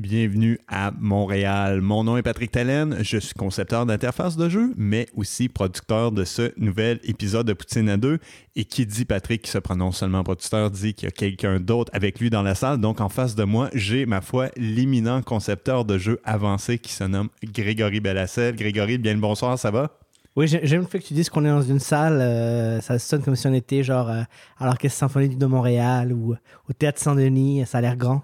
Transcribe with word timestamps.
Bienvenue 0.00 0.58
à 0.66 0.92
Montréal. 0.98 1.82
Mon 1.82 2.04
nom 2.04 2.16
est 2.16 2.22
Patrick 2.22 2.50
Talen. 2.50 2.96
Je 3.02 3.18
suis 3.18 3.34
concepteur 3.34 3.84
d'interface 3.84 4.38
de 4.38 4.48
jeu, 4.48 4.72
mais 4.78 5.06
aussi 5.14 5.50
producteur 5.50 6.10
de 6.10 6.24
ce 6.24 6.58
nouvel 6.58 7.00
épisode 7.04 7.46
de 7.46 7.52
Poutine 7.52 7.90
à 7.90 7.98
deux. 7.98 8.18
Et 8.56 8.64
qui 8.64 8.86
dit 8.86 9.04
Patrick, 9.04 9.42
qui 9.42 9.50
se 9.50 9.58
prononce 9.58 9.98
seulement 9.98 10.24
producteur, 10.24 10.70
dit 10.70 10.94
qu'il 10.94 11.04
y 11.04 11.08
a 11.08 11.10
quelqu'un 11.10 11.60
d'autre 11.60 11.92
avec 11.94 12.18
lui 12.18 12.30
dans 12.30 12.40
la 12.40 12.54
salle. 12.54 12.78
Donc 12.78 13.02
en 13.02 13.10
face 13.10 13.34
de 13.34 13.44
moi, 13.44 13.68
j'ai 13.74 14.06
ma 14.06 14.22
foi 14.22 14.48
l'éminent 14.56 15.20
concepteur 15.20 15.84
de 15.84 15.98
jeux 15.98 16.18
avancé 16.24 16.78
qui 16.78 16.94
se 16.94 17.04
nomme 17.04 17.28
Grégory 17.44 18.00
Bellassel. 18.00 18.56
Grégory, 18.56 18.96
bien 18.96 19.12
le 19.12 19.20
bonsoir, 19.20 19.58
ça 19.58 19.70
va? 19.70 19.98
Oui, 20.34 20.48
j'aime 20.48 20.80
le 20.80 20.86
fait 20.86 21.00
que 21.00 21.08
tu 21.08 21.12
dises 21.12 21.28
qu'on 21.28 21.44
est 21.44 21.50
dans 21.50 21.60
une 21.60 21.78
salle. 21.78 22.22
euh, 22.22 22.80
ça 22.80 22.98
sonne 22.98 23.20
comme 23.20 23.36
si 23.36 23.46
on 23.46 23.52
était 23.52 23.82
genre 23.82 24.08
euh, 24.08 24.22
à 24.58 24.64
l'Orchestre 24.64 24.98
symphonique 24.98 25.36
de 25.36 25.44
Montréal 25.44 26.10
ou 26.14 26.36
au 26.70 26.72
Théâtre 26.72 27.00
Saint-Denis. 27.00 27.66
Ça 27.66 27.78
a 27.78 27.80
l'air 27.82 27.96
grand. 27.98 28.22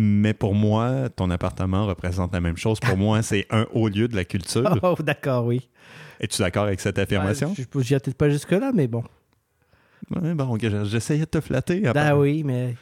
Mais 0.00 0.32
pour 0.32 0.54
moi, 0.54 1.08
ton 1.08 1.28
appartement 1.30 1.86
représente 1.86 2.32
la 2.32 2.40
même 2.40 2.56
chose. 2.56 2.78
Pour 2.78 2.96
moi, 2.96 3.22
c'est 3.22 3.46
un 3.50 3.66
haut 3.72 3.88
lieu 3.88 4.06
de 4.06 4.14
la 4.14 4.24
culture. 4.24 4.78
Oh, 4.82 4.94
d'accord, 5.02 5.44
oui. 5.46 5.68
Es-tu 6.20 6.40
d'accord 6.40 6.64
avec 6.64 6.78
cette 6.80 6.98
affirmation? 7.00 7.48
Ouais, 7.48 7.54
je 7.56 7.78
n'irai 7.78 7.98
peut-être 8.00 8.16
pas 8.16 8.30
jusque-là, 8.30 8.70
mais 8.72 8.86
bon. 8.86 9.02
Ouais, 10.14 10.34
bon, 10.34 10.56
j'essayais 10.84 11.20
de 11.20 11.24
te 11.24 11.40
flatter. 11.40 11.82
Ah 11.94 12.16
oui, 12.16 12.44
mais 12.44 12.76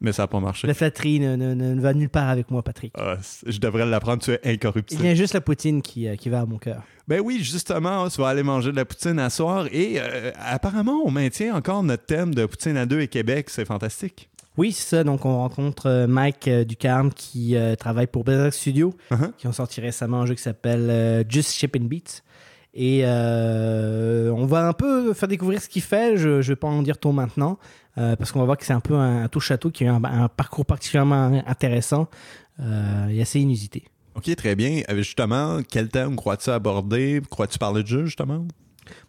Mais 0.00 0.12
ça 0.12 0.24
n'a 0.24 0.26
pas 0.26 0.40
marché. 0.40 0.66
la 0.66 0.74
flatterie 0.74 1.20
ne, 1.20 1.36
ne- 1.36 1.54
ne- 1.54 1.74
ne 1.74 1.80
va 1.80 1.94
nulle 1.94 2.08
part 2.10 2.28
avec 2.28 2.50
moi, 2.50 2.62
Patrick. 2.62 2.92
Ah, 2.98 3.16
je 3.46 3.58
devrais 3.58 3.86
l'apprendre, 3.86 4.22
tu 4.22 4.32
es 4.32 4.40
Il 4.44 4.50
incorruptible. 4.52 5.04
y 5.04 5.08
a 5.08 5.14
juste 5.14 5.32
la 5.34 5.40
poutine 5.40 5.80
qui, 5.80 6.06
euh, 6.06 6.16
qui 6.16 6.28
va 6.28 6.40
à 6.40 6.46
mon 6.46 6.58
cœur. 6.58 6.82
Ben 7.08 7.20
oui, 7.24 7.38
justement, 7.42 8.08
tu 8.08 8.20
vas 8.20 8.28
aller 8.28 8.42
manger 8.42 8.70
de 8.72 8.76
la 8.76 8.84
poutine 8.84 9.18
à 9.18 9.30
soir 9.30 9.66
et 9.72 9.94
euh, 9.98 10.30
apparemment, 10.38 11.00
on 11.04 11.10
maintient 11.10 11.54
encore 11.54 11.82
notre 11.82 12.04
thème 12.04 12.34
de 12.34 12.44
poutine 12.46 12.76
à 12.76 12.84
deux 12.86 13.00
et 13.00 13.08
Québec. 13.08 13.48
C'est 13.50 13.64
fantastique. 13.64 14.28
Oui, 14.58 14.72
c'est 14.72 14.96
ça. 14.96 15.04
Donc, 15.04 15.24
on 15.24 15.38
rencontre 15.38 15.86
euh, 15.86 16.06
Mike 16.06 16.46
euh, 16.48 16.64
Ducarme 16.64 17.10
qui 17.10 17.56
euh, 17.56 17.74
travaille 17.74 18.06
pour 18.06 18.22
Berserk 18.24 18.52
Studio, 18.52 18.94
Uh-huh. 19.10 19.32
qui 19.38 19.46
ont 19.46 19.52
sorti 19.52 19.80
récemment 19.80 20.20
un 20.22 20.26
jeu 20.26 20.34
qui 20.34 20.42
s'appelle 20.42 20.88
euh, 20.90 21.24
Just 21.28 21.52
Ship 21.52 21.74
and 21.80 21.84
Beats. 21.84 22.20
Et 22.74 23.00
euh, 23.04 24.30
on 24.30 24.46
va 24.46 24.66
un 24.68 24.72
peu 24.72 25.12
faire 25.14 25.28
découvrir 25.28 25.60
ce 25.60 25.68
qu'il 25.68 25.82
fait. 25.82 26.16
Je 26.16 26.28
ne 26.28 26.42
vais 26.42 26.56
pas 26.56 26.68
en 26.68 26.82
dire 26.82 26.98
trop 26.98 27.12
maintenant, 27.12 27.58
parce 27.96 28.32
qu'on 28.32 28.38
va 28.38 28.46
voir 28.46 28.56
que 28.56 28.64
c'est 28.64 28.72
un 28.72 28.80
peu 28.80 28.94
un, 28.94 29.24
un 29.24 29.28
touche-à-tout 29.28 29.70
qui 29.70 29.84
a 29.84 29.88
eu 29.88 29.90
un, 29.90 30.02
un 30.04 30.28
parcours 30.28 30.64
particulièrement 30.64 31.42
intéressant 31.46 32.08
et 32.58 33.20
assez 33.20 33.40
inusité. 33.40 33.84
OK, 34.14 34.34
très 34.36 34.54
bien. 34.54 34.82
Justement, 34.96 35.60
quel 35.70 35.88
thème 35.88 36.16
crois-tu 36.16 36.48
aborder? 36.48 37.20
Crois-tu 37.30 37.58
parler 37.58 37.82
de 37.82 37.88
jeu, 37.88 38.04
justement? 38.06 38.46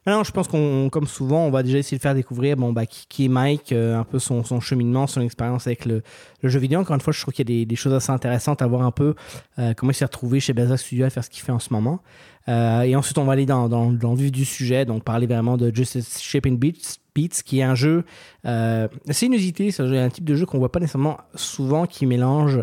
Alors, 0.06 0.24
je 0.24 0.32
pense 0.32 0.48
qu'on, 0.48 0.90
comme 0.90 1.08
souvent, 1.08 1.46
on 1.46 1.50
va 1.50 1.64
déjà 1.64 1.78
essayer 1.78 1.98
de 1.98 2.02
faire 2.02 2.16
découvrir 2.16 2.58
bon, 2.58 2.74
bah, 2.74 2.86
qui, 2.86 3.26
est 3.26 3.28
Mike, 3.30 3.72
euh, 3.72 3.98
un 3.98 4.04
peu 4.04 4.20
son, 4.20 4.44
son 4.44 4.60
cheminement, 4.60 5.08
son 5.08 5.22
expérience 5.22 5.66
avec 5.68 5.86
le, 5.86 6.04
jeu 6.44 6.60
vidéo. 6.60 6.80
Encore 6.80 6.96
une 6.96 7.02
fois, 7.02 7.14
je 7.14 7.22
trouve 7.22 7.34
qu'il 7.34 7.50
y 7.50 7.62
a 7.62 7.66
des, 7.66 7.76
choses 7.76 7.94
assez 7.94 8.12
intéressantes 8.12 8.62
à 8.62 8.68
voir 8.68 8.82
un 8.82 8.92
peu 8.92 9.16
euh, 9.60 9.74
comment 9.74 9.92
il 9.92 9.96
s'est 9.96 10.06
retrouvé 10.06 10.40
chez 10.40 10.54
Berserk 10.54 10.80
Studio 10.80 11.06
à 11.06 11.10
faire 11.10 11.24
ce 11.24 11.30
qu'il 11.30 11.42
fait 11.42 11.54
en 11.54 11.60
ce 11.60 11.72
moment. 11.72 12.02
Euh, 12.50 12.82
et 12.82 12.96
ensuite, 12.98 13.18
on 13.18 13.24
va 13.24 13.34
aller 13.34 13.46
dans, 13.46 13.70
dans, 13.70 13.90
le 13.90 14.16
vif 14.16 14.32
du 14.32 14.44
sujet, 14.44 14.84
donc 14.84 15.04
parler 15.04 15.26
vraiment 15.26 15.56
de 15.56 15.74
Justice 15.74 16.22
Shape 16.22 16.48
and 16.48 16.54
Beats, 16.54 16.98
Beats, 17.16 17.42
qui 17.46 17.60
est 17.60 17.64
un 17.64 17.76
jeu 17.76 18.04
assez 18.44 19.28
inusité. 19.28 19.72
C'est 19.72 19.84
un 19.84 20.10
type 20.10 20.26
de 20.26 20.36
jeu 20.36 20.46
qu'on 20.46 20.60
voit 20.60 20.72
pas 20.72 20.80
nécessairement 20.80 21.20
souvent, 21.36 21.86
qui 21.86 22.06
mélange 22.06 22.60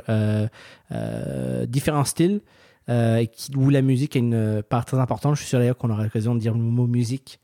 différents 1.68 2.04
styles. 2.04 2.42
Euh, 2.90 3.24
qui, 3.24 3.54
où 3.56 3.70
la 3.70 3.82
musique 3.82 4.16
a 4.16 4.18
une 4.18 4.62
part 4.68 4.84
très 4.84 4.98
importante. 4.98 5.34
Je 5.36 5.40
suis 5.40 5.48
sûr 5.48 5.58
d'ailleurs 5.58 5.76
qu'on 5.76 5.90
aura 5.90 6.02
l'occasion 6.02 6.34
de 6.34 6.40
dire 6.40 6.54
le 6.54 6.60
mot 6.60 6.86
musique 6.86 7.40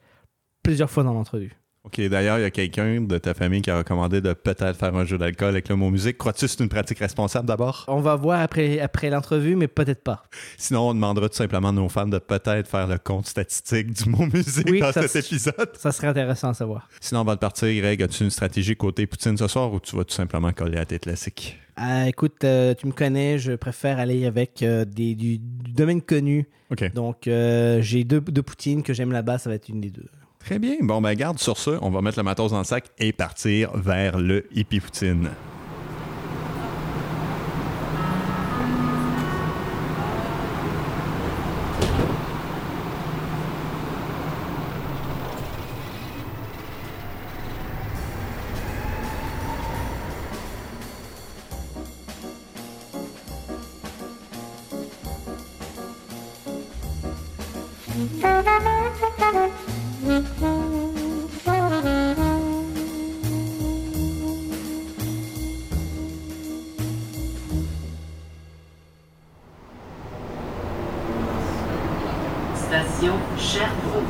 plusieurs 0.62 0.90
fois 0.90 1.04
dans 1.04 1.14
l'entrevue. 1.14 1.56
OK, 1.86 2.00
d'ailleurs, 2.08 2.38
il 2.38 2.42
y 2.42 2.44
a 2.44 2.50
quelqu'un 2.50 3.00
de 3.00 3.16
ta 3.18 3.32
famille 3.32 3.62
qui 3.62 3.70
a 3.70 3.78
recommandé 3.78 4.20
de 4.20 4.32
peut-être 4.32 4.76
faire 4.76 4.94
un 4.96 5.04
jeu 5.04 5.18
d'alcool 5.18 5.50
avec 5.50 5.68
le 5.68 5.76
mot 5.76 5.88
musique. 5.88 6.18
Crois-tu 6.18 6.46
que 6.46 6.50
c'est 6.50 6.60
une 6.60 6.68
pratique 6.68 6.98
responsable 6.98 7.46
d'abord? 7.46 7.84
On 7.86 8.00
va 8.00 8.16
voir 8.16 8.40
après, 8.40 8.80
après 8.80 9.08
l'entrevue, 9.08 9.54
mais 9.54 9.68
peut-être 9.68 10.02
pas. 10.02 10.24
Sinon, 10.58 10.88
on 10.88 10.94
demandera 10.94 11.28
tout 11.28 11.36
simplement 11.36 11.68
à 11.68 11.72
nos 11.72 11.88
fans 11.88 12.08
de 12.08 12.18
peut-être 12.18 12.68
faire 12.68 12.88
le 12.88 12.98
compte 12.98 13.26
statistique 13.26 13.92
du 13.92 14.10
mot 14.10 14.26
musique 14.26 14.66
Oui, 14.68 14.80
dans 14.80 14.90
cet 14.90 15.14
épisode. 15.14 15.70
Ça 15.78 15.92
serait 15.92 16.08
intéressant 16.08 16.48
à 16.48 16.54
savoir. 16.54 16.88
Sinon, 17.00 17.20
avant 17.20 17.34
de 17.34 17.38
partir, 17.38 17.68
Greg, 17.80 18.02
as-tu 18.02 18.24
une 18.24 18.30
stratégie 18.30 18.74
côté 18.74 19.06
poutine 19.06 19.36
ce 19.36 19.46
soir 19.46 19.72
ou 19.72 19.78
tu 19.78 19.94
vas 19.94 20.02
tout 20.02 20.14
simplement 20.14 20.52
coller 20.52 20.78
à 20.78 20.84
tes 20.86 20.98
classiques? 20.98 21.56
Ah, 21.76 22.08
écoute, 22.08 22.42
euh, 22.42 22.74
tu 22.74 22.88
me 22.88 22.92
connais, 22.92 23.38
je 23.38 23.52
préfère 23.52 24.00
aller 24.00 24.26
avec 24.26 24.62
euh, 24.62 24.84
des, 24.84 25.14
du, 25.14 25.38
du 25.38 25.72
domaine 25.72 26.02
connu. 26.02 26.48
OK. 26.72 26.92
Donc, 26.94 27.28
euh, 27.28 27.80
j'ai 27.80 28.02
deux, 28.02 28.20
deux 28.20 28.42
poutines 28.42 28.82
que 28.82 28.92
j'aime 28.92 29.12
là-bas, 29.12 29.38
ça 29.38 29.50
va 29.50 29.54
être 29.54 29.68
une 29.68 29.82
des 29.82 29.90
deux. 29.90 30.06
Très 30.46 30.60
bien. 30.60 30.76
Bon, 30.80 31.00
ben 31.00 31.12
garde 31.14 31.40
sur 31.40 31.58
ce, 31.58 31.70
on 31.82 31.90
va 31.90 32.02
mettre 32.02 32.18
le 32.20 32.22
matos 32.22 32.52
dans 32.52 32.58
le 32.58 32.64
sac 32.64 32.84
et 32.98 33.12
partir 33.12 33.76
vers 33.76 34.16
le 34.16 34.46
hippie 34.54 34.78
poutine. 34.78 35.30
Station 72.66 73.14
Sherbrooke. 73.38 74.02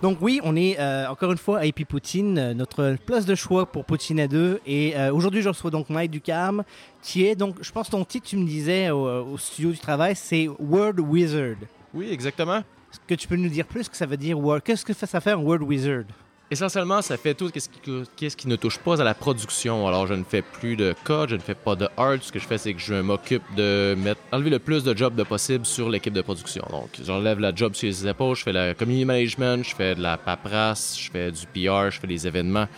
Donc 0.00 0.16
oui, 0.22 0.40
on 0.44 0.56
est 0.56 0.78
euh, 0.78 1.06
encore 1.10 1.32
une 1.32 1.36
fois 1.36 1.58
à 1.58 1.66
Epi 1.66 1.84
Poutine, 1.84 2.38
euh, 2.38 2.54
notre 2.54 2.96
place 3.04 3.26
de 3.26 3.34
choix 3.34 3.66
pour 3.66 3.84
Poutine 3.84 4.18
à 4.20 4.28
deux. 4.28 4.60
Et 4.66 4.96
euh, 4.96 5.12
aujourd'hui, 5.12 5.42
je 5.42 5.50
reçois 5.50 5.70
donc 5.70 5.90
Mike 5.90 6.10
Ducarme, 6.10 6.64
qui 7.02 7.26
est 7.26 7.34
donc, 7.34 7.56
je 7.60 7.70
pense 7.70 7.90
ton 7.90 8.02
titre, 8.06 8.26
tu 8.26 8.38
me 8.38 8.46
disais 8.46 8.88
au, 8.88 9.06
au 9.06 9.36
studio 9.36 9.72
du 9.72 9.78
travail, 9.78 10.16
c'est 10.16 10.48
Word 10.58 11.00
Wizard. 11.00 11.56
Oui, 11.92 12.08
exactement. 12.10 12.58
Est-ce 12.58 13.00
que 13.06 13.14
tu 13.14 13.28
peux 13.28 13.36
nous 13.36 13.50
dire 13.50 13.66
plus 13.66 13.84
ce 13.84 13.90
que 13.90 13.96
ça 13.98 14.06
veut 14.06 14.16
dire 14.16 14.38
Word? 14.38 14.62
Qu'est-ce 14.64 14.86
que 14.86 14.94
ça 14.94 15.20
fait 15.20 15.32
un 15.32 15.36
Word 15.36 15.60
Wizard? 15.60 16.04
Essentiellement, 16.48 17.02
ça 17.02 17.16
fait 17.16 17.34
tout 17.34 17.48
ce 17.48 18.36
qui, 18.36 18.46
ne 18.46 18.54
touche 18.54 18.78
pas 18.78 19.00
à 19.00 19.04
la 19.04 19.14
production. 19.14 19.88
Alors, 19.88 20.06
je 20.06 20.14
ne 20.14 20.22
fais 20.22 20.42
plus 20.42 20.76
de 20.76 20.94
code, 21.02 21.30
je 21.30 21.34
ne 21.34 21.40
fais 21.40 21.56
pas 21.56 21.74
de 21.74 21.88
art. 21.96 22.18
Ce 22.22 22.30
que 22.30 22.38
je 22.38 22.46
fais, 22.46 22.56
c'est 22.56 22.72
que 22.72 22.80
je 22.80 22.94
m'occupe 22.94 23.42
de 23.56 23.96
mettre, 23.98 24.20
enlever 24.30 24.50
le 24.50 24.60
plus 24.60 24.84
de 24.84 24.96
jobs 24.96 25.20
possible 25.24 25.66
sur 25.66 25.88
l'équipe 25.88 26.12
de 26.12 26.22
production. 26.22 26.64
Donc, 26.70 26.90
j'enlève 27.04 27.40
la 27.40 27.52
job 27.52 27.74
sur 27.74 27.88
les 27.88 28.06
épaules, 28.06 28.36
je 28.36 28.44
fais 28.44 28.52
la 28.52 28.74
community 28.74 29.04
management, 29.04 29.64
je 29.64 29.74
fais 29.74 29.96
de 29.96 30.02
la 30.02 30.18
paperasse, 30.18 30.96
je 30.96 31.10
fais 31.10 31.32
du 31.32 31.46
PR, 31.46 31.90
je 31.90 31.98
fais 31.98 32.06
des 32.06 32.28
événements. 32.28 32.68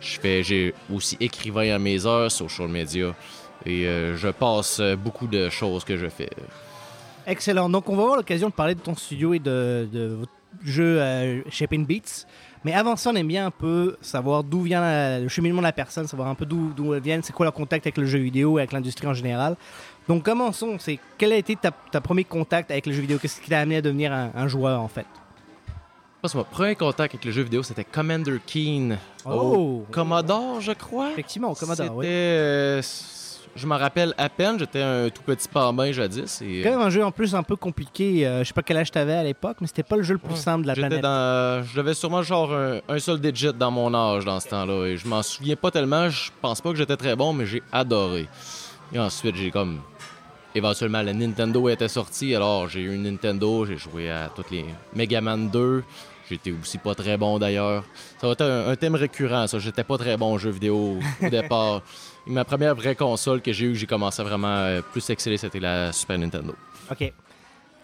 Je 0.00 0.18
fais, 0.18 0.42
j'ai 0.42 0.74
aussi 0.90 1.18
écrivain 1.20 1.74
à 1.74 1.78
mes 1.78 2.06
heures, 2.06 2.30
social 2.30 2.68
media. 2.68 3.14
Et 3.66 3.86
euh, 3.86 4.16
je 4.16 4.28
passe 4.28 4.80
beaucoup 5.04 5.26
de 5.26 5.50
choses 5.50 5.84
que 5.84 5.98
je 5.98 6.08
fais. 6.08 6.30
Excellent. 7.26 7.68
Donc, 7.68 7.90
on 7.90 7.96
va 7.96 8.02
avoir 8.04 8.16
l'occasion 8.16 8.48
de 8.48 8.54
parler 8.54 8.74
de 8.74 8.80
ton 8.80 8.94
studio 8.94 9.34
et 9.34 9.38
de, 9.38 10.16
votre 10.18 10.32
jeu 10.64 10.98
euh, 10.98 11.42
Shape 11.50 11.74
and 11.74 11.80
Beats. 11.80 12.24
Mais 12.64 12.72
avant 12.74 12.96
ça, 12.96 13.10
on 13.10 13.14
aime 13.14 13.28
bien 13.28 13.46
un 13.46 13.50
peu 13.50 13.96
savoir 14.00 14.42
d'où 14.44 14.62
vient 14.62 14.80
la- 14.80 15.20
le 15.20 15.28
cheminement 15.28 15.60
de 15.60 15.66
la 15.66 15.72
personne, 15.72 16.06
savoir 16.06 16.28
un 16.28 16.34
peu 16.34 16.44
d'où 16.46 16.94
elles 16.94 17.00
viennent, 17.02 17.22
c'est 17.22 17.32
quoi 17.32 17.46
leur 17.46 17.52
contact 17.54 17.86
avec 17.86 17.96
le 17.98 18.04
jeu 18.06 18.18
vidéo 18.18 18.58
et 18.58 18.62
avec 18.62 18.72
l'industrie 18.72 19.06
en 19.06 19.14
général. 19.14 19.56
Donc, 20.08 20.22
commençons. 20.24 20.76
C'est 20.78 20.98
quel 21.18 21.32
a 21.32 21.36
été 21.36 21.54
ta, 21.56 21.70
ta 21.70 22.00
premier 22.00 22.24
contact 22.24 22.70
avec 22.70 22.86
le 22.86 22.92
jeu 22.92 23.00
vidéo? 23.02 23.18
Qu'est-ce 23.18 23.40
qui 23.40 23.50
t'a 23.50 23.60
amené 23.60 23.76
à 23.76 23.82
devenir 23.82 24.12
un, 24.12 24.30
un 24.34 24.48
joueur 24.48 24.80
en 24.80 24.88
fait? 24.88 25.06
Je 25.68 26.22
pense 26.22 26.32
que 26.32 26.38
mon 26.38 26.44
premier 26.44 26.74
contact 26.74 27.14
avec 27.14 27.24
le 27.24 27.30
jeu 27.30 27.42
vidéo, 27.42 27.62
c'était 27.62 27.84
Commander 27.84 28.38
Keen. 28.44 28.98
Oh. 29.24 29.30
au 29.30 29.86
Commodore, 29.92 30.60
je 30.60 30.72
crois. 30.72 31.10
Effectivement, 31.12 31.52
au 31.52 31.54
Commodore. 31.54 31.86
C'était, 32.02 32.80
Oui. 32.80 32.82
Euh, 33.48 33.52
je 33.56 33.66
m'en 33.66 33.76
rappelle 33.78 34.14
à 34.18 34.28
peine, 34.28 34.58
j'étais 34.58 34.82
un 34.82 35.08
tout 35.10 35.22
petit 35.22 35.48
parmain 35.48 35.90
jadis. 35.92 36.40
Et, 36.42 36.62
Quand 36.62 36.70
même 36.70 36.80
un 36.80 36.90
jeu 36.90 37.04
en 37.04 37.10
plus 37.10 37.34
un 37.34 37.42
peu 37.42 37.56
compliqué. 37.56 38.26
euh, 38.26 38.42
je 38.42 38.48
sais 38.48 38.54
pas 38.54 38.62
quel 38.62 38.76
âge 38.76 38.90
t'avais 38.90 39.14
à 39.14 39.22
l'époque, 39.22 39.58
mais 39.60 39.66
c'était 39.66 39.82
pas 39.82 39.96
le 39.96 40.02
jeu 40.02 40.14
le 40.14 40.18
plus 40.18 40.34
Ouais. 40.34 40.36
simple 40.40 40.62
de 40.62 40.68
la 40.68 40.74
j'étais 40.74 40.86
planète. 40.88 41.02
dans, 41.02 41.64
j'avais 41.74 41.94
sûrement 41.94 42.22
genre 42.22 42.52
un, 42.52 42.78
un 42.88 42.98
seul 42.98 43.20
digit 43.20 43.52
dans 43.52 43.70
mon 43.70 43.92
âge 43.94 44.24
dans 44.24 44.38
ce 44.40 44.48
temps-là. 44.48 44.86
Et 44.86 44.96
je 44.96 45.06
m'en 45.08 45.22
souviens 45.22 45.56
pas 45.56 45.70
tellement, 45.70 46.08
je 46.08 46.30
pense 46.40 46.60
pas 46.60 46.70
que 46.70 46.76
j'étais 46.76 46.96
très 46.96 47.16
bon, 47.16 47.32
mais 47.32 47.46
j'ai 47.46 47.62
adoré. 47.72 48.28
Et 48.92 48.98
ensuite, 48.98 49.36
j'ai 49.36 49.50
comme. 49.50 49.80
Éventuellement, 50.54 51.02
la 51.02 51.12
Nintendo 51.12 51.68
était 51.68 51.88
sortie, 51.88 52.34
alors 52.34 52.68
j'ai 52.68 52.80
eu 52.80 52.94
une 52.94 53.02
Nintendo, 53.02 53.66
j'ai 53.66 53.76
joué 53.76 54.10
à 54.10 54.30
toutes 54.34 54.50
les 54.50 54.64
Mega 54.94 55.20
Man 55.20 55.50
2. 55.50 55.84
J'étais 56.28 56.52
aussi 56.52 56.78
pas 56.78 56.94
très 56.94 57.16
bon 57.16 57.38
d'ailleurs. 57.38 57.84
Ça 58.20 58.26
va 58.26 58.32
être 58.32 58.42
un, 58.42 58.68
un 58.70 58.76
thème 58.76 58.94
récurrent, 58.94 59.46
ça. 59.46 59.58
J'étais 59.58 59.84
pas 59.84 59.96
très 59.98 60.16
bon 60.16 60.32
aux 60.34 60.38
jeux 60.38 60.50
vidéo 60.50 60.98
au 61.22 61.28
départ. 61.30 61.82
Ma 62.26 62.44
première 62.44 62.74
vraie 62.74 62.94
console 62.94 63.40
que 63.40 63.52
j'ai 63.52 63.66
eue, 63.66 63.72
que 63.72 63.78
j'ai 63.78 63.86
commencé 63.86 64.20
à 64.20 64.24
vraiment 64.24 64.48
euh, 64.48 64.82
plus 64.82 65.08
exceller, 65.10 65.38
c'était 65.38 65.60
la 65.60 65.92
Super 65.92 66.18
Nintendo. 66.18 66.54
Ok. 66.90 67.12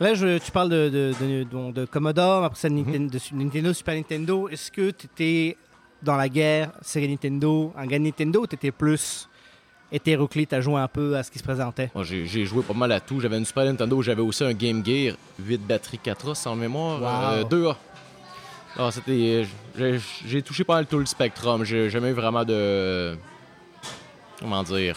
Là, 0.00 0.12
je, 0.14 0.38
tu 0.38 0.50
parles 0.50 0.68
de, 0.70 1.14
de, 1.20 1.70
de- 1.72 1.84
Commodore, 1.86 2.44
après 2.44 2.58
ça, 2.58 2.68
de 2.68 2.74
Mhm. 2.74 3.10
Nintendo, 3.32 3.72
Super 3.72 3.94
Nintendo. 3.94 4.48
Est-ce 4.48 4.70
que 4.70 4.90
tu 4.90 5.06
étais 5.06 5.56
dans 6.02 6.16
la 6.16 6.28
guerre, 6.28 6.72
Sega 6.82 7.06
Nintendo, 7.06 7.72
gars 7.86 7.98
de 7.98 8.04
Nintendo, 8.04 8.42
ou 8.42 8.46
t'étais 8.46 8.70
plus 8.72 9.28
hétéroclite 9.92 10.52
à 10.52 10.60
jouer 10.60 10.80
un 10.80 10.88
peu 10.88 11.16
à 11.16 11.22
ce 11.22 11.30
qui 11.30 11.38
se 11.38 11.44
présentait? 11.44 11.90
J'ai 12.02 12.44
joué 12.44 12.62
pas 12.62 12.74
mal 12.74 12.90
à 12.92 13.00
tout. 13.00 13.20
J'avais 13.20 13.38
une 13.38 13.44
Super 13.46 13.64
Nintendo, 13.64 14.02
j'avais 14.02 14.20
aussi 14.20 14.44
un 14.44 14.52
Game 14.52 14.84
Gear, 14.84 15.16
8 15.38 15.58
batteries 15.66 16.00
4A 16.04 16.34
sans 16.34 16.56
mémoire, 16.56 17.00
Wow. 17.00 17.38
euh, 17.38 17.44
2A. 17.44 17.76
Alors, 18.76 18.92
c'était. 18.92 19.46
j'ai- 19.78 20.00
J'ai 20.26 20.42
touché 20.42 20.64
pas 20.64 20.74
mal 20.74 20.86
tout 20.86 20.98
le 20.98 21.06
spectrum. 21.06 21.64
J'ai 21.64 21.88
jamais 21.88 22.10
eu 22.10 22.14
vraiment 22.14 22.44
de. 22.44 23.16
Comment 24.40 24.62
dire 24.62 24.96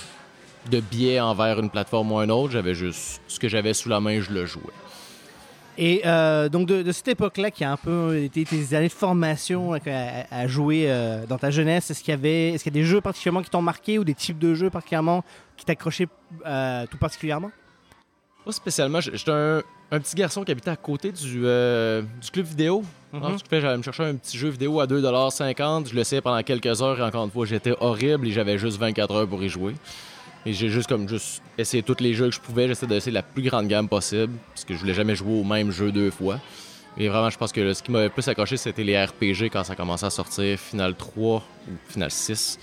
De 0.69 0.79
biais 0.79 1.19
envers 1.19 1.59
une 1.59 1.69
plateforme 1.69 2.11
ou 2.11 2.19
une 2.19 2.31
autre. 2.31 2.51
J'avais 2.53 2.73
juste 2.73 3.21
ce 3.27 3.39
que 3.39 3.47
j'avais 3.47 3.73
sous 3.73 3.89
la 3.89 3.99
main, 3.99 4.19
je 4.21 4.31
le 4.31 4.45
jouais. 4.45 4.61
Et 5.79 6.01
euh, 6.07 6.49
donc 6.49 6.67
de, 6.67 6.81
de 6.81 6.91
cette 6.91 7.09
époque-là, 7.09 7.51
qui 7.51 7.63
a 7.63 7.71
un 7.71 7.77
peu 7.77 8.17
été 8.17 8.43
tes 8.45 8.73
années 8.75 8.87
de 8.87 8.93
formation 8.93 9.73
à, 9.73 9.79
à- 10.31 10.47
jouer 10.47 10.85
euh, 10.87 11.25
dans 11.27 11.37
ta 11.37 11.51
jeunesse, 11.51 11.91
est-ce 11.91 11.99
qu'il 12.03 12.11
y 12.11 12.17
avait, 12.17 12.49
est-ce 12.49 12.63
qu'il 12.63 12.75
y 12.75 12.79
a 12.79 12.81
des 12.81 12.87
jeux 12.87 12.99
particulièrement 12.99 13.43
qui 13.43 13.51
t'ont 13.51 13.61
marqué 13.61 13.99
ou 13.99 14.03
des 14.03 14.15
types 14.15 14.39
de 14.39 14.55
jeux 14.55 14.71
particulièrement 14.71 15.23
qui 15.55 15.65
t'accrochaient 15.65 16.07
euh, 16.47 16.87
tout 16.89 16.97
particulièrement? 16.97 17.51
Pas 18.43 18.51
spécialement. 18.53 19.01
J'étais 19.01 19.29
un, 19.29 19.61
un 19.91 19.99
petit 19.99 20.15
garçon 20.15 20.43
qui 20.43 20.51
habitait 20.51 20.69
à 20.69 20.75
côté 20.75 21.11
du, 21.11 21.41
euh, 21.45 22.01
du 22.21 22.31
club 22.31 22.45
vidéo. 22.45 22.83
Alors, 23.13 23.37
ce 23.37 23.43
qui 23.43 23.49
fait, 23.49 23.61
j'allais 23.61 23.77
me 23.77 23.83
chercher 23.83 24.03
un 24.03 24.15
petit 24.15 24.37
jeu 24.37 24.49
vidéo 24.49 24.79
à 24.81 24.85
2,50$. 24.85 25.89
Je 25.89 25.95
le 25.95 26.03
sais 26.03 26.19
pendant 26.21 26.41
quelques 26.43 26.81
heures 26.81 26.99
et 26.99 27.03
encore 27.03 27.23
une 27.23 27.31
fois, 27.31 27.45
j'étais 27.45 27.73
horrible 27.79 28.27
et 28.27 28.31
j'avais 28.31 28.57
juste 28.57 28.77
24 28.77 29.13
heures 29.15 29.27
pour 29.27 29.41
y 29.41 29.49
jouer. 29.49 29.75
Et 30.45 30.53
j'ai 30.53 30.69
juste 30.69 30.87
comme 30.87 31.07
juste 31.07 31.41
essayé 31.57 31.83
tous 31.83 31.97
les 32.01 32.13
jeux 32.13 32.29
que 32.29 32.35
je 32.35 32.39
pouvais. 32.39 32.67
J'essayais 32.67 32.87
d'essayer 32.87 33.11
la 33.11 33.23
plus 33.23 33.43
grande 33.43 33.67
gamme 33.67 33.87
possible 33.87 34.33
parce 34.53 34.65
que 34.65 34.73
je 34.73 34.79
voulais 34.79 34.93
jamais 34.93 35.15
jouer 35.15 35.39
au 35.39 35.43
même 35.43 35.71
jeu 35.71 35.91
deux 35.91 36.11
fois. 36.11 36.39
Et 36.97 37.07
vraiment, 37.09 37.29
je 37.29 37.37
pense 37.37 37.51
que 37.51 37.73
ce 37.73 37.83
qui 37.83 37.91
m'avait 37.91 38.09
plus 38.09 38.27
accroché, 38.27 38.57
c'était 38.57 38.83
les 38.83 39.01
RPG 39.01 39.49
quand 39.51 39.63
ça 39.63 39.75
commençait 39.75 40.05
à 40.05 40.09
sortir. 40.09 40.57
Final 40.59 40.95
3 40.95 41.35
ou 41.37 41.71
Final 41.89 42.11
6. 42.11 42.59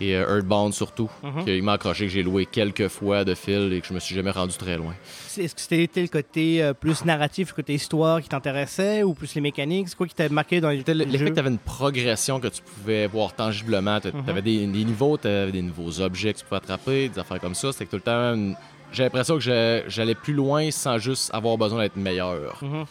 Et 0.00 0.16
euh, 0.16 0.36
Earthbound 0.36 0.72
surtout. 0.74 1.08
Mhm. 1.22 1.44
Il 1.46 1.62
m'a 1.62 1.74
accroché 1.74 2.06
que 2.06 2.10
j'ai 2.12 2.22
loué 2.22 2.46
quelques 2.46 2.88
fois 2.88 3.24
de 3.24 3.34
fil 3.34 3.72
et 3.72 3.80
que 3.80 3.86
je 3.86 3.92
me 3.94 4.00
suis 4.00 4.14
jamais 4.14 4.30
rendu 4.32 4.56
très 4.56 4.76
loin. 4.76 4.94
Est-ce 5.36 5.54
que 5.54 5.60
c'était 5.60 6.02
le 6.02 6.08
côté 6.08 6.62
euh, 6.62 6.74
plus 6.74 7.04
narratif, 7.04 7.48
le 7.50 7.54
côté 7.54 7.74
histoire 7.74 8.20
qui 8.22 8.28
t'intéressait 8.28 9.02
ou 9.02 9.14
plus 9.14 9.34
les 9.34 9.40
mécaniques? 9.40 9.88
C'est 9.88 9.96
quoi 9.96 10.06
qui 10.06 10.14
t'a 10.14 10.28
marqué 10.28 10.60
dans 10.60 10.70
les, 10.70 10.78
C'était 10.78 10.94
les 10.94 11.04
L'effet 11.04 11.26
que 11.30 11.34
tu 11.34 11.38
avais 11.40 11.50
une 11.50 11.58
progression 11.58 12.40
que 12.40 12.48
tu 12.48 12.62
pouvais 12.62 13.06
voir 13.06 13.34
tangiblement. 13.34 14.00
Tu 14.00 14.08
avais 14.26 14.42
des, 14.42 14.66
des 14.66 14.84
niveaux, 14.84 15.16
tu 15.18 15.28
avais 15.28 15.52
des 15.52 15.62
nouveaux 15.62 16.00
objets 16.00 16.32
que 16.32 16.38
tu 16.38 16.44
pouvais 16.44 16.56
attraper, 16.58 17.08
des 17.08 17.18
affaires 17.18 17.40
comme 17.40 17.54
ça. 17.54 17.72
C'était 17.72 17.86
que 17.86 17.90
tout 17.90 17.96
le 17.96 18.02
temps. 18.02 18.34
une- 18.34 18.56
J'ai 18.92 19.02
l'impression 19.04 19.38
que 19.38 19.82
j'allais 19.88 20.14
plus 20.14 20.34
loin 20.34 20.70
sans 20.70 20.98
juste 20.98 21.30
avoir 21.34 21.56
besoin 21.58 21.80
d'être 21.82 21.96
meilleur. 21.96 22.58
Mhm. 22.62 22.84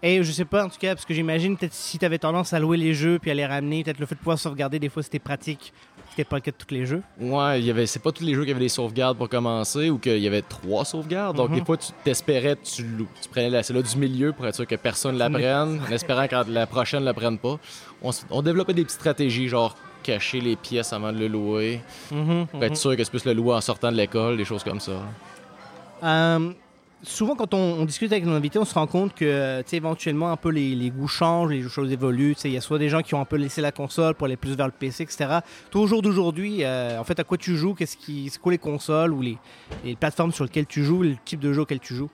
Et 0.00 0.22
je 0.22 0.30
sais 0.30 0.44
pas, 0.44 0.64
en 0.64 0.68
tout 0.68 0.78
cas, 0.78 0.94
parce 0.94 1.04
que 1.04 1.12
j'imagine 1.12 1.56
peut-être 1.56 1.74
si 1.74 1.98
t'avais 1.98 2.18
tendance 2.18 2.52
à 2.52 2.60
louer 2.60 2.76
les 2.76 2.94
jeux 2.94 3.18
puis 3.18 3.32
à 3.32 3.34
les 3.34 3.44
ramener, 3.44 3.82
peut-être 3.82 3.98
le 3.98 4.06
fait 4.06 4.14
de 4.14 4.20
pouvoir 4.20 4.38
sauvegarder, 4.38 4.78
des 4.78 4.88
fois 4.88 5.02
c'était 5.02 5.18
pratique. 5.18 5.72
Cas 6.24 6.50
de 6.50 6.50
tous 6.50 6.74
les 6.74 6.84
jeux? 6.86 7.02
Ouais, 7.20 7.60
il 7.60 7.66
y 7.66 7.70
avait, 7.70 7.86
c'est 7.86 7.98
pas 8.00 8.10
tous 8.10 8.24
les 8.24 8.34
jeux 8.34 8.44
qui 8.44 8.50
avaient 8.50 8.58
des 8.60 8.68
sauvegardes 8.68 9.16
pour 9.16 9.28
commencer 9.28 9.88
ou 9.90 9.98
qu'il 9.98 10.18
y 10.18 10.26
avait 10.26 10.42
trois 10.42 10.84
sauvegardes. 10.84 11.36
Donc, 11.36 11.50
Mhm. 11.50 11.58
des 11.60 11.64
fois, 11.64 11.76
tu 11.76 11.92
t'espérais, 12.02 12.56
tu, 12.56 12.82
tu 13.22 13.28
prenais 13.30 13.50
la, 13.50 13.62
celle-là 13.62 13.82
du 13.82 13.96
milieu 13.96 14.32
pour 14.32 14.46
être 14.46 14.54
sûr 14.56 14.66
que 14.66 14.74
personne 14.74 15.16
la 15.16 15.30
prenne, 15.30 15.80
en 15.86 15.92
espérant 15.92 16.26
que 16.26 16.50
la 16.50 16.66
prochaine 16.66 17.04
la 17.04 17.14
prenne 17.14 17.38
pas. 17.38 17.58
On, 18.30 18.42
développait 18.42 18.74
des 18.74 18.84
petites 18.84 18.98
stratégies, 18.98 19.48
genre 19.48 19.76
cacher 20.02 20.40
les 20.40 20.56
pièces 20.56 20.92
avant 20.92 21.12
de 21.12 21.18
le 21.18 21.28
louer, 21.28 21.80
Mhm, 22.10 22.46
pour 22.48 22.64
être 22.64 22.76
sûr 22.76 22.96
que 22.96 23.02
tu 23.02 23.10
puisses 23.10 23.24
le 23.24 23.34
louer 23.34 23.54
en 23.54 23.60
sortant 23.60 23.92
de 23.92 23.96
l'école, 23.96 24.36
des 24.36 24.44
choses 24.44 24.64
comme 24.64 24.80
ça. 24.80 25.02
Euh, 26.02 26.50
souvent, 27.02 27.34
quand 27.36 27.54
on, 27.54 27.84
discute 27.84 28.12
avec 28.12 28.24
nos 28.24 28.32
invités, 28.32 28.58
on 28.58 28.64
se 28.64 28.74
rend 28.74 28.86
compte 28.86 29.14
que, 29.14 29.62
sais, 29.66 29.76
éventuellement, 29.76 30.30
un 30.30 30.36
peu 30.36 30.50
les, 30.50 30.74
les 30.74 30.90
goûts 30.90 31.08
changent, 31.08 31.50
les 31.50 31.62
choses 31.62 31.92
évoluent. 31.92 32.34
Il 32.44 32.52
y 32.52 32.56
a 32.56 32.60
soit 32.60 32.78
des 32.78 32.88
gens 32.88 33.02
qui 33.02 33.14
ont 33.14 33.20
un 33.20 33.24
peu 33.24 33.36
laissé 33.36 33.60
la 33.60 33.72
console 33.72 34.14
pour 34.14 34.26
aller 34.26 34.36
plus 34.36 34.56
vers 34.56 34.66
le 34.66 34.72
PC, 34.72 35.04
etc. 35.04 35.38
Toi, 35.70 35.82
au 35.82 35.86
jour 35.86 36.02
d'aujourd'hui, 36.02 36.64
euh, 36.64 36.98
en 36.98 37.04
fait, 37.04 37.18
à 37.20 37.24
quoi 37.24 37.38
tu 37.38 37.56
joues? 37.56 37.74
Qu'est-ce 37.74 37.96
qui, 37.96 38.28
c'est 38.30 38.40
quoi 38.40 38.52
les 38.52 38.58
consoles 38.58 39.12
ou 39.12 39.22
les, 39.22 39.38
les 39.84 39.96
plateformes 39.96 40.32
sur 40.32 40.44
lesquelles 40.44 40.66
tu 40.66 40.84
joues, 40.84 41.02
le 41.02 41.16
type 41.24 41.40
de 41.40 41.52
jeu 41.52 41.62
auquel 41.62 41.80
tu 41.80 41.94
joues? 41.94 42.10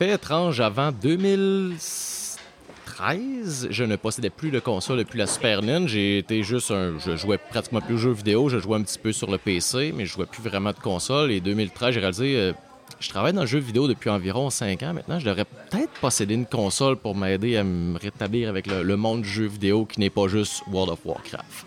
Étrange, 0.00 0.60
avant 0.60 0.92
2013, 0.92 3.68
je 3.70 3.84
ne 3.84 3.96
possédais 3.96 4.30
plus 4.30 4.50
de 4.50 4.60
console 4.60 4.98
depuis 4.98 5.18
la 5.18 5.26
Super 5.26 5.60
NES. 5.60 5.88
J'ai 5.88 6.18
été 6.18 6.44
juste 6.44 6.70
un. 6.70 6.98
Je 6.98 7.16
jouais 7.16 7.36
pratiquement 7.36 7.80
plus 7.80 7.94
aux 7.94 7.98
jeux 7.98 8.12
vidéo. 8.12 8.48
Je 8.48 8.58
jouais 8.58 8.76
un 8.76 8.82
petit 8.82 8.98
peu 8.98 9.12
sur 9.12 9.28
le 9.28 9.38
PC, 9.38 9.92
mais 9.94 10.06
je 10.06 10.12
jouais 10.12 10.26
plus 10.26 10.42
vraiment 10.42 10.70
de 10.70 10.78
console. 10.78 11.32
Et 11.32 11.40
2013, 11.40 11.94
j'ai 11.94 12.00
réalisé. 12.00 12.36
euh, 12.36 12.52
je 13.00 13.08
travaille 13.08 13.32
dans 13.32 13.42
le 13.42 13.46
jeu 13.46 13.58
vidéo 13.58 13.86
depuis 13.88 14.10
environ 14.10 14.50
5 14.50 14.82
ans 14.82 14.92
maintenant. 14.92 15.18
Je 15.18 15.24
devrais 15.26 15.44
peut-être 15.44 15.90
posséder 16.00 16.34
une 16.34 16.46
console 16.46 16.96
pour 16.96 17.14
m'aider 17.14 17.56
à 17.56 17.64
me 17.64 17.98
rétablir 17.98 18.48
avec 18.48 18.66
le, 18.66 18.82
le 18.82 18.96
monde 18.96 19.22
du 19.22 19.28
jeu 19.28 19.46
vidéo 19.46 19.84
qui 19.86 20.00
n'est 20.00 20.10
pas 20.10 20.28
juste 20.28 20.62
World 20.70 20.92
of 20.92 21.00
Warcraft. 21.04 21.66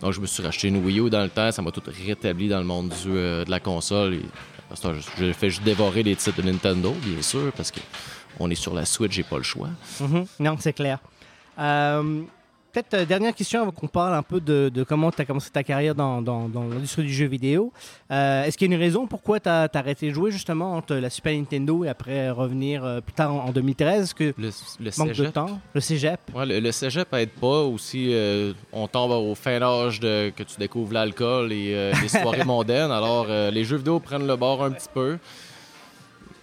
Donc, 0.00 0.12
je 0.12 0.20
me 0.20 0.26
suis 0.26 0.42
racheté 0.42 0.68
une 0.68 0.84
Wii 0.84 1.00
U 1.00 1.10
dans 1.10 1.22
le 1.22 1.28
temps. 1.28 1.50
Ça 1.52 1.62
m'a 1.62 1.70
tout 1.70 1.82
rétabli 1.86 2.48
dans 2.48 2.58
le 2.58 2.64
monde 2.64 2.88
du, 2.88 3.10
euh, 3.10 3.44
de 3.44 3.50
la 3.50 3.60
console. 3.60 4.14
Et, 4.14 4.20
je, 4.82 4.88
je 5.18 5.32
fais 5.32 5.50
juste 5.50 5.64
dévorer 5.64 6.02
les 6.02 6.16
titres 6.16 6.40
de 6.40 6.48
Nintendo, 6.48 6.94
bien 7.02 7.20
sûr, 7.22 7.52
parce 7.56 7.70
que 7.70 7.80
on 8.38 8.50
est 8.50 8.54
sur 8.54 8.72
la 8.74 8.84
Switch, 8.84 9.12
j'ai 9.12 9.22
pas 9.22 9.36
le 9.36 9.42
choix. 9.42 9.68
Mhm. 10.00 10.26
Non, 10.38 10.56
c'est 10.58 10.72
clair. 10.72 10.98
Euh, 11.58 12.22
Peut-être 12.72 12.94
euh, 12.94 13.04
dernière 13.04 13.34
question 13.34 13.62
avant 13.62 13.70
qu'on 13.72 13.88
parle 13.88 14.14
un 14.14 14.22
peu 14.22 14.40
de, 14.40 14.70
de 14.72 14.82
comment 14.84 15.10
tu 15.10 15.20
as 15.20 15.24
commencé 15.24 15.50
ta 15.50 15.62
carrière 15.64 15.94
dans, 15.94 16.22
dans- 16.22 16.48
dans 16.48 16.64
l'industrie 16.64 17.02
du 17.02 17.12
jeu 17.12 17.26
vidéo. 17.26 17.72
Euh, 18.12 18.44
Est-ce 18.44 18.56
qu'il 18.56 18.70
y 18.70 18.72
a 18.72 18.76
une 18.76 18.80
raison 18.80 19.06
pourquoi 19.06 19.40
tu 19.40 19.48
as, 19.48 19.68
arrêté 19.74 20.08
de 20.08 20.14
jouer 20.14 20.30
justement 20.30 20.74
entre 20.76 20.94
la 20.94 21.10
Super 21.10 21.32
Nintendo 21.34 21.84
et 21.84 21.88
après 21.88 22.30
revenir 22.30 22.84
euh, 22.84 23.00
plus 23.00 23.12
tard 23.12 23.34
en, 23.34 23.46
en 23.46 23.50
2013 23.52 24.02
Est-ce 24.04 24.14
que 24.14 24.34
Le, 24.38 24.50
le 24.80 24.90
manque 24.98 25.08
de 25.08 25.14
cégep. 25.14 25.32
temps? 25.32 25.60
Le 25.74 25.80
cégep 25.80 26.20
Ouais, 26.34 26.46
le, 26.46 26.60
le 26.60 26.72
cégep 26.72 27.12
aide 27.14 27.30
pas. 27.30 27.62
Aussi, 27.64 28.10
euh, 28.12 28.52
on 28.72 28.86
tombe 28.86 29.10
au 29.10 29.34
fin 29.34 29.60
âge 29.62 29.98
de, 30.00 30.30
que 30.36 30.42
tu 30.42 30.56
découvres 30.58 30.92
l'alcool 30.92 31.52
et 31.52 31.74
euh, 31.74 31.92
les 32.02 32.08
soirées 32.08 32.44
mondaines. 32.44 32.90
Alors, 32.92 33.26
les 33.28 33.64
jeux 33.64 33.78
vidéo 33.78 33.98
prennent 34.00 34.26
le 34.26 34.36
bord 34.36 34.62
un 34.62 34.70
petit 34.70 34.88
peu. 34.94 35.18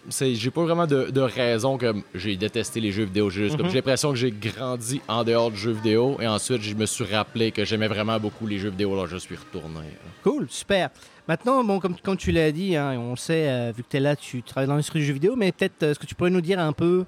J'ai 0.09 0.51
pas 0.51 0.63
vraiment 0.63 0.88
de, 0.88 1.09
de 1.12 1.21
raison 1.21 1.77
que 1.77 1.94
j'ai 2.15 2.36
détesté 2.38 2.80
les 2.80 2.92
jeux 2.92 3.04
vidéo. 3.04 3.30
J'ai 3.30 3.50
comme- 3.50 3.62
Mhm. 3.63 3.69
j'ai 3.69 3.75
l'impression 3.75 4.09
que 4.12 4.15
j'ai 4.18 4.31
grandi 4.31 5.01
en 5.07 5.24
dehors 5.24 5.51
du 5.51 5.57
jeu 5.57 5.71
vidéo 5.71 6.18
et 6.21 6.27
ensuite 6.27 6.62
je 6.62 6.74
me 6.75 6.86
suis 6.86 7.04
rappelé 7.04 7.51
que 7.51 7.65
j'aimais 7.65 7.88
vraiment 7.89 8.19
beaucoup 8.19 8.48
les 8.48 8.57
jeux 8.57 8.69
vidéo. 8.69 8.94
Alors, 8.94 9.07
je 9.07 9.18
suis 9.18 9.36
retourné. 9.36 9.81
Cool, 10.24 10.48
super. 10.50 10.89
Maintenant, 11.27 11.62
bon, 11.63 11.80
comme, 11.80 11.95
comme 12.01 12.15
tu 12.18 12.31
l'as 12.31 12.51
dit, 12.54 12.75
hein, 12.77 12.98
on 13.00 13.15
sait, 13.18 13.50
euh, 13.50 13.74
vu 13.75 13.83
que 13.83 13.89
tu 13.89 13.98
es 13.98 14.00
là, 14.00 14.15
tu 14.15 14.42
travailles 14.44 14.68
dans 14.68 14.75
l'industrie 14.75 15.00
du 15.00 15.06
jeu 15.06 15.13
vidéo, 15.13 15.36
mais 15.36 15.51
peut-être, 15.51 15.83
euh, 15.83 15.92
est-ce 15.92 16.00
que 16.00 16.06
tu 16.06 16.15
pourrais 16.15 16.30
nous 16.30 16.39
dire 16.42 16.57
un 16.59 16.71
peu 16.71 17.04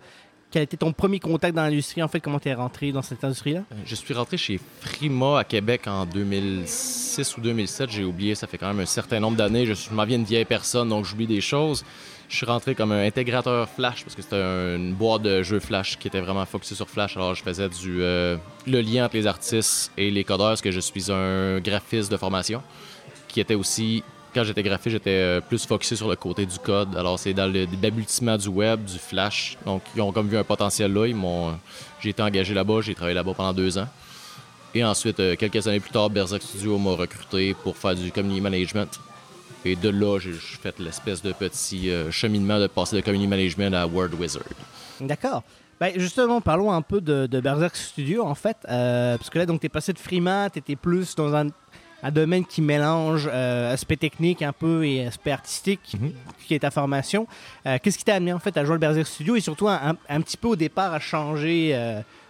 quel 0.52 0.64
était 0.64 0.76
ton 0.78 0.92
premier 0.92 1.20
contact 1.20 1.56
dans 1.56 1.62
l'industrie, 1.64 2.02
en 2.04 2.08
fait, 2.08 2.20
comment 2.20 2.40
tu 2.40 2.50
es 2.50 2.54
rentré 2.56 2.92
dans 2.92 3.04
cette 3.04 3.24
industrie-là? 3.24 3.60
Euh, 3.72 3.76
Je 3.86 3.96
suis 3.96 4.14
rentré 4.14 4.36
chez 4.36 4.60
Frima 4.82 5.40
à 5.40 5.44
Québec 5.46 5.84
en 5.88 6.06
2006 6.06 7.38
ou 7.38 7.42
2007. 7.42 7.90
J'ai 7.92 8.04
oublié, 8.04 8.36
ça 8.36 8.48
fait 8.48 8.58
quand 8.58 8.68
même 8.68 8.80
un 8.80 8.86
certain 8.86 9.20
nombre 9.20 9.38
d'années. 9.38 9.66
Je, 9.66 9.74
je 9.74 9.92
m'en 9.92 10.06
viens 10.06 10.18
une 10.18 10.24
vieille 10.26 10.46
personne, 10.46 10.90
donc 10.90 11.06
j'oublie 11.06 11.28
des 11.28 11.42
choses. 11.42 11.86
Je 12.30 12.36
suis 12.36 12.46
rentré 12.46 12.76
comme 12.76 12.92
un 12.92 13.04
intégrateur 13.06 13.68
Flash 13.68 14.04
parce 14.04 14.16
que 14.16 14.22
c'était 14.22 14.36
un- 14.36 14.76
une 14.76 14.94
boîte 14.94 15.24
de 15.24 15.42
jeux 15.42 15.60
Flash 15.60 15.98
qui 15.98 16.08
était 16.08 16.22
vraiment 16.22 16.46
focusée 16.46 16.76
sur 16.76 16.88
Flash. 16.88 17.18
Alors 17.18 17.34
je 17.34 17.42
faisais 17.42 17.68
euh, 17.88 18.38
le 18.68 18.82
lien 18.82 19.06
entre 19.06 19.16
les 19.16 19.26
artistes 19.26 19.92
et 19.98 20.12
les 20.12 20.24
codeurs 20.24 20.50
parce 20.50 20.62
que 20.62 20.70
je 20.72 20.80
suis 20.80 21.12
un 21.12 21.60
graphiste 21.60 22.12
de 22.12 22.18
formation 22.18 22.62
qui 23.28 23.40
était 23.40 23.56
aussi 23.56 24.04
quand 24.36 24.44
j'étais 24.44 24.62
graphiste, 24.62 24.92
j'étais 24.92 25.10
euh, 25.10 25.42
plus 25.42 25.66
focusé 25.66 25.96
sur 25.96 26.08
le 26.08 26.16
côté 26.16 26.46
du 26.46 26.60
code. 26.60 26.96
Alors 26.96 27.18
c'est 27.18 27.34
dans 27.34 27.52
l'aboutissement 27.82 28.38
du 28.38 28.48
web, 28.48 28.86
du 28.86 29.00
Flash. 29.00 29.58
Donc 29.66 29.82
ils 29.96 30.02
ont 30.04 30.12
comme 30.12 30.28
vu 30.30 30.38
un 30.38 30.44
potentiel 30.44 30.94
là. 30.94 31.08
J'ai 32.00 32.10
été 32.10 32.22
engagé 32.22 32.54
là-bas, 32.54 32.82
j'ai 32.82 32.94
travaillé 32.94 33.16
là-bas 33.16 33.34
pendant 33.36 33.54
deux 33.54 33.76
ans. 33.80 33.88
Et 34.76 34.84
ensuite, 34.84 35.20
euh, 35.20 35.36
quelques 35.36 35.66
années 35.68 35.80
plus 35.80 35.90
tard, 35.90 36.12
Berserk 36.12 36.44
Studio 36.44 36.78
m'a 36.78 36.92
recruté 36.92 37.56
pour 37.56 37.76
faire 37.76 37.96
du 37.96 38.12
community 38.12 38.40
management. 38.40 39.00
Et 39.66 39.76
de 39.76 39.90
là, 39.90 40.20
j'ai 40.20 40.32
fait 40.34 40.80
l'espèce 40.80 41.22
de 41.22 41.32
petit 41.34 41.90
euh, 41.90 42.12
cheminement 42.12 42.60
de 42.60 42.68
passer 42.68 42.96
de 42.96 43.02
community 43.02 43.28
management 43.28 43.74
à 43.76 43.86
Word 43.86 44.10
Wizard. 44.20 44.44
D'accord. 45.02 45.44
Ben, 45.80 45.94
justement, 45.98 46.42
parlons 46.42 46.72
un 46.72 46.82
peu 46.82 47.00
de, 47.02 47.26
de 47.28 47.40
Berserk 47.40 47.76
Studio, 47.76 48.24
en 48.26 48.36
fait. 48.36 48.58
euh, 48.70 49.18
parce 49.18 49.30
que 49.30 49.38
là, 49.40 49.46
donc, 49.46 49.60
tu 49.62 49.66
es 49.66 49.70
passé 49.70 49.94
de 49.94 50.00
Freeman, 50.00 50.50
tu 50.52 50.60
étais 50.60 50.76
plus 50.76 51.16
dans 51.16 51.34
un, 51.36 51.48
un 52.04 52.12
domaine 52.12 52.46
qui 52.46 52.62
mélange 52.62 53.30
euh, 53.32 53.74
aspect 53.74 53.96
technique 53.98 54.42
un 54.42 54.52
peu 54.54 54.86
et 54.86 55.06
aspect 55.08 55.32
artistique, 55.32 55.96
Mhm. 56.00 56.12
qui 56.46 56.54
est 56.56 56.60
ta 56.60 56.72
formation. 56.72 57.28
Euh, 57.66 57.78
Qu'est-ce 57.82 57.98
qui 57.98 58.04
t'a 58.06 58.16
amené, 58.16 58.34
en 58.34 58.40
fait, 58.40 58.56
à 58.58 58.64
jouer 58.66 58.74
le 58.76 58.80
Berserk 58.80 59.08
Studio 59.08 59.36
et 59.38 59.42
surtout 59.42 59.68
un, 59.70 59.96
petit 60.22 60.36
peu 60.38 60.50
au 60.50 60.56
départ 60.58 60.94
à 60.94 61.00
changer 61.00 61.74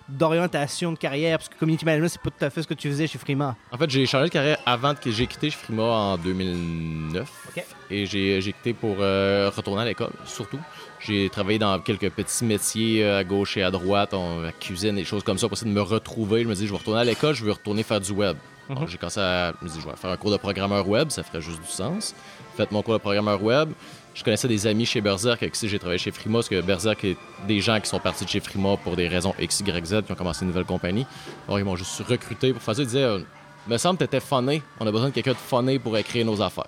d'orientation 0.09 0.91
de 0.91 0.97
carrière 0.97 1.37
Parce 1.37 1.49
que 1.49 1.55
community 1.55 1.85
management, 1.85 2.09
c'est 2.09 2.21
pas 2.21 2.29
tout 2.29 2.45
à 2.45 2.49
fait 2.49 2.61
ce 2.61 2.67
que 2.67 2.73
tu 2.73 2.89
faisais 2.89 3.07
chez 3.07 3.17
Freeman. 3.17 3.55
En 3.71 3.77
fait, 3.77 3.89
j'ai 3.89 4.05
changé 4.05 4.25
de 4.25 4.31
carrière 4.31 4.57
avant 4.65 4.95
que 4.95 5.11
j'ai 5.11 5.27
quitté 5.27 5.49
Frima 5.49 5.83
en 5.83 6.17
2009. 6.17 7.29
Ok. 7.49 7.63
Et 7.91 8.05
j'ai 8.05 8.41
quitté 8.41 8.73
pour 8.73 8.97
euh, 8.99 9.49
retourner 9.55 9.81
à 9.81 9.85
l'école, 9.85 10.11
surtout. 10.25 10.59
J'ai 10.99 11.29
travaillé 11.29 11.59
dans 11.59 11.79
quelques 11.79 12.09
petits 12.09 12.45
métiers 12.45 13.03
euh, 13.03 13.19
à 13.19 13.23
gauche 13.23 13.57
et 13.57 13.63
à 13.63 13.71
droite, 13.71 14.13
en 14.13 14.41
la 14.41 14.51
cuisine, 14.51 14.95
des 14.95 15.05
choses 15.05 15.23
comme 15.23 15.37
ça, 15.37 15.47
pour 15.47 15.57
essayer 15.57 15.71
de 15.71 15.75
me 15.75 15.81
retrouver. 15.81 16.43
Je 16.43 16.47
me 16.47 16.55
dis, 16.55 16.67
je 16.67 16.71
vais 16.71 16.77
retourner 16.77 17.01
à 17.01 17.05
l'école, 17.05 17.35
je 17.35 17.45
veux 17.45 17.51
retourner 17.51 17.83
faire 17.83 18.01
du 18.01 18.11
web. 18.11 18.37
Alors, 18.69 18.87
J'ai 18.87 18.97
commencé 18.97 19.19
à 19.19 19.53
me 19.61 19.67
dire, 19.67 19.81
je 19.81 19.87
vais 19.87 19.95
faire 19.95 20.11
un 20.11 20.17
cours 20.17 20.31
de 20.31 20.37
programmeur 20.37 20.87
web, 20.87 21.09
ça 21.09 21.23
ferait 21.23 21.41
juste 21.41 21.61
du 21.61 21.67
sens. 21.67 22.13
Faites 22.55 22.71
mon 22.71 22.83
cours 22.83 22.93
de 22.93 22.99
programmeur 22.99 23.41
web. 23.41 23.71
Je 24.19 24.23
connaissais 24.25 24.49
des 24.49 24.67
amis 24.67 24.85
chez 24.85 24.99
Berserk 24.99 25.41
avec 25.41 25.53
qui 25.53 25.67
j'ai 25.69 25.79
travaillé 25.79 25.97
chez 25.97 26.11
Frima, 26.11 26.39
parce 26.39 26.49
que 26.49 26.59
Berserk 26.59 27.05
est 27.05 27.15
des 27.47 27.61
gens 27.61 27.79
qui 27.79 27.88
sont 27.88 27.99
partis 27.99 28.25
de 28.25 28.29
chez 28.29 28.41
Frima 28.41 28.75
pour 28.77 28.97
des 28.97 29.07
raisons 29.07 29.33
X, 29.39 29.61
Y, 29.61 29.85
Z, 29.85 30.01
qui 30.05 30.11
ont 30.11 30.15
commencé 30.15 30.41
une 30.41 30.47
nouvelle 30.49 30.65
compagnie. 30.65 31.05
Alors, 31.47 31.57
ils 31.59 31.63
m'ont 31.65 31.77
juste 31.77 32.01
recruté 32.07 32.51
pour 32.51 32.61
faire 32.61 32.75
ça. 32.75 32.81
Ils 32.81 32.85
disaient, 32.88 33.03
euh, 33.03 33.19
me 33.67 33.77
semble 33.77 33.97
que 33.97 34.03
t'étais 34.03 34.19
funné, 34.19 34.61
on 34.79 34.85
a 34.88 34.91
besoin 34.91 35.07
de 35.09 35.13
quelqu'un 35.13 35.31
de 35.31 35.38
funné 35.38 35.79
pour 35.79 35.97
écrire 35.97 36.25
nos 36.25 36.41
affaires. 36.41 36.67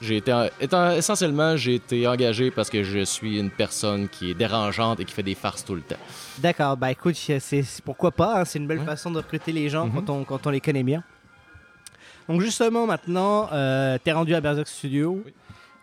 J'ai 0.00 0.16
été, 0.16 0.48
étant- 0.60 0.90
essentiellement, 0.92 1.56
j'ai 1.56 1.74
été 1.76 2.06
engagé 2.06 2.50
parce 2.50 2.68
que 2.70 2.82
je 2.82 3.04
suis 3.04 3.38
une 3.38 3.50
personne 3.50 4.08
qui 4.08 4.30
est 4.30 4.34
dérangeante 4.34 5.00
et 5.00 5.04
qui 5.04 5.12
fait 5.12 5.22
des 5.22 5.34
farces 5.34 5.64
tout 5.64 5.74
le 5.74 5.80
temps. 5.82 5.96
D'accord, 6.38 6.76
bah 6.76 6.90
écoute, 6.90 7.16
c'est 7.16 7.64
pourquoi 7.84 8.10
pas, 8.10 8.40
hein, 8.40 8.44
c'est 8.44 8.58
une 8.58 8.66
belle 8.66 8.80
Ouais. 8.80 8.84
façon 8.86 9.10
de 9.10 9.18
recruter 9.18 9.52
les 9.52 9.68
gens 9.68 9.86
Mhm. 9.86 9.92
quand, 10.04 10.10
on, 10.10 10.24
quand 10.24 10.46
on 10.46 10.50
les 10.50 10.60
connaît 10.60 10.82
bien. 10.82 11.02
Donc 12.28 12.40
justement, 12.40 12.86
maintenant, 12.86 13.48
euh, 13.52 13.98
t'es 14.02 14.12
rendu 14.12 14.34
à 14.34 14.40
Berserk 14.40 14.66
Studio. 14.68 15.22
Oui. 15.24 15.32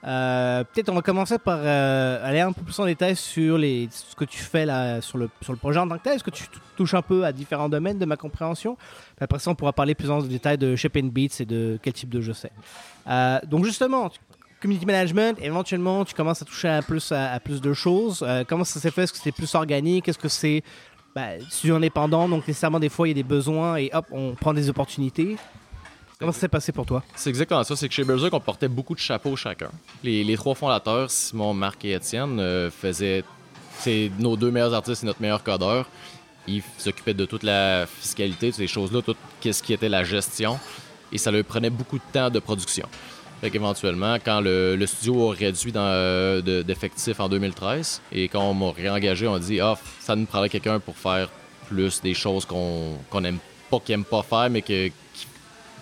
Euh, 0.04 0.64
Peut-être 0.64 0.90
on 0.90 0.96
va 0.96 1.02
commencer 1.02 1.38
par 1.38 1.60
euh, 1.62 2.28
aller 2.28 2.40
un 2.40 2.52
peu 2.52 2.62
plus 2.62 2.78
en 2.80 2.86
détail 2.86 3.16
sur 3.16 3.60
ce 3.60 4.16
que 4.16 4.26
tu 4.26 4.40
fais 4.40 4.66
là, 4.66 5.02
sur 5.02 5.18
le, 5.18 5.30
sur 5.42 5.54
le 5.54 5.58
projet 5.58 5.80
en 5.80 5.88
tant 5.88 5.98
que 5.98 6.04
tel. 6.04 6.14
Est-ce 6.14 6.24
que 6.24 6.32
tu 6.32 6.46
touches 6.76 6.94
un 6.94 7.02
peu 7.02 7.26
à 7.26 7.32
différents 7.32 7.70
domaines 7.70 8.00
de 8.00 8.06
ma 8.06 8.18
compréhension? 8.18 8.78
Après 9.20 9.40
ça, 9.40 9.52
on 9.52 9.56
pourra 9.56 9.74
parler 9.74 9.94
plus 9.94 10.10
en 10.10 10.22
détail 10.22 10.58
de 10.58 10.76
Shape 10.76 10.98
and 10.98 11.10
Beats 11.12 11.40
et 11.40 11.46
de 11.46 11.78
quel 11.82 11.94
type 11.94 12.10
de 12.10 12.22
jeu 12.22 12.34
c'est. 12.34 12.52
Euh, 13.08 13.40
donc 13.46 13.66
justement, 13.66 14.10
community 14.60 14.86
management, 14.86 15.38
éventuellement, 15.42 16.04
tu 16.04 16.16
commences 16.16 16.42
à 16.42 16.46
toucher 16.46 16.70
à 16.70 16.82
plus, 16.82 17.12
à, 17.12 17.40
plus 17.40 17.62
de 17.62 17.74
choses. 17.74 18.26
Comment 18.48 18.64
ça 18.64 18.80
s'est 18.80 18.92
fait? 18.92 19.04
Est-ce 19.04 19.12
que 19.12 19.18
c'était 19.20 19.32
plus 19.32 19.54
organique? 19.56 20.08
Est-ce 20.08 20.20
que 20.20 20.30
c'est 20.30 20.64
studio 21.50 21.76
indépendant 21.76 22.30
Donc 22.30 22.48
nécessairement, 22.48 22.80
des 22.80 22.90
fois, 22.90 23.08
il 23.08 23.12
y 23.12 23.14
a 23.20 23.22
des 23.22 23.28
besoins 23.28 23.76
et 23.76 23.90
hop, 23.94 24.06
on 24.12 24.34
prend 24.34 24.54
des 24.54 24.70
opportunités? 24.70 25.36
Comment 26.22 26.32
ça 26.34 26.42
s'est 26.42 26.48
passé 26.50 26.72
pour 26.72 26.86
toi? 26.86 27.02
C'est 27.16 27.32
exactement 27.32 27.64
ça. 27.64 27.76
C'est 27.76 27.88
que 27.88 27.96
chez 27.96 28.04
Berserk, 28.04 28.32
on 28.32 28.40
portait 28.40 28.68
beaucoup 28.68 28.94
de 28.94 29.00
chapeaux 29.00 29.36
chacun. 29.36 29.72
Les, 30.04 30.36
trois 30.38 30.54
fondateurs, 30.54 31.10
Simon, 31.10 31.52
Marc 31.56 31.84
et 31.84 31.94
Étienne, 31.94 32.40
euh, 32.40 32.70
faisaient. 32.70 33.24
C'est 33.80 34.12
nos 34.20 34.38
deux 34.38 34.52
meilleurs 34.52 34.76
artistes 34.76 35.02
et 35.02 35.08
notre 35.08 35.20
meilleur 35.20 35.44
codeur. 35.44 35.90
Ils 36.48 36.62
s'occupaient 36.78 37.16
de 37.16 37.26
toute 37.26 37.42
la 37.42 37.88
fiscalité, 37.88 38.52
de 38.52 38.56
ces 38.56 38.68
choses-là, 38.68 39.02
tout 39.02 39.16
ce 39.42 39.64
qui 39.64 39.74
était 39.74 39.90
la 39.90 40.04
gestion. 40.04 40.60
Et 41.12 41.18
ça 41.18 41.32
leur 41.32 41.44
prenait 41.44 41.72
beaucoup 41.72 41.98
de 41.98 42.04
temps 42.14 42.30
de 42.30 42.38
production. 42.38 42.88
Fait 43.42 43.50
qu'éventuellement, 43.50 44.18
quand 44.24 44.42
le, 44.42 44.86
studio 44.86 45.32
a 45.32 45.34
réduit 45.34 45.74
euh, 45.76 46.40
de- 46.44 46.62
d'effectifs 46.62 47.20
en 47.20 47.30
2013, 47.30 48.00
et 48.12 48.28
quand 48.28 48.44
on 48.44 48.54
m'a 48.54 48.72
réengagé, 48.72 49.28
on 49.28 49.34
a 49.34 49.40
dit 49.40 49.60
Ah, 49.60 49.76
ça 50.00 50.16
nous 50.16 50.28
prendrait 50.28 50.50
quelqu'un 50.50 50.80
pour 50.80 50.96
faire 50.96 51.30
plus 51.68 52.00
des 52.00 52.14
choses 52.14 52.46
qu'on 52.46 53.00
qu'on 53.10 53.24
aime 53.24 53.40
pas, 53.72 53.80
qu'ils 53.80 53.96
aiment 53.96 54.06
pas 54.06 54.22
faire, 54.22 54.52
mais 54.52 54.62
que, 54.62 54.92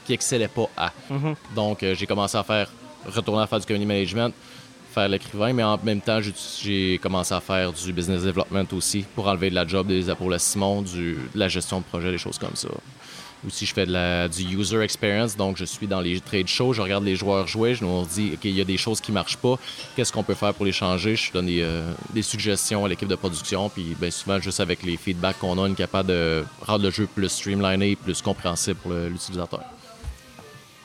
qui, 0.10 0.14
excellait 0.14 0.48
pas 0.48 0.70
à. 0.76 0.92
Mhm. 1.10 1.36
Donc, 1.56 1.84
euh, 1.84 1.94
j'ai 1.96 2.06
commencé 2.08 2.38
à 2.38 2.44
faire, 2.44 2.70
retourner 3.06 3.44
à 3.44 3.48
faire 3.48 3.60
du 3.60 3.66
community 3.66 3.88
management, 3.88 4.34
faire 4.94 5.08
l'écrivain, 5.08 5.54
mais 5.54 5.64
en 5.64 5.78
même 5.84 6.02
temps, 6.02 6.20
j'ai- 6.22 6.34
j'ai 6.64 6.98
commencé 6.98 7.34
à 7.34 7.40
faire 7.40 7.72
du 7.72 7.94
business 7.94 8.24
development 8.24 8.66
aussi 8.74 9.06
pour 9.16 9.28
enlever 9.28 9.50
de 9.52 9.56
la 9.56 9.68
job 9.68 9.88
des 9.88 10.04
du, 10.04 11.18
de 11.34 11.40
la 11.40 11.48
gestion 11.48 11.80
de 11.80 11.86
projet, 11.86 12.12
des 12.12 12.18
choses 12.18 12.38
comme 12.40 12.56
ça. 12.56 12.70
Aussi, 13.48 13.66
je 13.66 13.74
fais 13.74 13.86
de 13.86 13.94
la, 13.94 14.28
du 14.28 14.42
user 14.58 14.82
experience, 14.82 15.38
donc 15.38 15.56
je 15.56 15.64
suis 15.64 15.88
dans 15.88 16.02
les 16.02 16.20
trade 16.20 16.48
shows, 16.50 16.74
je 16.74 16.82
regarde 16.82 17.06
les 17.06 17.16
joueurs 17.16 17.48
jouer, 17.48 17.74
je 17.74 17.86
nous 17.86 18.06
dis, 18.06 18.32
OK, 18.34 18.40
il 18.44 18.52
y 18.58 18.60
a 18.60 18.66
des 18.66 18.76
choses 18.76 19.00
qui 19.00 19.14
marchent 19.14 19.38
pas, 19.38 19.56
qu'est-ce 19.96 20.12
qu'on 20.12 20.24
peut 20.24 20.34
faire 20.34 20.54
pour 20.54 20.66
les 20.66 20.74
changer? 20.74 21.16
Je 21.16 21.32
donne 21.32 21.46
des, 21.46 21.62
euh, 21.62 21.90
des 22.14 22.22
suggestions 22.22 22.84
à 22.84 22.90
l'équipe 22.90 23.08
de 23.08 23.16
production, 23.16 23.70
puis 23.70 23.96
ben, 23.98 24.12
souvent, 24.12 24.42
juste 24.42 24.60
avec 24.60 24.84
les 24.84 24.98
feedbacks 24.98 25.40
qu'on 25.40 25.58
a, 25.58 25.62
on 25.62 25.72
est 25.72 25.76
capable 25.76 26.10
de 26.10 26.44
rendre 26.68 26.84
le 26.84 26.92
jeu 26.92 27.08
plus 27.08 27.30
streamliné, 27.30 27.96
plus 27.96 28.22
compréhensible 28.22 28.78
pour 28.82 28.92
le- 28.92 29.08
l'utilisateur. 29.08 29.62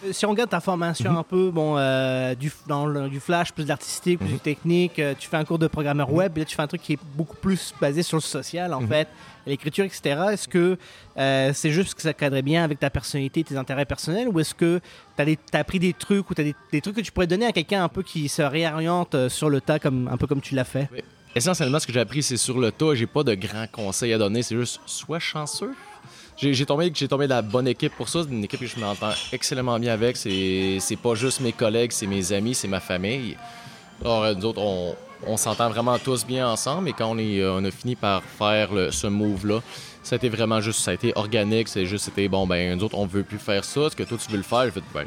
Euh, 0.07 0.13
Si 0.13 0.27
on 0.27 0.31
regarde 0.31 0.51
ta 0.51 0.61
formation 0.61 1.13
Mhm. 1.13 1.17
un 1.19 1.23
peu, 1.23 1.51
bon, 1.51 1.77
euh, 1.77 2.35
du, 2.35 2.53
dans 2.67 2.87
le- 2.87 3.09
du 3.09 3.21
flash, 3.21 3.53
plus 3.53 3.65
d'artistique, 3.65 4.21
Mhm. 4.21 4.27
plus 4.27 4.35
de 4.37 4.41
technique, 4.41 4.99
euh, 4.99 5.15
tu 5.19 5.29
fais 5.29 5.37
un 5.37 5.45
cours 5.45 5.59
de 5.59 5.67
programmeur 5.67 6.13
web, 6.13 6.37
et 6.37 6.41
là 6.41 6.45
tu 6.47 6.55
fais 6.57 6.63
un 6.63 6.67
truc 6.67 6.83
qui 6.83 6.95
est 6.95 6.99
beaucoup 7.17 7.37
plus 7.37 7.73
basé 7.81 8.03
sur 8.03 8.17
le 8.17 8.23
social 8.23 8.71
Mhm. 8.73 8.77
en 8.85 8.87
fait, 8.87 9.09
l'écriture, 9.47 9.85
etc. 9.85 10.17
Est-ce 10.33 10.49
que 10.49 10.77
euh, 11.19 11.51
c'est 11.55 11.71
juste 11.71 11.95
que 11.95 12.03
ça 12.03 12.13
cadrait 12.13 12.43
bien 12.43 12.65
avec 12.65 12.79
ta 12.81 12.91
personnalité, 12.91 13.45
tes 13.45 13.57
intérêts 13.57 13.85
personnels, 13.85 14.29
ou 14.29 14.41
est-ce 14.41 14.55
que 14.55 14.81
tu 15.17 15.37
as, 15.53 15.59
appris 15.59 15.79
des 15.79 15.93
trucs 15.93 16.29
ou 16.31 16.35
tu 16.35 16.41
as 16.41 16.45
des, 16.45 16.55
des 16.73 16.81
trucs 16.81 16.97
que 16.97 17.01
tu 17.01 17.13
pourrais 17.13 17.27
donner 17.27 17.47
à 17.47 17.53
quelqu'un 17.53 17.85
un 17.85 17.89
peu 17.89 18.03
qui 18.03 18.29
se 18.29 18.43
réoriente 18.43 19.29
sur 19.29 19.49
le 19.51 19.61
tas, 19.61 19.79
comme, 19.79 20.09
un 20.11 20.17
peu 20.17 20.27
comme 20.27 20.41
tu 20.41 20.55
l'as 20.55 20.65
fait? 20.65 20.89
Essentiellement, 21.37 21.81
ce 21.81 21.87
que 21.87 21.93
j'ai 21.93 22.01
appris, 22.01 22.23
c'est 22.23 22.37
sur 22.37 22.59
le 22.59 22.71
tas. 22.71 22.95
J'ai 22.95 23.07
pas 23.09 23.25
de 23.25 23.35
grands 23.35 23.67
conseils 23.71 24.13
à 24.13 24.19
donner. 24.19 24.43
C'est 24.43 24.55
juste, 24.57 24.81
sois 24.87 25.19
chanceux. 25.19 25.73
J'ai 26.37 26.67
tombé, 26.67 26.91
tombé 26.91 27.25
de 27.27 27.31
la 27.31 27.43
bonne 27.43 27.69
équipe 27.69 27.95
pour 27.95 28.09
ça. 28.09 28.21
Une 28.29 28.45
équipe 28.45 28.61
que 28.61 28.67
je 28.67 28.79
m'entends 28.79 29.13
excellemment 29.33 29.79
bien 29.79 29.93
avec. 29.93 30.17
C'est 30.17 30.99
pas 31.03 31.15
juste 31.15 31.41
mes 31.41 31.53
collègues, 31.53 31.93
c'est 31.93 32.07
mes 32.07 32.33
amis, 32.33 32.55
c'est 32.55 32.69
ma 32.69 32.81
famille. 32.81 33.37
Alors, 34.01 34.25
euh, 34.25 34.35
nous 34.35 34.45
autres, 34.45 34.61
on, 35.27 35.37
s'entend 35.37 35.71
vraiment 35.71 35.99
tous 35.99 36.27
bien 36.27 36.49
ensemble. 36.49 36.89
Et 36.89 36.93
quand 36.93 37.07
on, 37.07 37.19
est, 37.19 37.41
euh, 37.41 37.55
on 37.55 37.65
a 37.65 37.71
fini 37.71 37.95
par 37.95 38.23
faire 38.23 38.71
ce 38.91 39.07
move-là, 39.07 39.61
ça 40.03 40.15
a 40.15 40.17
été 40.17 40.29
vraiment 40.29 40.61
juste, 40.61 40.81
ça 40.81 40.91
a 40.91 40.95
été 40.95 41.13
organique. 41.15 41.69
C'est 41.69 41.87
juste, 41.87 42.07
c'était 42.07 42.29
bon, 42.29 42.47
ben, 42.47 42.77
nous 42.77 42.85
autres, 42.85 42.99
on 42.99 43.07
veut 43.07 43.23
plus 43.23 43.39
faire 43.39 43.65
ça. 43.65 43.83
Est-ce 43.83 43.97
que 43.97 44.03
toi, 44.03 44.19
tu 44.19 44.31
veux 44.31 44.37
le 44.37 44.43
faire? 44.43 44.65
J'ai 44.65 44.73
fait, 44.73 44.83
ben, 44.93 45.07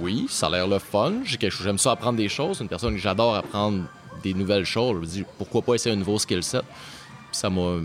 oui, 0.00 0.26
ça 0.28 0.48
a 0.48 0.50
l'air 0.50 0.66
le 0.66 0.78
fun. 0.78 1.14
J'aime 1.24 1.78
ça 1.78 1.92
apprendre 1.92 2.18
des 2.18 2.28
choses. 2.28 2.60
Une 2.60 2.68
personne 2.68 2.94
que 2.94 3.00
j'adore 3.00 3.36
apprendre 3.36 3.84
des 4.22 4.34
nouvelles 4.34 4.64
choses. 4.64 4.96
Je 4.96 5.00
me 5.00 5.06
dis, 5.06 5.24
pourquoi 5.38 5.62
pas 5.62 5.74
essayer 5.74 5.94
un 5.94 5.98
nouveau 5.98 6.18
skill 6.18 6.42
set? 6.42 6.64
Puis 7.30 7.38
ça 7.38 7.48
m'a. 7.48 7.78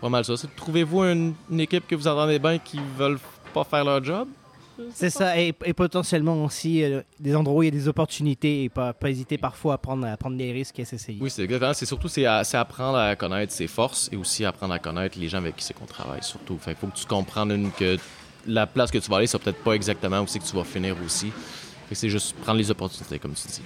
Pas 0.00 0.08
mal 0.08 0.24
ça. 0.24 0.36
C'est- 0.36 0.54
Trouvez-vous 0.54 1.02
une, 1.04 1.34
une 1.50 1.60
équipe 1.60 1.86
que 1.86 1.94
vous 1.94 2.06
entendez 2.06 2.38
bien 2.38 2.58
qui 2.58 2.78
veulent 2.96 3.18
pas 3.52 3.64
faire 3.64 3.84
leur 3.84 4.02
job? 4.02 4.28
C'est 4.94 5.10
ça, 5.10 5.36
et, 5.36 5.52
et 5.64 5.72
potentiellement 5.72 6.44
aussi 6.44 6.84
euh, 6.84 7.00
des 7.18 7.34
endroits 7.34 7.56
où 7.58 7.62
il 7.64 7.66
y 7.66 7.68
a 7.68 7.72
des 7.72 7.88
opportunités 7.88 8.62
et 8.62 8.68
pas, 8.68 8.92
pas 8.92 9.10
hésiter 9.10 9.36
parfois 9.36 9.74
à 9.74 9.78
prendre, 9.78 10.06
à 10.06 10.16
prendre 10.16 10.36
des 10.36 10.52
risques 10.52 10.78
et 10.78 10.82
à 10.82 10.84
s'essayer. 10.84 11.18
Oui, 11.20 11.30
c'est 11.30 11.42
exactement. 11.42 11.74
C'est 11.74 11.84
surtout 11.84 12.06
c'est 12.06 12.24
apprendre 12.26 12.96
à 12.96 13.16
connaître 13.16 13.52
ses 13.52 13.66
forces 13.66 14.08
et 14.12 14.16
aussi 14.16 14.44
apprendre 14.44 14.72
à 14.74 14.78
connaître 14.78 15.18
les 15.18 15.28
gens 15.28 15.38
avec 15.38 15.56
qui 15.56 15.64
c'est 15.64 15.74
qu'on 15.74 15.84
travaille, 15.84 16.22
surtout. 16.22 16.56
Fait 16.58 16.70
qu'il 16.76 16.80
faut 16.80 16.86
que 16.86 16.96
tu 16.96 17.06
comprennes 17.06 17.50
une- 17.50 17.72
que 17.72 17.96
la 18.46 18.68
place 18.68 18.92
que 18.92 18.98
tu 18.98 19.10
vas 19.10 19.16
aller, 19.16 19.26
c'est 19.26 19.40
peut-être 19.42 19.64
pas 19.64 19.72
exactement 19.72 20.20
où 20.20 20.28
c'est 20.28 20.38
que 20.38 20.44
tu 20.44 20.54
vas 20.54 20.62
finir 20.62 20.94
aussi. 21.04 21.32
C'est 21.90 22.08
juste 22.08 22.36
prendre 22.36 22.58
les 22.58 22.70
opportunités, 22.70 23.18
comme 23.18 23.32
tu 23.34 23.48
dis. 23.48 23.62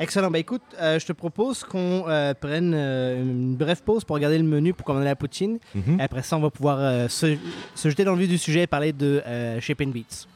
Excellent. 0.00 0.30
Bah 0.30 0.38
écoute, 0.38 0.62
euh, 0.80 0.98
je 0.98 1.04
te 1.04 1.12
propose 1.12 1.62
qu'on 1.62 2.08
euh, 2.08 2.32
prenne 2.32 2.72
euh, 2.74 3.20
une 3.20 3.54
brève 3.54 3.82
pause 3.82 4.02
pour 4.02 4.14
regarder 4.14 4.38
le 4.38 4.44
menu 4.44 4.72
pour 4.72 4.86
commander 4.86 5.04
la 5.04 5.14
poutine. 5.14 5.58
Et 5.74 6.02
après 6.02 6.22
ça, 6.22 6.38
on 6.38 6.40
va 6.40 6.48
pouvoir 6.48 7.10
se, 7.10 7.36
se 7.74 7.90
jeter 7.90 8.04
dans 8.04 8.14
le 8.14 8.20
vif 8.20 8.30
du 8.30 8.38
sujet 8.38 8.62
et 8.62 8.66
parler 8.66 8.94
de 8.94 9.22
Shape 9.60 9.82
and 9.82 9.88
Beats. 9.88 10.26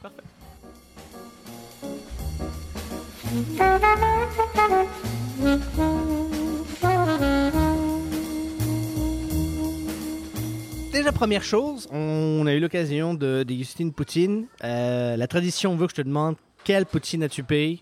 Déjà, 10.93 11.11
première 11.11 11.43
chose, 11.43 11.87
on 11.91 12.45
a 12.45 12.53
eu 12.53 12.59
l'occasion 12.59 13.15
de 13.15 13.41
déguster 13.41 13.81
une 13.81 13.93
poutine. 13.93 14.45
La 14.61 15.27
tradition 15.27 15.75
veut 15.75 15.87
que 15.87 15.91
je 15.91 16.03
te 16.03 16.07
demande 16.07 16.35
quelle 16.63 16.85
poutine 16.85 17.23
as-tu 17.23 17.43
payé 17.43 17.81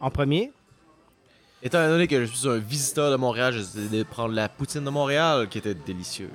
en 0.00 0.10
premier 0.10 0.52
Étant 1.60 1.88
donné 1.88 2.06
que 2.06 2.24
je 2.24 2.32
suis 2.32 2.48
un 2.48 2.58
visiteur 2.58 3.10
de 3.10 3.16
Montréal, 3.16 3.52
j'ai 3.52 3.58
décidé 3.60 3.98
de 3.98 4.02
prendre 4.04 4.32
la 4.32 4.48
poutine 4.48 4.84
de 4.84 4.90
Montréal 4.90 5.48
qui 5.48 5.58
était 5.58 5.74
délicieuse. 5.74 6.30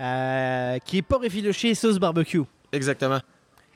Euh, 0.00 0.78
qui 0.78 0.98
est 0.98 1.02
porc 1.02 1.22
effiloché 1.22 1.68
et 1.68 1.74
sauce 1.74 1.98
barbecue. 1.98 2.40
Exactement. 2.72 3.20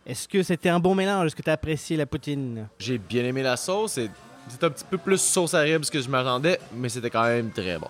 Est-ce 0.06 0.26
que 0.26 0.42
c'était 0.42 0.70
un 0.70 0.80
bon 0.80 0.94
mélange? 0.94 1.26
Est-ce 1.26 1.36
que 1.36 1.42
tu 1.42 1.50
as 1.50 1.52
apprécié 1.52 1.98
la 1.98 2.06
poutine? 2.06 2.68
J'ai 2.78 2.96
bien 2.96 3.22
aimé 3.24 3.42
la 3.42 3.58
sauce. 3.58 3.98
C'est 4.48 4.64
un 4.64 4.70
petit 4.70 4.84
peu 4.88 4.96
plus 4.96 5.20
sauce 5.20 5.52
à 5.52 5.60
ribs 5.60 5.84
que 5.84 6.00
je 6.00 6.08
m'attendais, 6.08 6.58
mais 6.74 6.88
c'était 6.88 7.10
quand 7.10 7.24
même 7.24 7.50
très 7.50 7.78
bon. 7.78 7.88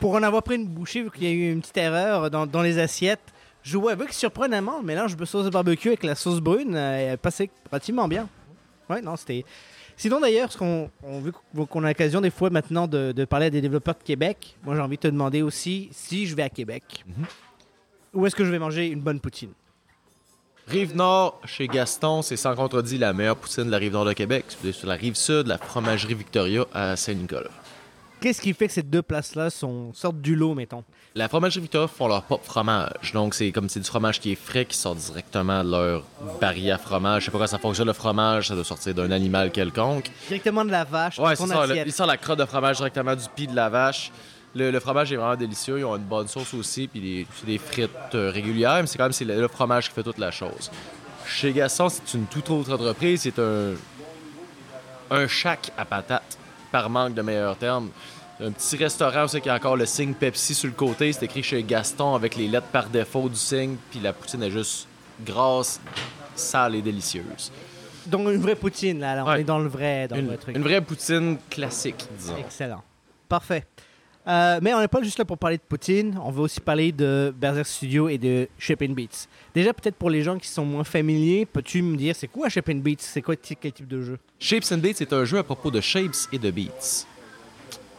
Pour 0.00 0.14
en 0.14 0.22
avoir 0.24 0.42
pris 0.42 0.56
une 0.56 0.66
bouchée, 0.66 1.02
vu 1.02 1.12
qu'il 1.12 1.22
y 1.22 1.26
a 1.28 1.30
eu 1.30 1.52
une 1.52 1.60
petite 1.60 1.76
erreur 1.76 2.30
dans, 2.30 2.46
dans 2.46 2.62
les 2.62 2.80
assiettes, 2.80 3.32
je 3.62 3.78
vois 3.78 3.94
que 3.94 4.12
surprenamment, 4.12 4.78
le 4.78 4.84
mélange 4.84 5.16
de 5.16 5.24
sauce 5.24 5.48
barbecue 5.50 5.88
avec 5.88 6.02
la 6.02 6.16
sauce 6.16 6.40
brune 6.40 6.74
euh, 6.74 7.16
passait 7.16 7.50
relativement 7.70 8.08
bien. 8.08 8.28
Ouais, 8.90 9.00
non, 9.00 9.14
c'était. 9.14 9.44
Sinon, 9.98 10.20
d'ailleurs, 10.20 10.56
qu'on 10.56 10.88
on, 11.02 11.20
vu 11.20 11.32
qu'on 11.68 11.82
a 11.82 11.88
l'occasion 11.88 12.20
des 12.20 12.30
fois 12.30 12.50
maintenant 12.50 12.86
de, 12.86 13.10
de 13.10 13.24
parler 13.24 13.46
à 13.46 13.50
des 13.50 13.60
développeurs 13.60 13.96
de 13.96 14.04
Québec, 14.04 14.56
moi 14.64 14.76
j'ai 14.76 14.80
envie 14.80 14.96
de 14.96 15.02
te 15.02 15.08
demander 15.08 15.42
aussi 15.42 15.88
si 15.90 16.26
je 16.26 16.36
vais 16.36 16.44
à 16.44 16.48
Québec, 16.48 17.04
où 18.14 18.24
est-ce 18.24 18.36
que 18.36 18.44
je 18.44 18.50
vais 18.50 18.60
manger 18.60 18.86
une 18.86 19.00
bonne 19.00 19.18
poutine? 19.18 19.50
Rive-Nord, 20.68 21.40
chez 21.46 21.66
Gaston, 21.66 22.22
c'est 22.22 22.36
sans 22.36 22.54
contredit 22.54 22.96
la 22.96 23.12
meilleure 23.12 23.36
poutine 23.36 23.64
de 23.64 23.70
la 23.70 23.78
Rive-Nord 23.78 24.04
de 24.04 24.12
Québec. 24.12 24.44
C'est 24.48 24.70
sur 24.70 24.86
la 24.86 24.94
Rive-Sud, 24.94 25.46
la 25.46 25.58
fromagerie 25.58 26.14
Victoria 26.14 26.64
à 26.72 26.94
Saint-Nicolas. 26.94 27.50
Qu'est-ce 28.20 28.40
qui 28.40 28.52
fait 28.52 28.66
que 28.66 28.74
ces 28.74 28.82
deux 28.82 29.02
places-là 29.02 29.50
sont 29.50 29.92
sortent 29.94 30.20
du 30.20 30.36
lot, 30.36 30.54
mettons? 30.54 30.84
La 31.14 31.28
fromagerie 31.28 31.60
Victoria 31.62 31.88
font 31.88 32.06
leur 32.06 32.22
propre 32.22 32.44
fromage. 32.44 33.12
Donc, 33.12 33.34
c'est 33.34 33.50
comme 33.50 33.68
c'est 33.68 33.80
du 33.80 33.86
fromage 33.86 34.20
qui 34.20 34.32
est 34.32 34.34
frais, 34.36 34.64
qui 34.66 34.76
sort 34.76 34.94
directement 34.94 35.64
de 35.64 35.70
leur 35.70 36.02
baril 36.40 36.70
à 36.70 36.78
fromage. 36.78 37.22
Je 37.22 37.26
sais 37.26 37.30
pas 37.32 37.38
comment 37.38 37.46
ça 37.48 37.58
fonctionne, 37.58 37.86
le 37.88 37.92
fromage. 37.92 38.48
Ça 38.48 38.54
doit 38.54 38.62
sortir 38.64 38.94
d'un 38.94 39.10
animal 39.10 39.50
quelconque. 39.50 40.10
Directement 40.28 40.64
de 40.64 40.70
la 40.70 40.84
vache, 40.84 41.18
Ouais, 41.18 41.34
ton 41.34 41.46
c'est 41.46 41.52
ça. 41.54 41.66
le- 41.66 41.72
assiette. 41.72 41.86
il 41.86 41.92
sort 41.92 42.06
la 42.06 42.16
crotte 42.18 42.38
de 42.38 42.44
fromage 42.44 42.76
directement 42.76 43.16
du 43.16 43.24
pied 43.34 43.46
de 43.46 43.56
la 43.56 43.68
vache. 43.68 44.12
Le, 44.54 44.70
le 44.70 44.80
fromage 44.80 45.12
est 45.12 45.16
vraiment 45.16 45.34
délicieux. 45.36 45.78
Ils 45.80 45.84
ont 45.84 45.96
une 45.96 46.04
bonne 46.04 46.28
sauce 46.28 46.54
aussi. 46.54 46.86
Puis 46.86 47.00
des- 47.00 47.26
des 47.46 47.58
frites 47.58 47.90
euh, 48.14 48.30
régulières. 48.30 48.78
Mais 48.80 48.86
c'est 48.86 48.98
quand 48.98 49.04
même 49.04 49.12
c'est 49.12 49.24
le, 49.24 49.40
le 49.40 49.48
fromage 49.48 49.88
qui 49.88 49.94
fait 49.94 50.02
toute 50.04 50.18
la 50.18 50.30
chose. 50.30 50.70
Chez 51.26 51.52
Gaston, 51.52 51.88
c'est 51.88 52.14
une 52.16 52.26
toute 52.26 52.48
autre 52.50 52.72
entreprise. 52.72 53.22
C'est 53.22 53.38
un. 53.40 53.72
un 55.10 55.26
shack 55.26 55.72
à 55.76 55.84
patates, 55.84 56.38
par 56.70 56.88
manque 56.90 57.14
de 57.14 57.22
meilleurs 57.22 57.56
termes. 57.56 57.88
Un 58.40 58.52
petit 58.52 58.76
restaurant 58.76 59.24
où 59.24 59.28
c'est 59.28 59.40
qu'il 59.40 59.48
y 59.48 59.52
a 59.52 59.56
encore 59.56 59.76
le 59.76 59.84
signe 59.86 60.14
Pepsi 60.14 60.54
sur 60.54 60.68
le 60.68 60.74
côté. 60.74 61.12
C'est 61.12 61.24
écrit 61.24 61.42
chez 61.42 61.62
Gaston 61.62 62.14
avec 62.14 62.36
les 62.36 62.46
lettres 62.46 62.68
par 62.68 62.88
défaut 62.88 63.28
du 63.28 63.34
signe. 63.36 63.76
Puis 63.90 63.98
la 64.00 64.12
poutine 64.12 64.42
est 64.44 64.50
juste 64.50 64.86
grasse, 65.24 65.80
sale 66.36 66.76
et 66.76 66.82
délicieuse. 66.82 67.50
Donc 68.06 68.28
une 68.28 68.40
vraie 68.40 68.54
poutine, 68.54 69.00
là, 69.00 69.16
là, 69.16 69.24
on 69.24 69.28
Ouais. 69.28 69.40
est 69.40 69.44
dans 69.44 69.58
le 69.58 69.68
vrai, 69.68 70.06
dans 70.08 70.16
le 70.16 70.22
vrai 70.22 70.36
truc. 70.36 70.56
une 70.56 70.62
vraie 70.62 70.80
poutine 70.80 71.36
classique, 71.50 72.06
disons. 72.16 72.36
Excellent. 72.38 72.82
Parfait. 73.28 73.66
Euh, 74.26 74.60
mais 74.62 74.72
on 74.74 74.80
n'est 74.80 74.88
pas 74.88 75.02
juste 75.02 75.18
là 75.18 75.24
pour 75.24 75.38
parler 75.38 75.56
de 75.56 75.62
Poutine, 75.62 76.18
on 76.22 76.30
veut 76.30 76.42
aussi 76.42 76.60
parler 76.60 76.92
de 76.92 77.32
Berserk 77.34 77.66
Studio 77.66 78.10
et 78.10 78.18
de 78.18 78.46
Shipping 78.58 78.94
Beats. 78.94 79.26
Déjà, 79.54 79.72
peut-être 79.72 79.94
pour 79.96 80.10
les 80.10 80.22
gens 80.22 80.38
qui 80.38 80.48
sont 80.48 80.66
moins 80.66 80.84
familiers, 80.84 81.46
peux-tu 81.46 81.80
me 81.80 81.96
dire 81.96 82.14
c'est 82.14 82.28
quoi 82.28 82.50
Shipping 82.50 82.82
Beats? 82.82 82.96
C'est 83.00 83.22
quoi 83.22 83.36
quel 83.36 83.72
type 83.72 83.88
de 83.88 84.02
jeu? 84.02 84.18
Shapes 84.38 84.64
and 84.70 84.78
Beats 84.78 85.00
est 85.00 85.12
un 85.14 85.24
jeu 85.24 85.38
à 85.38 85.42
propos 85.42 85.70
de 85.70 85.80
shapes 85.80 86.14
et 86.30 86.38
de 86.38 86.50
beats. 86.50 87.06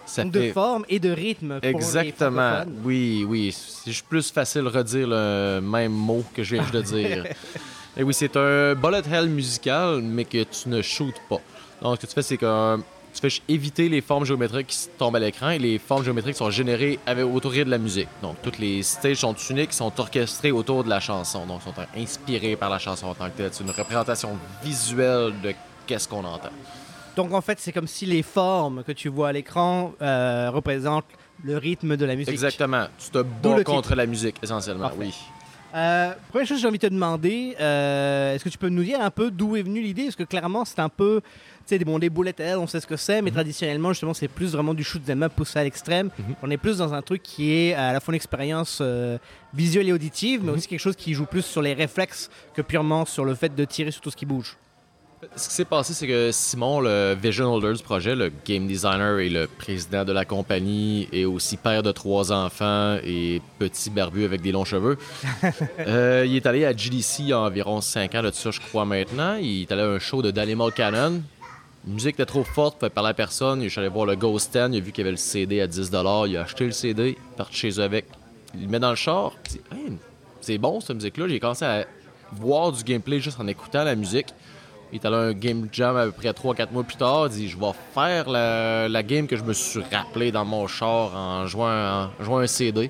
Ça 0.09 0.23
de 0.23 0.39
fait- 0.39 0.51
forme 0.51 0.85
et 0.89 0.99
de 0.99 1.11
rythme. 1.11 1.59
pour 1.59 1.69
Exactement. 1.69 2.63
Oui, 2.83 3.25
oui. 3.27 3.55
C'est 3.55 4.01
plus 4.03 4.31
facile 4.31 4.63
de 4.63 4.69
redire 4.69 5.07
le 5.07 5.59
même 5.61 5.91
mot 5.91 6.23
que 6.33 6.43
je 6.43 6.55
viens 6.55 6.65
de 6.71 6.81
dire. 6.81 7.25
Et 7.97 8.03
oui, 8.03 8.13
c'est 8.13 8.35
un 8.37 8.75
bullet 8.75 9.01
hell 9.11 9.27
musical, 9.29 10.01
mais 10.01 10.23
que 10.23 10.43
tu 10.43 10.69
ne 10.69 10.81
shootes 10.81 11.19
pas. 11.29 11.41
Donc, 11.81 11.97
ce 11.97 12.01
que 12.01 12.07
tu 12.07 12.13
fais, 12.13 12.21
c'est 12.21 12.37
que 12.37 12.77
tu 13.13 13.19
fais 13.29 13.41
éviter 13.49 13.89
les 13.89 13.99
formes 14.01 14.23
géométriques 14.25 14.67
qui 14.67 14.87
tombent 14.97 15.15
à 15.17 15.19
l'écran 15.19 15.49
et 15.49 15.59
les 15.59 15.79
formes 15.79 16.03
géométriques 16.03 16.35
sont 16.37 16.49
générées 16.51 16.99
avec, 17.05 17.25
autour 17.25 17.51
de 17.51 17.63
la 17.63 17.77
musique. 17.77 18.07
Donc, 18.21 18.37
toutes 18.41 18.59
les 18.59 18.83
stages 18.83 19.17
sont 19.17 19.35
uniques, 19.49 19.73
sont 19.73 19.91
orchestrées 19.99 20.51
autour 20.51 20.83
de 20.83 20.89
la 20.89 20.99
chanson. 20.99 21.45
Donc, 21.45 21.61
sont 21.63 21.73
inspirées 21.97 22.55
par 22.55 22.69
la 22.69 22.79
chanson 22.79 23.07
en 23.07 23.15
tant 23.15 23.29
que 23.29 23.37
telle. 23.37 23.49
C'est 23.51 23.63
une 23.63 23.71
représentation 23.71 24.37
visuelle 24.63 25.33
de 25.43 25.53
qu'est-ce 25.85 26.07
qu'on 26.07 26.23
entend. 26.23 26.49
Donc 27.15 27.33
en 27.33 27.41
fait, 27.41 27.59
c'est 27.59 27.71
comme 27.71 27.87
si 27.87 28.05
les 28.05 28.21
formes 28.23 28.83
que 28.83 28.91
tu 28.91 29.09
vois 29.09 29.29
à 29.29 29.31
l'écran 29.31 29.93
euh, 30.01 30.49
représentent 30.51 31.05
le 31.43 31.57
rythme 31.57 31.97
de 31.97 32.05
la 32.05 32.15
musique. 32.15 32.31
Exactement. 32.33 32.87
Tu 32.97 33.09
te 33.09 33.21
bats 33.21 33.63
contre 33.63 33.95
la 33.95 34.05
musique, 34.05 34.35
essentiellement. 34.41 34.83
Parfait. 34.89 34.97
Oui. 34.99 35.13
Euh, 35.75 36.13
première 36.29 36.47
chose 36.47 36.57
que 36.57 36.61
j'ai 36.61 36.67
envie 36.67 36.79
de 36.79 36.87
te 36.87 36.91
demander, 36.93 37.55
euh, 37.61 38.33
est-ce 38.33 38.43
que 38.43 38.49
tu 38.49 38.57
peux 38.57 38.69
nous 38.69 38.83
dire 38.83 38.99
un 39.01 39.11
peu 39.11 39.29
d'où 39.29 39.55
est 39.55 39.61
venue 39.61 39.81
l'idée? 39.81 40.05
Parce 40.05 40.15
que 40.15 40.23
clairement, 40.23 40.65
c'est 40.65 40.79
un 40.79 40.89
peu, 40.89 41.21
tu 41.67 41.77
sais, 41.77 41.85
bon, 41.85 41.99
des 41.99 42.09
bullet 42.09 42.33
hell, 42.39 42.57
on 42.57 42.65
sait 42.65 42.79
ce 42.79 42.87
que 42.87 42.97
c'est, 42.97 43.21
mais 43.21 43.29
traditionnellement, 43.29 43.89
justement, 43.93 44.15
c'est 44.15 44.27
plus 44.27 44.51
vraiment 44.53 44.73
du 44.73 44.83
shoot 44.83 45.07
'em 45.07 45.21
up 45.21 45.33
poussé 45.35 45.59
à 45.59 45.63
l'extrême. 45.63 46.09
Mhm. 46.17 46.35
On 46.41 46.49
est 46.49 46.57
plus 46.57 46.79
dans 46.79 46.93
un 46.95 47.03
truc 47.03 47.21
qui 47.21 47.53
est 47.53 47.75
à 47.75 47.93
la 47.93 47.99
fois 47.99 48.13
une 48.13 48.15
expérience 48.15 48.79
euh, 48.81 49.19
visuelle 49.53 49.87
et 49.89 49.93
auditive, 49.93 50.41
mais 50.43 50.51
Mhm. 50.51 50.57
aussi 50.57 50.67
quelque 50.67 50.79
chose 50.79 50.95
qui 50.95 51.13
joue 51.13 51.25
plus 51.27 51.43
sur 51.45 51.61
les 51.61 51.73
réflexes 51.75 52.31
que 52.55 52.63
purement 52.63 53.05
sur 53.05 53.23
le 53.23 53.35
fait 53.35 53.53
de 53.53 53.63
tirer 53.65 53.91
sur 53.91 54.01
tout 54.01 54.09
ce 54.09 54.15
qui 54.17 54.25
bouge. 54.25 54.57
Ce 55.35 55.49
qui 55.49 55.53
s'est 55.53 55.65
passé, 55.65 55.93
c'est 55.93 56.07
que 56.07 56.31
Simon, 56.31 56.79
le 56.79 57.13
vision 57.21 57.53
holder 57.53 57.73
du 57.73 57.83
projet, 57.83 58.15
le 58.15 58.31
game 58.45 58.67
designer 58.67 59.19
et 59.19 59.27
le 59.27 59.47
président 59.47 60.05
de 60.05 60.13
la 60.13 60.23
compagnie, 60.23 61.09
et 61.11 61.25
aussi 61.25 61.57
père 61.57 61.83
de 61.83 61.91
trois 61.91 62.31
enfants 62.31 62.97
et 63.03 63.41
petit 63.57 63.89
barbu 63.89 64.23
avec 64.23 64.41
des 64.41 64.53
longs 64.53 64.63
cheveux, 64.63 64.97
euh, 65.79 66.25
il 66.25 66.37
est 66.37 66.45
allé 66.45 66.63
à 66.63 66.75
GDC 66.75 67.19
il 67.19 67.27
y 67.27 67.33
a 67.33 67.39
environ 67.39 67.81
5 67.81 68.15
ans 68.15 68.23
de 68.23 68.31
ça, 68.31 68.51
je 68.51 68.61
crois 68.61 68.85
maintenant. 68.85 69.35
Il 69.35 69.63
est 69.63 69.71
allé 69.73 69.81
à 69.81 69.87
un 69.87 69.99
show 69.99 70.21
de 70.21 70.31
Danimal 70.31 70.71
Cannon. 70.71 71.21
La 71.85 71.93
musique 71.93 72.15
était 72.15 72.25
trop 72.25 72.45
forte, 72.45 72.77
il 72.81 72.89
parler 72.89 73.09
à 73.09 73.13
personne. 73.13 73.61
Il 73.61 73.65
est 73.65 73.77
allé 73.77 73.89
voir 73.89 74.05
le 74.05 74.15
Ghost 74.15 74.51
Stand, 74.51 74.73
il 74.73 74.77
a 74.77 74.79
vu 74.81 74.93
qu'il 74.93 75.03
y 75.03 75.05
avait 75.05 75.11
le 75.11 75.17
CD 75.17 75.59
à 75.59 75.67
10 75.67 75.91
Il 76.27 76.37
a 76.37 76.41
acheté 76.43 76.65
le 76.65 76.71
CD, 76.71 77.03
il 77.03 77.09
est 77.09 77.37
parti 77.37 77.55
chez 77.55 77.71
eux 77.71 77.83
avec. 77.83 78.05
Il 78.55 78.61
le 78.61 78.67
met 78.67 78.79
dans 78.79 78.89
le 78.89 78.95
char. 78.95 79.33
il 79.45 79.51
dit, 79.51 79.61
Hey, 79.71 79.97
c'est 80.39 80.57
bon 80.57 80.79
cette 80.79 80.95
musique-là. 80.95 81.27
J'ai 81.27 81.39
commencé 81.41 81.65
à 81.65 81.85
voir 82.31 82.71
du 82.71 82.83
gameplay 82.83 83.19
juste 83.19 83.39
en 83.39 83.47
écoutant 83.47 83.83
la 83.83 83.95
musique. 83.95 84.27
Il 84.91 84.95
est 84.95 85.05
allé 85.05 85.15
à 85.15 85.19
un 85.19 85.33
game 85.33 85.67
jam 85.71 85.95
à 85.95 86.05
peu 86.05 86.11
près 86.11 86.29
3-4 86.31 86.71
mois 86.71 86.83
plus 86.83 86.97
tard. 86.97 87.27
Il 87.27 87.33
dit 87.33 87.49
Je 87.49 87.57
vais 87.57 87.71
faire 87.93 88.29
la, 88.29 89.03
game 89.03 89.27
que 89.27 89.35
je 89.35 89.43
me 89.43 89.53
suis 89.53 89.81
rappelé 89.91 90.31
dans 90.31 90.45
mon 90.45 90.67
char 90.67 91.15
en 91.15 91.47
jouant, 91.47 92.09
un 92.19 92.47
CD. 92.47 92.89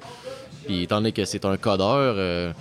Puis 0.65 0.84
étant 0.84 0.98
donné 0.98 1.12
que 1.12 1.25
c'est 1.25 1.46
un 1.46 1.58
codeur, 1.58 2.15
euh, 2.18 2.53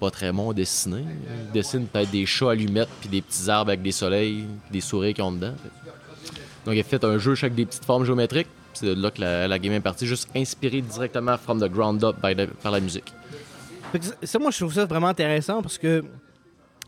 pas 0.00 0.10
très 0.10 0.32
bon 0.32 0.50
à 0.50 0.54
dessiner. 0.54 1.04
Il 1.46 1.52
dessine 1.52 1.86
peut-être 1.86 2.10
des 2.10 2.26
chats 2.26 2.50
allumettes, 2.50 2.88
puis 3.00 3.08
des 3.08 3.22
petits 3.22 3.48
arbres 3.48 3.70
avec 3.70 3.82
des 3.82 3.92
soleils, 3.92 4.44
des 4.70 4.80
souris 4.80 5.14
qui 5.14 5.22
ont 5.22 5.32
dedans. 5.32 5.54
Donc 6.64 6.74
il 6.74 6.80
a 6.80 6.84
fait 6.84 7.04
un 7.04 7.18
jeu 7.18 7.32
avec 7.32 7.54
des 7.54 7.66
petites 7.66 7.84
formes 7.84 8.04
géométriques. 8.04 8.48
C'est 8.74 8.86
de 8.86 9.00
là 9.00 9.10
que 9.10 9.20
la, 9.20 9.58
game 9.58 9.72
est 9.72 9.80
partie, 9.80 10.06
juste 10.06 10.28
inspirée 10.34 10.80
directement 10.80 11.36
from 11.38 11.60
the 11.60 11.70
ground 11.70 12.02
up 12.02 12.16
by 12.22 12.34
the- 12.34 12.52
par 12.54 12.72
la 12.72 12.80
musique. 12.80 13.12
Ça, 14.22 14.40
moi, 14.40 14.50
je 14.50 14.58
trouve 14.58 14.74
ça 14.74 14.84
vraiment 14.84 15.06
intéressant 15.08 15.62
parce 15.62 15.78
que 15.78 16.02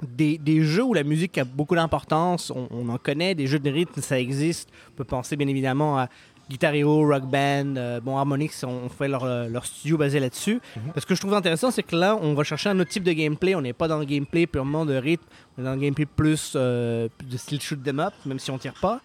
des, 0.02 0.38
des 0.38 0.62
jeux 0.62 0.84
où 0.84 0.94
la 0.94 1.02
musique 1.04 1.38
a 1.38 1.44
beaucoup 1.44 1.74
d'importance, 1.74 2.50
on, 2.50 2.68
on 2.70 2.88
en 2.88 2.98
connaît, 2.98 3.34
des 3.34 3.46
jeux 3.46 3.58
de 3.58 3.70
rythme, 3.70 4.00
ça 4.00 4.18
existe. 4.20 4.68
On 4.92 4.96
peut 4.96 5.04
penser 5.04 5.36
bien 5.36 5.48
évidemment 5.48 5.98
à 5.98 6.08
Guitar 6.48 6.74
Hero, 6.74 7.04
Rock 7.08 7.24
Band, 7.24 7.74
euh, 7.76 8.00
bon, 8.00 8.16
Harmonix 8.16 8.62
ont 8.62 8.88
fait 8.88 9.08
leur, 9.08 9.24
euh, 9.24 9.48
leur 9.48 9.66
studio 9.66 9.96
basé 9.96 10.20
là-dessus. 10.20 10.60
Parce 10.94 11.04
que 11.04 11.14
je 11.16 11.20
trouve 11.20 11.34
intéressant, 11.34 11.72
c'est 11.72 11.82
que 11.82 11.96
là, 11.96 12.16
on 12.20 12.34
va 12.34 12.44
chercher 12.44 12.68
un 12.68 12.78
autre 12.78 12.90
type 12.90 13.02
de 13.02 13.12
gameplay. 13.12 13.56
On 13.56 13.62
n'est 13.62 13.72
pas 13.72 13.88
dans 13.88 13.98
le 13.98 14.04
gameplay 14.04 14.46
purement 14.46 14.86
de 14.86 14.94
rythme, 14.94 15.24
on 15.58 15.62
est 15.62 15.64
dans 15.64 15.74
le 15.74 15.80
gameplay 15.80 16.06
plus 16.06 16.52
euh, 16.54 17.08
de 17.28 17.36
style 17.36 17.60
shoot 17.60 17.82
them 17.82 17.98
up, 17.98 18.12
même 18.24 18.38
si 18.38 18.50
on 18.52 18.58
tire 18.58 18.74
pas. 18.80 19.00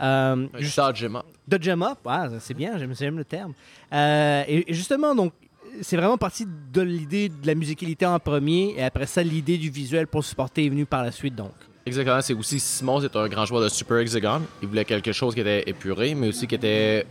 Euh, 0.00 0.46
Juste 0.58 0.76
dodge 0.76 1.04
'em 1.04 1.16
up. 1.16 1.24
Dodge 1.48 1.68
'em 1.68 1.82
up, 1.82 1.98
ah, 2.06 2.28
c'est 2.40 2.54
bien, 2.54 2.78
j'aime 2.78 2.94
j'aime 2.96 3.16
le 3.16 3.24
terme. 3.24 3.54
Euh, 3.92 4.44
et, 4.46 4.70
et 4.70 4.74
justement, 4.74 5.14
donc, 5.16 5.32
c'est 5.82 5.96
vraiment 5.96 6.18
parti 6.18 6.46
de 6.72 6.80
l'idée 6.80 7.28
de 7.28 7.46
la 7.46 7.54
musicalité 7.54 8.06
en 8.06 8.18
premier, 8.18 8.74
et 8.76 8.82
après 8.82 9.06
ça, 9.06 9.22
l'idée 9.22 9.58
du 9.58 9.70
visuel 9.70 10.06
pour 10.06 10.24
supporter 10.24 10.66
est 10.66 10.68
venue 10.68 10.86
par 10.86 11.02
la 11.02 11.12
suite, 11.12 11.34
donc. 11.34 11.52
Exactement, 11.86 12.20
c'est 12.22 12.32
aussi 12.32 12.58
Simon, 12.60 13.00
c'est 13.00 13.14
un 13.14 13.28
grand 13.28 13.44
joueur 13.44 13.62
de 13.62 13.68
Super 13.68 13.98
Hexagon. 13.98 14.40
Il 14.62 14.68
voulait 14.68 14.86
quelque 14.86 15.12
chose 15.12 15.34
qui 15.34 15.40
était 15.40 15.68
épuré, 15.68 16.14
mais 16.14 16.28
aussi 16.28 16.46
qui 16.46 16.54
était. 16.54 17.06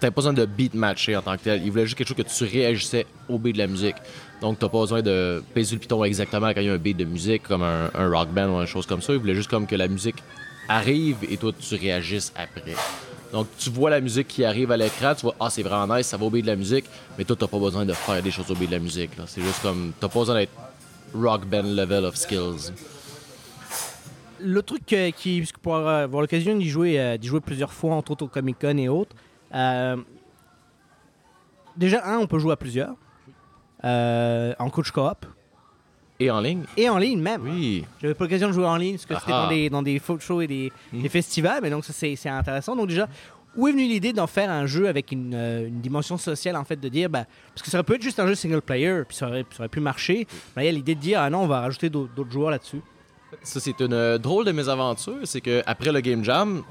T'avais 0.00 0.10
pas 0.10 0.16
besoin 0.16 0.32
de 0.32 0.46
beat 0.46 0.74
matcher 0.74 1.14
en 1.14 1.22
tant 1.22 1.36
que 1.36 1.42
tel. 1.42 1.62
Il 1.62 1.70
voulait 1.70 1.84
juste 1.84 1.96
quelque 1.96 2.08
chose 2.08 2.16
que 2.16 2.22
tu 2.22 2.44
réagissais 2.44 3.06
au 3.28 3.38
beat 3.38 3.54
de 3.54 3.58
la 3.58 3.66
musique. 3.66 3.96
Donc 4.40 4.58
t'as 4.58 4.68
pas 4.68 4.80
besoin 4.80 5.02
de 5.02 5.44
peser 5.54 5.76
le 5.76 5.80
piton 5.80 6.02
exactement 6.02 6.48
quand 6.54 6.60
il 6.60 6.66
y 6.66 6.70
a 6.70 6.72
un 6.72 6.78
beat 6.78 6.96
de 6.96 7.04
musique, 7.04 7.42
comme 7.44 7.62
un, 7.62 7.90
un 7.94 8.08
rock 8.08 8.30
band 8.30 8.48
ou 8.48 8.60
une 8.60 8.66
chose 8.66 8.86
comme 8.86 9.02
ça. 9.02 9.12
Il 9.12 9.20
voulait 9.20 9.34
juste 9.34 9.50
comme 9.50 9.66
que 9.66 9.76
la 9.76 9.86
musique 9.86 10.16
arrive 10.68 11.18
et 11.30 11.36
toi 11.36 11.52
tu 11.52 11.74
réagisses 11.76 12.32
après. 12.34 12.74
Donc 13.32 13.46
tu 13.58 13.70
vois 13.70 13.90
la 13.90 14.00
musique 14.00 14.28
qui 14.28 14.44
arrive 14.44 14.72
à 14.72 14.76
l'écran, 14.76 15.14
tu 15.14 15.22
vois 15.22 15.36
ah 15.38 15.50
c'est 15.50 15.62
vraiment 15.62 15.96
nice, 15.96 16.06
ça 16.06 16.16
va 16.16 16.28
beat 16.28 16.42
de 16.42 16.50
la 16.50 16.56
musique, 16.56 16.86
mais 17.16 17.24
toi 17.24 17.36
t'as 17.38 17.46
pas 17.46 17.58
besoin 17.58 17.84
de 17.84 17.92
faire 17.92 18.22
des 18.22 18.30
choses 18.30 18.50
au 18.50 18.54
de 18.54 18.70
la 18.70 18.78
musique. 18.78 19.10
C'est 19.26 19.42
juste 19.42 19.62
comme 19.62 19.92
t'as 20.00 20.08
pas 20.08 20.18
besoin 20.18 20.34
d'être 20.34 20.52
rock 21.14 21.46
band 21.46 21.62
level 21.62 22.04
of 22.04 22.16
skills. 22.16 22.72
Le 24.42 24.62
truc 24.62 24.92
euh, 24.94 25.10
qui, 25.10 25.46
pour 25.60 25.76
avoir 25.76 26.22
l'occasion 26.22 26.56
d'y 26.56 26.68
jouer, 26.68 26.98
euh, 26.98 27.18
d'y 27.18 27.28
jouer 27.28 27.40
plusieurs 27.40 27.72
fois, 27.72 27.94
entre 27.94 28.12
autres 28.12 28.24
au 28.24 28.28
Comic 28.28 28.58
Con 28.58 28.78
et 28.78 28.88
autres, 28.88 29.14
euh, 29.54 29.96
déjà, 31.76 32.04
un, 32.06 32.18
on 32.18 32.26
peut 32.26 32.38
jouer 32.38 32.52
à 32.52 32.56
plusieurs, 32.56 32.94
euh, 33.84 34.54
en 34.58 34.70
coach 34.70 34.90
coop, 34.90 35.26
Et 36.20 36.30
en 36.30 36.40
ligne? 36.40 36.64
et 36.76 36.88
en 36.88 36.98
ligne 36.98 37.20
même. 37.20 37.42
Oui. 37.44 37.84
J'avais 38.00 38.14
pas 38.14 38.24
l'occasion 38.24 38.48
de 38.48 38.52
jouer 38.52 38.66
en 38.66 38.76
ligne 38.76 38.92
parce 38.96 39.06
que 39.06 39.14
c'était 39.14 39.32
Ah. 39.32 39.42
dans 39.44 39.48
des, 39.48 39.70
dans 39.70 39.82
des 39.82 39.98
folk 39.98 40.20
shows 40.20 40.42
et 40.42 40.46
des, 40.46 40.70
Mhm. 40.92 41.02
des 41.02 41.08
festivals, 41.08 41.60
mais 41.62 41.70
donc 41.70 41.84
ça 41.84 41.92
c'est 41.92 42.14
c'est 42.16 42.28
intéressant. 42.28 42.76
Donc 42.76 42.88
déjà, 42.88 43.08
où 43.56 43.66
est 43.66 43.72
venue 43.72 43.88
l'idée 43.88 44.12
d'en 44.12 44.26
faire 44.28 44.50
un 44.50 44.66
jeu 44.66 44.86
avec 44.86 45.10
une, 45.12 45.32
euh, 45.34 45.66
une 45.66 45.80
dimension 45.80 46.16
sociale 46.18 46.56
en 46.56 46.64
fait, 46.64 46.76
de 46.78 46.88
dire, 46.88 47.08
bah, 47.10 47.24
parce 47.54 47.62
que 47.62 47.70
ça 47.70 47.82
peut 47.82 47.94
être 47.94 48.02
juste 48.02 48.20
un 48.20 48.26
jeu 48.26 48.34
single 48.34 48.60
player, 48.60 49.02
puis 49.08 49.16
ça 49.16 49.26
aurait, 49.26 49.44
ça 49.50 49.60
aurait 49.60 49.68
pu 49.68 49.80
marcher. 49.80 50.26
Là, 50.54 50.62
il 50.62 50.66
y 50.66 50.68
a 50.68 50.72
l'idée 50.72 50.94
de 50.94 51.00
dire, 51.00 51.20
ah 51.20 51.30
non, 51.30 51.40
on 51.40 51.46
va 51.46 51.60
rajouter 51.62 51.88
d'autres 51.90 52.30
joueurs 52.30 52.50
là-dessus. 52.50 52.80
Ça, 53.42 53.58
c'est 53.60 53.78
une 53.80 53.92
euh, 53.92 54.18
drôle 54.18 54.44
de 54.44 54.52
mésaventure. 54.52 55.16
C'est 55.24 55.40
que 55.40 55.62
après 55.66 55.90
le 55.92 56.00
Game 56.00 56.22
Jam, 56.24 56.62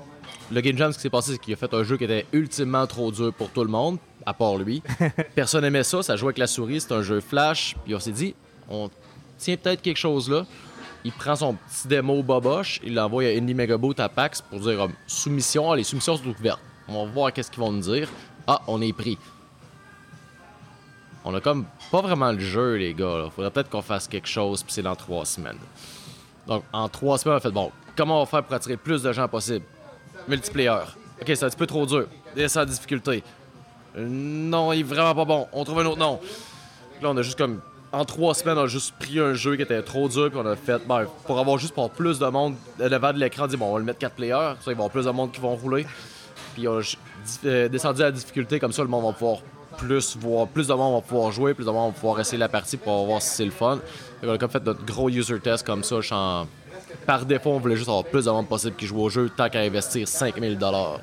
le 0.52 0.62
Game 0.62 0.78
Jam, 0.78 0.92
ce 0.92 0.98
qui 0.98 1.02
s'est 1.04 1.10
passé, 1.10 1.32
c'est 1.34 1.38
qu'il 1.40 1.54
a 1.54 1.58
fait 1.58 1.74
un 1.74 1.84
jeu 1.84 1.98
qui 1.98 2.04
était 2.04 2.26
ultimement 2.34 2.86
trop 2.86 3.12
dur 3.12 3.34
pour 3.34 3.50
tout 3.50 3.64
le 3.64 3.70
monde, 3.70 3.98
à 4.26 4.34
part 4.34 4.58
lui. 4.58 4.82
Personne 5.36 5.64
aimait 5.66 5.84
ça, 5.84 6.04
ça 6.04 6.16
jouait 6.16 6.28
avec 6.28 6.38
la 6.38 6.48
souris, 6.48 6.82
c'est 6.82 6.92
un 6.94 7.02
jeu 7.02 7.20
flash. 7.20 7.76
Puis 7.86 7.96
on 7.96 8.00
s'est 8.00 8.12
dit, 8.12 8.36
on 8.70 8.90
tient 9.40 9.58
peut-être 9.58 9.82
quelque 9.82 9.98
chose 9.98 10.30
là. 10.30 10.46
Il 11.06 11.12
prend 11.14 11.36
son 11.36 11.54
petit 11.54 11.88
démo 11.88 12.22
boboche, 12.22 12.82
il 12.84 12.94
l'envoie 12.94 13.24
à 13.24 13.30
Indie 13.30 13.54
Megaboot 13.54 14.00
à 14.00 14.10
PAX 14.10 14.42
pour 14.42 14.60
dire 14.60 14.88
soumission, 15.08 15.72
ah, 15.72 15.76
les 15.76 15.84
soumissions 15.84 16.18
sont 16.18 16.28
ouvertes. 16.28 16.60
On 16.90 17.06
va 17.06 17.12
voir 17.12 17.34
qu'est-ce 17.34 17.50
qu'ils 17.50 17.62
vont 17.62 17.72
nous 17.72 17.82
dire. 17.82 18.10
Ah, 18.46 18.62
on 18.68 18.82
est 18.82 18.94
pris. 18.94 19.18
On 21.24 21.34
a 21.34 21.40
comme 21.40 21.66
pas 21.92 22.02
vraiment 22.02 22.32
le 22.32 22.40
jeu, 22.40 22.76
les 22.76 22.94
gars. 22.94 23.18
Là. 23.18 23.30
Faudrait 23.30 23.52
peut-être 23.52 23.70
qu'on 23.70 23.82
fasse 23.82 24.08
quelque 24.08 24.28
chose, 24.28 24.64
puis 24.64 24.74
c'est 24.74 24.82
dans 24.82 24.96
trois 24.96 25.26
semaines. 25.26 25.58
Donc, 26.48 26.64
en 26.74 26.90
trois 26.90 27.18
semaines, 27.18 27.36
on 27.36 27.38
a 27.38 27.42
fait 27.42 27.52
bon, 27.52 27.72
comment 27.96 28.18
on 28.18 28.24
va 28.24 28.26
faire 28.26 28.44
pour 28.44 28.56
attirer 28.56 28.78
plus 28.78 29.04
de 29.04 29.14
gens 29.14 29.28
possible? 29.28 29.66
Multiplayer. 30.28 30.84
Ok, 31.22 31.28
c'est 31.28 31.44
un 31.44 31.50
petit 31.50 31.58
peu 31.58 31.68
trop 31.68 31.86
dur. 31.86 32.08
Descend 32.36 32.68
la 32.68 32.74
difficulté. 32.74 33.24
Euh, 33.96 34.06
non, 34.08 34.74
il 34.74 34.82
est 34.82 34.84
vraiment 34.84 35.16
pas 35.16 35.26
bon. 35.26 35.48
On 35.54 35.64
trouve 35.64 35.80
un 35.80 35.86
autre 35.86 36.00
nom. 36.00 36.20
Là, 37.02 37.10
on 37.10 37.18
a 37.18 37.22
juste 37.22 37.38
comme. 37.38 37.62
En 37.92 38.06
trois 38.06 38.36
semaines, 38.36 38.58
on 38.58 38.64
a 38.64 38.68
juste 38.68 38.94
pris 39.00 39.20
un 39.20 39.34
jeu 39.34 39.56
qui 39.56 39.64
était 39.64 39.82
trop 39.82 40.08
dur, 40.08 40.30
puis 40.30 40.40
on 40.40 40.46
a 40.46 40.56
fait, 40.56 40.80
ben, 40.88 41.06
pour 41.26 41.40
avoir 41.40 41.58
juste 41.58 41.74
pour 41.74 41.90
plus 41.90 42.20
de 42.20 42.28
monde 42.28 42.54
devant 42.78 43.14
de 43.14 43.18
l'écran, 43.18 43.46
on 43.46 43.48
dit, 43.48 43.58
bon, 43.58 43.66
on 43.66 43.74
va 43.74 43.80
le 43.80 43.86
mettre 43.86 44.00
4 44.00 44.14
players, 44.14 44.32
ça, 44.34 44.56
il 44.60 44.66
va 44.66 44.72
y 44.72 44.74
avoir 44.76 44.90
plus 44.92 45.06
de 45.06 45.12
monde 45.12 45.32
qui 45.32 45.42
vont 45.42 45.56
rouler. 45.56 45.88
Puis 46.54 46.68
on 46.68 46.78
a 46.80 46.82
euh, 47.46 47.68
descendu 47.68 48.02
la 48.02 48.12
difficulté, 48.12 48.60
comme 48.60 48.72
ça, 48.72 48.84
le 48.84 48.90
monde 48.90 49.06
va 49.06 49.14
pouvoir 49.14 49.40
plus 49.78 50.18
voir, 50.18 50.48
plus 50.48 50.68
de 50.68 50.74
monde 50.74 50.96
va 50.96 51.02
pouvoir 51.02 51.32
jouer, 51.32 51.54
plus 51.56 51.66
de 51.66 51.72
monde 51.72 51.94
va 51.94 52.00
pouvoir 52.00 52.20
essayer 52.20 52.38
la 52.38 52.50
partie 52.50 52.78
pour 52.78 53.06
voir 53.08 53.22
si 53.22 53.30
c'est 53.30 53.46
le 53.46 53.52
fun. 53.52 53.80
Fait 54.22 54.28
qu'on 54.28 54.34
a 54.34 54.38
comme 54.38 54.52
fait 54.52 54.64
notre 54.64 54.86
gros 54.86 55.10
user 55.10 55.40
test 55.40 55.66
comme 55.66 55.84
ça, 55.84 56.00
en 56.12 56.48
par 57.06 57.26
défaut, 57.26 57.52
on 57.52 57.60
voulait 57.60 57.76
juste 57.76 57.90
avoir 57.90 58.04
plus 58.04 58.26
de 58.26 58.32
monde 58.32 58.48
possible 58.48 58.76
qui 58.76 58.86
joue 58.86 59.00
au 59.00 59.10
jeu, 59.10 59.30
tant 59.36 59.50
qu'à 59.50 59.62
investir 59.62 60.08
5000 60.08 60.58
dollars. 60.58 61.00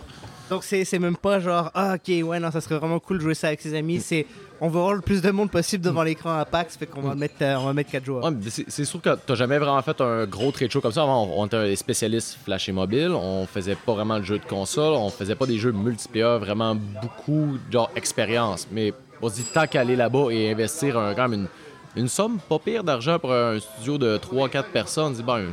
Donc 0.51 0.63
c'est 0.63 0.85
c'est 0.85 1.01
même 1.01 1.17
pas 1.17 1.41
genre 1.41 1.73
ah 1.75 1.97
ok 1.97 2.25
ouais 2.25 2.39
non 2.39 2.53
ça 2.53 2.61
serait 2.61 2.79
vraiment 2.79 3.01
cool 3.01 3.19
de 3.19 3.23
jouer 3.23 3.35
ça 3.35 3.49
avec 3.49 3.61
ses 3.61 3.75
amis. 3.75 4.01
C'est 4.01 4.27
on 4.61 4.69
veut 4.69 4.79
avoir 4.79 4.95
le 4.95 5.01
plus 5.01 5.21
de 5.23 5.31
monde 5.31 5.51
possible 5.51 5.85
devant 5.85 6.03
l'écran 6.03 6.39
à 6.39 6.45
PAX, 6.45 6.77
fait 6.77 6.87
qu'on 6.87 7.03
va 7.03 7.15
mettre 7.15 7.35
euh, 7.43 7.57
on 7.57 7.65
va 7.67 7.73
mettre 7.73 7.91
quatre 7.91 8.05
joueurs. 8.05 8.25
Ouais, 8.25 8.31
mais 8.31 8.51
c'est 8.51 8.85
sûr 8.85 9.01
que 9.01 9.11
t'as 9.15 9.35
jamais 9.35 9.59
vraiment 9.59 9.83
fait 9.83 10.01
un 10.01 10.25
gros 10.27 10.51
trade 10.53 10.71
show 10.71 10.81
comme 10.81 10.93
ça. 10.93 11.03
Avant, 11.03 11.25
on, 11.25 11.43
on 11.43 11.47
était 11.47 11.63
des 11.67 11.77
spécialistes 11.77 12.39
flash 12.45 12.69
et 12.69 12.73
mobile. 12.73 13.11
On 13.13 13.47
faisait 13.47 13.75
pas 13.77 13.93
vraiment 13.95 14.19
de 14.19 14.25
jeux 14.25 14.39
de 14.39 14.45
console. 14.45 14.95
On 14.95 15.11
faisait 15.11 15.35
pas 15.35 15.47
des 15.47 15.59
jeux 15.59 15.73
multiplayer, 15.73 16.39
vraiment 16.39 16.75
beaucoup, 16.75 17.59
genre, 17.71 17.91
expérience. 17.97 18.67
Mais 18.73 18.93
on 19.23 19.29
se 19.29 19.35
dit, 19.37 19.43
tant 19.45 19.67
qu'aller 19.67 19.97
là-bas 19.97 20.29
et 20.31 20.51
investir 20.53 20.99
un- 20.99 21.15
quand 21.15 21.29
même 21.29 21.41
une, 21.97 22.03
une 22.03 22.09
somme 22.09 22.39
pas 22.49 22.59
pire 22.59 22.85
d'argent 22.85 23.19
pour 23.19 23.33
un 23.33 23.59
studio 23.59 23.99
de 23.99 24.19
3-4 24.19 24.65
personnes, 24.73 25.05
on 25.07 25.11
dit, 25.11 25.23
ben, 25.23 25.45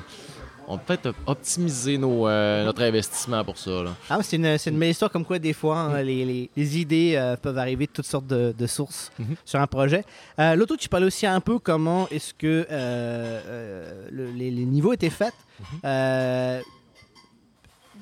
on 0.68 0.78
peut 0.78 0.96
peut-être 0.98 1.16
optimiser 1.26 1.98
nos, 1.98 2.28
euh, 2.28 2.64
notre 2.66 2.82
investissement 2.84 3.44
pour 3.44 3.58
ça. 3.58 3.84
Ah, 4.10 4.20
c'est 4.22 4.38
une, 4.38 4.44
belle 4.80 4.90
histoire 4.92 5.12
comme 5.12 5.26
quoi 5.26 5.38
des 5.40 5.54
fois 5.54 5.78
hein, 5.78 6.02
les, 6.02 6.24
les- 6.26 6.50
les 6.56 6.80
idées 6.80 7.14
euh, 7.16 7.36
peuvent 7.36 7.58
arriver 7.58 7.86
de 7.88 7.92
toutes 7.92 8.06
sortes 8.06 8.28
de, 8.28 8.54
de 8.58 8.68
sources 8.68 9.12
Mhm. 9.20 9.36
sur 9.46 9.60
un 9.60 9.68
projet. 9.68 10.04
Euh, 10.40 10.56
L'auto, 10.56 10.76
tu 10.78 10.88
parlais 10.90 11.06
aussi 11.08 11.26
un 11.28 11.40
peu 11.42 11.60
comment 11.60 12.08
est-ce 12.10 12.34
que 12.34 12.66
euh, 12.72 14.08
le- 14.12 14.32
les, 14.32 14.52
les 14.52 14.66
niveaux 14.66 14.94
étaient 14.94 15.10
faits. 15.10 15.34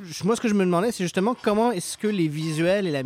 Je- 0.04 0.24
moi, 0.24 0.36
ce 0.36 0.42
que 0.42 0.48
je 0.48 0.54
me 0.54 0.66
demandais, 0.66 0.92
c'est 0.92 1.04
justement 1.04 1.36
comment 1.40 1.72
est-ce 1.72 1.98
que 1.98 2.08
les 2.08 2.28
visuels 2.28 2.88
et 2.88 2.92
la... 2.92 3.02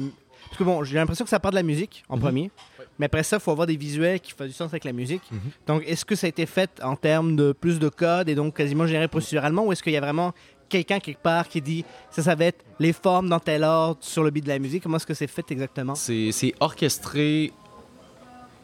Parce 0.55 0.69
que 0.69 0.73
bon, 0.73 0.85
j'ai 0.85 0.95
l'impression 0.95 1.25
que 1.25 1.29
ça 1.29 1.37
part 1.39 1.51
de 1.51 1.57
la 1.57 1.63
musique 1.63 2.05
en 2.07 2.17
premier. 2.17 2.49
Mais 2.97 3.07
après 3.07 3.23
ça, 3.23 3.35
il 3.35 3.39
faut 3.41 3.51
avoir 3.51 3.67
des 3.67 3.75
visuels 3.75 4.21
qui 4.21 4.31
font 4.31 4.45
du 4.45 4.53
sens 4.53 4.69
avec 4.71 4.85
la 4.85 4.93
musique. 4.93 5.21
Donc, 5.67 5.83
est-ce 5.85 6.05
que 6.05 6.15
ça 6.15 6.27
a 6.27 6.29
été 6.29 6.45
fait 6.45 6.69
en 6.81 6.95
termes 6.95 7.35
de 7.35 7.51
plus 7.51 7.77
de 7.77 7.89
code 7.89 8.29
et 8.29 8.35
donc 8.35 8.55
quasiment 8.55 8.87
géré 8.87 9.09
procéduralement 9.09 9.65
ou 9.65 9.73
est-ce 9.73 9.83
qu'il 9.83 9.91
y 9.91 9.97
a 9.97 10.01
vraiment 10.01 10.33
quelqu'un 10.69 10.99
quelque 11.01 11.21
part 11.21 11.49
qui 11.49 11.61
dit 11.61 11.83
ça, 12.09 12.23
ça 12.23 12.35
va 12.35 12.45
être 12.45 12.63
les 12.79 12.93
formes 12.93 13.27
dans 13.27 13.39
tel 13.41 13.65
ordre 13.65 13.97
sur 13.99 14.23
le 14.23 14.29
beat 14.29 14.45
de 14.45 14.49
la 14.49 14.59
musique? 14.59 14.81
Comment 14.83 14.95
est-ce 14.95 15.05
que 15.05 15.13
c'est 15.13 15.27
fait 15.27 15.51
exactement? 15.51 15.93
C'est 16.31 16.53
orchestré 16.61 17.51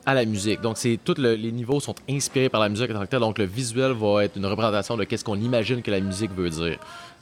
à 0.05 0.13
la 0.13 0.23
musique. 0.25 0.61
Donc, 0.61 0.77
c'est 0.77 0.97
tous 1.03 1.15
le- 1.19 1.35
les 1.35 1.51
niveaux 1.51 1.79
sont 1.81 1.93
inspirés 2.09 2.47
par 2.49 2.61
la 2.61 2.69
musique 2.69 2.89
en 2.89 2.93
tant 2.93 3.01
que 3.01 3.05
tel. 3.07 3.19
Donc, 3.19 3.37
le 3.37 3.45
visuel 3.45 3.91
va 3.91 4.23
être 4.23 4.37
une 4.37 4.45
représentation 4.45 4.95
de 4.97 5.03
qu'est-ce 5.03 5.23
qu'on 5.25 5.35
imagine 5.39 5.81
que 5.81 5.91
la 5.91 5.99
musique 5.99 6.31
veut 6.31 6.49
dire. 6.49 6.79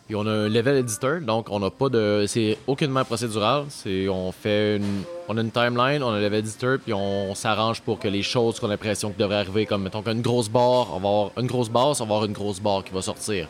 Puis 0.10 0.16
on 0.16 0.26
a 0.26 0.32
un 0.32 0.50
level 0.50 0.78
editor, 0.78 1.22
donc 1.22 1.50
on 1.52 1.60
n'a 1.60 1.70
pas 1.70 1.88
de, 1.88 2.26
c'est 2.28 2.58
aucunement 2.66 3.06
procédural. 3.06 3.66
C'est, 3.70 4.10
on 4.10 4.32
fait 4.32 4.78
une, 4.78 5.04
on 5.28 5.38
a 5.38 5.42
une 5.42 5.52
timeline, 5.52 6.02
on 6.02 6.10
a 6.10 6.14
un 6.14 6.20
level 6.20 6.40
editor, 6.40 6.80
puis 6.84 6.94
on, 6.96 7.36
s'arrange 7.36 7.80
pour 7.82 8.00
que 8.00 8.08
les 8.08 8.24
choses 8.24 8.60
qu'on 8.60 8.66
a 8.66 8.70
l'impression 8.72 9.12
que 9.12 9.20
devraient 9.20 9.36
arriver, 9.36 9.68
comme 9.68 9.84
mettons 9.84 10.02
qu'une 10.02 10.24
grosse 10.24 10.50
barre, 10.50 10.88
on 10.96 11.00
va 11.00 11.10
avoir 11.10 11.32
une 11.38 11.46
grosse 11.46 11.70
basse, 11.70 12.02
on 12.02 12.06
va 12.08 12.16
avoir 12.16 12.26
une 12.26 12.34
grosse 12.34 12.60
barre 12.60 12.84
qui 12.84 12.92
va 12.92 13.04
sortir. 13.04 13.48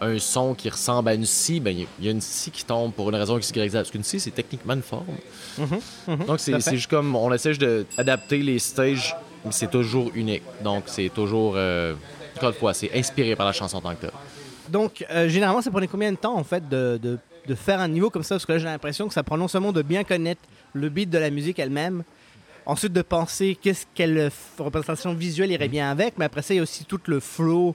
Un 0.00 0.18
son 0.18 0.54
qui 0.54 0.68
ressemble 0.68 1.10
à 1.10 1.14
une 1.14 1.24
scie, 1.26 1.60
ben 1.60 1.70
il 1.70 1.82
y 1.82 1.84
a- 1.84 1.88
il 2.00 2.04
y 2.06 2.08
a 2.08 2.10
une 2.10 2.20
scie 2.20 2.50
qui 2.50 2.64
tombe 2.64 2.92
pour 2.92 3.08
une 3.08 3.14
raison 3.14 3.40
Z. 3.40 3.52
Parce 3.70 3.92
qu'une 3.92 4.02
scie, 4.02 4.18
c'est 4.18 4.32
techniquement 4.32 4.74
une 4.74 4.82
forme. 4.82 5.06
Donc, 6.08 6.26
Tout 6.26 6.32
à 6.32 6.38
c'est 6.60 6.74
juste 6.74 6.90
comme 6.90 7.14
on 7.14 7.32
essaie 7.32 7.52
d'adapter 7.54 8.38
les 8.38 8.58
stages, 8.58 9.14
mais 9.44 9.52
c'est 9.52 9.70
toujours 9.70 10.10
unique. 10.16 10.42
Donc, 10.64 10.84
c'est 10.86 11.10
toujours, 11.10 11.52
euh, 11.54 11.94
encore 12.36 12.48
une 12.48 12.56
fois, 12.56 12.74
c'est 12.74 12.90
inspiré 12.98 13.36
par 13.36 13.46
la 13.46 13.52
chanson 13.52 13.76
en 13.76 13.80
tant 13.80 13.94
que 13.94 14.00
telle. 14.00 14.10
Donc, 14.70 15.04
euh, 15.10 15.28
généralement, 15.28 15.62
ça 15.62 15.70
prenait 15.70 15.86
combien 15.88 16.12
de 16.12 16.16
temps, 16.16 16.36
en 16.36 16.44
fait, 16.44 16.68
de, 16.68 16.98
de- 17.02 17.18
de 17.46 17.54
faire 17.54 17.80
un 17.80 17.88
niveau 17.88 18.10
comme 18.10 18.22
ça? 18.22 18.36
Parce 18.36 18.46
que 18.46 18.52
là, 18.52 18.58
j'ai 18.58 18.64
l'impression 18.66 19.08
que 19.08 19.14
ça 19.14 19.22
prend 19.22 19.36
non 19.36 19.48
seulement 19.48 19.72
de 19.72 19.82
bien 19.82 20.04
connaître 20.04 20.42
le 20.74 20.88
beat 20.88 21.10
de 21.10 21.18
la 21.18 21.30
musique 21.30 21.58
elle-même, 21.58 22.04
ensuite 22.66 22.92
de 22.92 23.02
penser 23.02 23.56
qu'est-ce 23.60 23.86
quelle 23.94 24.30
représentation 24.58 25.14
visuelle 25.14 25.50
irait 25.50 25.68
bien 25.68 25.90
avec, 25.90 26.18
mais 26.18 26.26
après 26.26 26.42
ça, 26.42 26.54
il 26.54 26.58
y 26.58 26.60
a 26.60 26.62
aussi 26.62 26.84
tout 26.84 27.00
le 27.06 27.18
flow, 27.18 27.74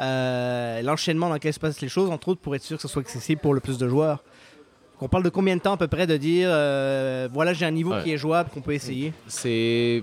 euh, 0.00 0.82
l'enchaînement 0.82 1.28
dans 1.28 1.34
lequel 1.34 1.52
se 1.52 1.60
passent 1.60 1.80
les 1.80 1.88
choses, 1.88 2.10
entre 2.10 2.28
autres, 2.28 2.40
pour 2.40 2.54
être 2.56 2.62
sûr 2.62 2.76
que 2.76 2.82
ce 2.82 2.88
soit 2.88 3.02
accessible 3.02 3.40
pour 3.40 3.54
le 3.54 3.60
plus 3.60 3.78
de 3.78 3.88
joueurs. 3.88 4.22
On 5.00 5.08
parle 5.08 5.24
de 5.24 5.28
combien 5.30 5.56
de 5.56 5.60
temps 5.60 5.72
à 5.72 5.76
peu 5.76 5.88
près 5.88 6.06
de 6.06 6.16
dire, 6.16 6.48
euh, 6.50 7.28
voilà, 7.32 7.52
j'ai 7.52 7.66
un 7.66 7.70
niveau 7.72 7.90
Ouais. 7.92 8.02
qui 8.04 8.12
est 8.12 8.16
jouable, 8.16 8.50
qu'on 8.50 8.60
peut 8.60 8.72
essayer? 8.72 9.12
C'est. 9.26 10.02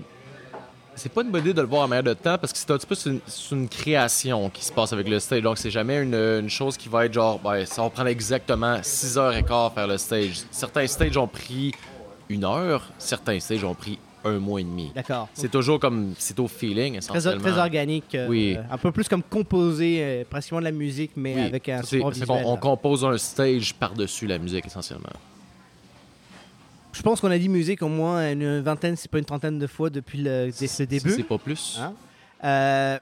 C'est 0.96 1.10
pas 1.12 1.22
une 1.22 1.30
bonne 1.30 1.40
idée 1.42 1.54
de 1.54 1.60
le 1.62 1.66
voir 1.66 1.82
en 1.82 1.88
manière 1.88 2.02
de 2.02 2.12
temps 2.14 2.36
parce 2.36 2.52
que 2.52 2.58
c'est 2.58 2.70
un 2.70 2.76
petit 2.76 2.86
peu 2.86 2.96
une, 3.10 3.20
une 3.52 3.68
création 3.68 4.50
qui 4.50 4.64
se 4.64 4.72
passe 4.72 4.92
avec 4.92 5.08
le 5.08 5.18
stage. 5.18 5.42
Donc, 5.42 5.56
c'est 5.56 5.70
jamais 5.70 6.02
une, 6.02 6.14
une 6.14 6.50
chose 6.50 6.76
qui 6.76 6.88
va 6.88 7.06
être 7.06 7.14
genre, 7.14 7.38
ben, 7.38 7.64
ça 7.64 7.82
va 7.82 7.90
prendre 7.90 8.08
exactement 8.08 8.78
6 8.82 9.16
heures 9.18 9.34
et 9.34 9.42
quart 9.42 9.72
faire 9.72 9.86
le 9.86 9.96
stage. 9.96 10.40
Certains 10.50 10.86
stages 10.86 11.16
ont 11.16 11.26
pris 11.28 11.72
une 12.28 12.44
heure, 12.44 12.82
certains 12.98 13.40
stages 13.40 13.64
ont 13.64 13.74
pris 13.74 13.98
un 14.24 14.38
mois 14.38 14.60
et 14.60 14.64
demi. 14.64 14.92
D'accord. 14.94 15.28
C'est 15.32 15.50
toujours 15.50 15.80
comme. 15.80 16.12
C'est 16.18 16.38
au 16.38 16.46
feeling, 16.46 16.98
Très, 17.00 17.16
essentiellement. 17.16 17.40
très 17.40 17.58
organique. 17.58 18.14
euh, 18.14 18.28
Oui. 18.28 18.58
Un 18.70 18.76
peu 18.76 18.92
plus 18.92 19.08
comme 19.08 19.22
composer 19.22 19.98
euh, 20.02 20.24
pratiquement 20.28 20.58
de 20.58 20.64
la 20.64 20.72
musique, 20.72 21.12
mais 21.16 21.34
Oui, 21.34 21.40
avec 21.40 21.66
un 21.70 21.80
c'est- 21.80 21.96
support 21.96 22.10
visuel. 22.10 22.28
qu'on 22.28 22.44
on 22.44 22.56
compose 22.58 23.02
un 23.06 23.16
stage 23.16 23.74
par-dessus 23.74 24.26
la 24.26 24.36
musique, 24.38 24.66
essentiellement. 24.66 25.08
Je 26.92 27.02
pense 27.02 27.20
qu'on 27.20 27.30
a 27.30 27.38
dit 27.38 27.48
musique 27.48 27.82
au 27.82 27.88
moins 27.88 28.32
une 28.32 28.60
vingtaine, 28.60 28.96
c'est 28.96 29.10
pas 29.10 29.18
une 29.18 29.24
trentaine 29.24 29.58
de 29.58 29.66
fois 29.66 29.90
depuis 29.90 30.18
le, 30.22 30.50
Si 30.52 30.86
début. 30.86 31.10
c'est 31.10 31.22
pas 31.22 31.38
plus. 31.38 31.78
Hein? 31.80 31.92
Euh, 32.44 32.98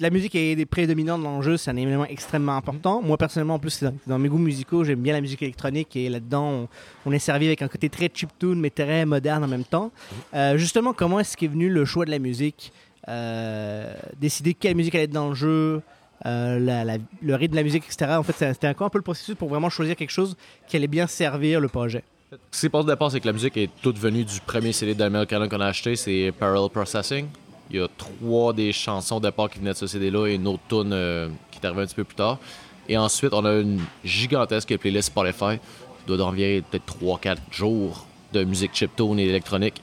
la 0.00 0.10
musique 0.10 0.34
est 0.36 0.64
prédominante 0.66 1.22
dans 1.22 1.38
le 1.38 1.42
jeu, 1.42 1.56
c'est 1.56 1.70
un 1.70 1.76
élément 1.76 2.04
extrêmement 2.04 2.56
important. 2.56 3.02
Moi, 3.02 3.16
personnellement, 3.16 3.54
en 3.54 3.58
plus, 3.58 3.82
dans, 3.82 3.92
dans 4.06 4.18
mes 4.18 4.28
goûts 4.28 4.38
musicaux, 4.38 4.84
j'aime 4.84 5.00
bien 5.00 5.12
la 5.12 5.20
musique 5.20 5.42
électronique 5.42 5.96
et 5.96 6.08
là-dedans, 6.08 6.44
on, 6.50 6.68
on 7.06 7.12
est 7.12 7.18
servi 7.18 7.46
avec 7.46 7.62
un 7.62 7.68
côté 7.68 7.88
très 7.88 8.08
chiptune, 8.12 8.60
mais 8.60 8.70
très 8.70 9.04
moderne 9.06 9.42
en 9.42 9.48
même 9.48 9.64
temps. 9.64 9.90
Euh, 10.34 10.56
justement, 10.56 10.92
comment 10.92 11.18
est-ce 11.18 11.36
qu'est 11.36 11.48
venu 11.48 11.68
le 11.68 11.84
choix 11.84 12.04
de 12.04 12.10
la 12.10 12.18
musique? 12.20 12.72
Euh, 13.08 13.92
Décider 14.20 14.54
quelle 14.54 14.76
musique 14.76 14.94
allait 14.94 15.04
être 15.04 15.10
dans 15.10 15.30
le 15.30 15.34
jeu 15.34 15.82
euh, 16.26 16.58
la- 16.60 16.84
la- 16.84 16.98
le 17.22 17.34
rythme 17.34 17.52
de 17.52 17.56
la 17.56 17.62
musique, 17.64 17.84
etc. 17.86 18.12
En 18.12 18.22
fait, 18.22 18.34
c'était 18.52 18.68
encore 18.68 18.88
un 18.88 18.90
peu 18.90 18.98
le 18.98 19.02
processus 19.04 19.34
pour 19.36 19.48
vraiment 19.48 19.70
choisir 19.70 19.96
quelque 19.96 20.10
chose 20.10 20.36
qui 20.66 20.76
allait 20.76 20.86
bien 20.88 21.06
servir 21.06 21.60
le 21.60 21.68
projet. 21.68 22.02
Ce 22.30 22.36
qui 22.36 22.58
s'est 22.58 22.68
passé 22.68 22.86
départ, 22.86 23.10
c'est 23.10 23.20
que 23.20 23.26
la 23.26 23.32
musique 23.32 23.56
est 23.56 23.70
toute 23.80 23.96
venue 23.98 24.22
du 24.22 24.38
premier 24.40 24.72
CD 24.72 24.94
d'Amel 24.94 25.26
Cannon 25.26 25.48
qu'on 25.48 25.60
a 25.60 25.66
acheté, 25.66 25.96
c'est 25.96 26.30
Parallel 26.38 26.68
Processing. 26.68 27.26
Il 27.70 27.76
y 27.76 27.80
a 27.82 27.88
trois 27.96 28.52
des 28.52 28.70
chansons 28.70 29.18
départ 29.18 29.48
qui 29.48 29.58
venaient 29.58 29.72
de 29.72 29.76
ce 29.76 29.86
CD-là 29.86 30.26
et 30.26 30.34
une 30.34 30.46
autre 30.46 30.62
tune 30.68 30.92
euh, 30.92 31.30
qui 31.50 31.58
est 31.58 31.66
arrivée 31.66 31.82
un 31.82 31.86
petit 31.86 31.94
peu 31.94 32.04
plus 32.04 32.16
tard. 32.16 32.38
Et 32.86 32.98
ensuite, 32.98 33.32
on 33.32 33.46
a 33.46 33.54
une 33.54 33.80
gigantesque 34.04 34.76
playlist 34.76 35.08
Spotify 35.08 35.56
qui 35.58 36.06
doit 36.06 36.18
d'environ 36.18 36.62
peut-être 36.70 36.98
3-4 37.02 37.36
jours 37.50 38.06
de 38.34 38.44
musique 38.44 38.74
chiptune 38.74 39.18
et 39.18 39.24
électronique. 39.24 39.80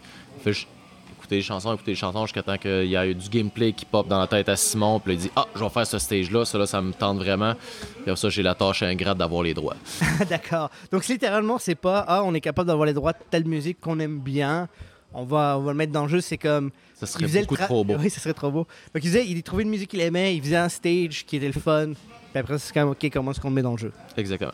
Écouter 1.25 1.37
les 1.37 1.41
chansons, 1.41 1.73
écouter 1.73 1.91
les 1.91 1.95
chansons 1.95 2.25
jusqu'à 2.25 2.43
temps 2.43 2.57
qu'il 2.57 2.85
y 2.85 2.95
ait 2.95 3.13
du 3.15 3.29
gameplay 3.29 3.73
qui 3.73 3.85
pop 3.85 4.07
dans 4.07 4.19
la 4.19 4.27
tête 4.27 4.47
à 4.47 4.55
Simon. 4.55 4.99
Puis 4.99 5.13
il 5.13 5.19
dit 5.19 5.31
Ah, 5.35 5.47
je 5.55 5.63
vais 5.63 5.69
faire 5.69 5.87
ce 5.87 5.97
stage-là, 5.97 6.45
ça, 6.45 6.59
là, 6.59 6.67
ça 6.67 6.81
me 6.81 6.93
tente 6.93 7.17
vraiment. 7.17 7.53
Puis 7.55 8.11
après 8.11 8.15
ça, 8.15 8.29
j'ai 8.29 8.43
la 8.43 8.53
tâche 8.53 8.83
ingrate 8.83 9.17
d'avoir 9.17 9.41
les 9.41 9.55
droits. 9.55 9.75
D'accord. 10.29 10.69
Donc 10.91 11.07
littéralement, 11.07 11.57
c'est 11.57 11.75
pas 11.75 12.05
ah 12.07 12.23
on 12.23 12.33
est 12.35 12.41
capable 12.41 12.67
d'avoir 12.67 12.85
les 12.85 12.93
droits 12.93 13.13
de 13.13 13.17
telle 13.29 13.45
musique 13.45 13.79
qu'on 13.79 13.99
aime 13.99 14.19
bien. 14.19 14.69
On 15.13 15.23
va, 15.23 15.57
on 15.57 15.61
va 15.61 15.71
le 15.71 15.77
mettre 15.77 15.93
dans 15.93 16.03
le 16.03 16.09
jeu. 16.09 16.21
C'est 16.21 16.37
comme 16.37 16.69
Ça 16.93 17.07
serait 17.07 17.23
faisait 17.23 17.41
beaucoup 17.41 17.55
trop 17.55 17.83
beau. 17.83 17.95
Oui, 17.99 18.09
ça 18.09 18.19
serait 18.19 18.33
trop 18.33 18.51
beau. 18.51 18.67
Donc 18.93 19.03
il 19.03 19.07
disait, 19.07 19.25
il 19.25 19.41
trouvait 19.41 19.63
une 19.63 19.69
musique 19.69 19.89
qu'il 19.89 20.01
aimait, 20.01 20.35
il 20.35 20.43
faisait 20.43 20.57
un 20.57 20.69
stage 20.69 21.25
qui 21.25 21.37
était 21.37 21.47
le 21.47 21.53
fun. 21.53 21.93
Puis 22.31 22.39
après 22.39 22.59
c'est 22.59 22.71
quand 22.71 22.81
même 22.81 22.89
ok 22.89 23.09
comment 23.11 23.31
est-ce 23.31 23.39
qu'on 23.39 23.49
le 23.49 23.55
met 23.55 23.61
dans 23.63 23.71
le 23.71 23.77
jeu? 23.77 23.91
Exactement. 24.15 24.51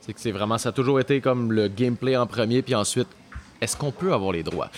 C'est 0.00 0.12
que 0.14 0.20
c'est 0.20 0.32
vraiment, 0.32 0.58
ça 0.58 0.70
a 0.70 0.72
toujours 0.72 0.98
été 0.98 1.20
comme 1.20 1.52
le 1.52 1.68
gameplay 1.68 2.16
en 2.16 2.26
premier, 2.26 2.62
puis 2.62 2.74
ensuite, 2.74 3.08
est-ce 3.60 3.76
qu'on 3.76 3.92
peut 3.92 4.14
avoir 4.14 4.32
les 4.32 4.42
droits? 4.42 4.70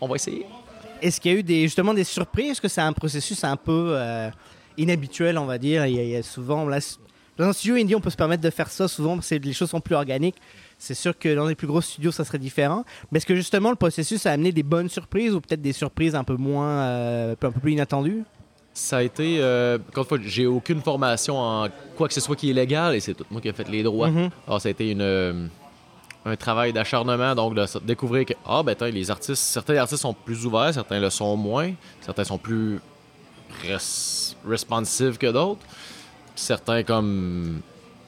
On 0.00 0.08
va 0.08 0.16
essayer. 0.16 0.46
Est-ce 1.02 1.20
qu'il 1.20 1.32
y 1.32 1.34
a 1.34 1.38
eu 1.38 1.42
des, 1.42 1.62
justement 1.62 1.94
des 1.94 2.04
surprises? 2.04 2.52
Est-ce 2.52 2.60
que 2.60 2.68
c'est 2.68 2.80
un 2.80 2.92
processus 2.92 3.42
un 3.44 3.56
peu 3.56 3.90
euh, 3.96 4.30
inhabituel, 4.78 5.38
on 5.38 5.44
va 5.46 5.58
dire? 5.58 5.86
Il 5.86 5.94
y, 5.94 5.98
a, 5.98 6.02
il 6.02 6.10
y 6.10 6.16
a 6.16 6.22
souvent 6.22 6.66
là, 6.66 6.80
dans 7.36 7.44
un 7.44 7.52
studio 7.52 7.76
indie, 7.76 7.94
on 7.94 8.00
peut 8.00 8.10
se 8.10 8.16
permettre 8.16 8.42
de 8.42 8.50
faire 8.50 8.68
ça 8.70 8.88
souvent 8.88 9.16
parce 9.16 9.28
que 9.28 9.34
les 9.34 9.52
choses 9.52 9.70
sont 9.70 9.80
plus 9.80 9.94
organiques. 9.94 10.36
C'est 10.78 10.94
sûr 10.94 11.18
que 11.18 11.34
dans 11.34 11.46
les 11.46 11.54
plus 11.54 11.66
gros 11.66 11.80
studios, 11.80 12.10
ça 12.10 12.24
serait 12.24 12.38
différent. 12.38 12.84
Mais 13.10 13.18
est-ce 13.18 13.26
que 13.26 13.34
justement 13.34 13.70
le 13.70 13.76
processus 13.76 14.24
a 14.26 14.32
amené 14.32 14.52
des 14.52 14.62
bonnes 14.62 14.88
surprises 14.88 15.34
ou 15.34 15.40
peut-être 15.40 15.60
des 15.62 15.72
surprises 15.72 16.14
un 16.14 16.24
peu 16.24 16.36
moins, 16.36 16.68
euh, 16.68 17.32
un 17.32 17.50
peu 17.50 17.60
plus 17.60 17.72
inattendues? 17.72 18.24
Ça 18.72 18.98
a 18.98 19.02
été, 19.02 19.38
euh, 19.40 19.78
encore 19.88 20.04
une 20.04 20.08
fois, 20.08 20.18
j'ai 20.22 20.46
aucune 20.46 20.82
formation 20.82 21.38
en 21.38 21.68
quoi 21.96 22.08
que 22.08 22.14
ce 22.14 22.20
soit 22.20 22.36
qui 22.36 22.50
est 22.50 22.54
légal 22.54 22.94
et 22.94 23.00
c'est 23.00 23.14
tout 23.14 23.24
moi 23.30 23.40
qui 23.40 23.48
ai 23.48 23.52
fait 23.52 23.68
les 23.68 23.82
droits. 23.82 24.10
Mhm. 24.10 24.30
Alors, 24.46 24.60
ça 24.60 24.68
a 24.68 24.70
été 24.70 24.90
une, 24.90 25.00
euh, 25.00 25.46
un 26.26 26.36
travail 26.36 26.72
d'acharnement, 26.72 27.34
donc 27.34 27.54
de 27.54 27.64
découvrir 27.84 28.26
que, 28.26 28.34
ah, 28.44 28.62
ben, 28.62 28.74
les 28.92 29.10
artistes, 29.10 29.42
certains 29.42 29.76
artistes 29.76 30.02
sont 30.02 30.12
plus 30.12 30.44
ouverts, 30.44 30.74
certains 30.74 30.98
le 31.00 31.08
sont 31.08 31.36
moins, 31.36 31.72
certains 32.00 32.24
sont 32.24 32.36
plus 32.38 32.80
res- 33.64 34.34
responsive 34.46 35.16
que 35.18 35.30
d'autres. 35.30 35.60
Certains, 36.34 36.82
comme 36.82 37.60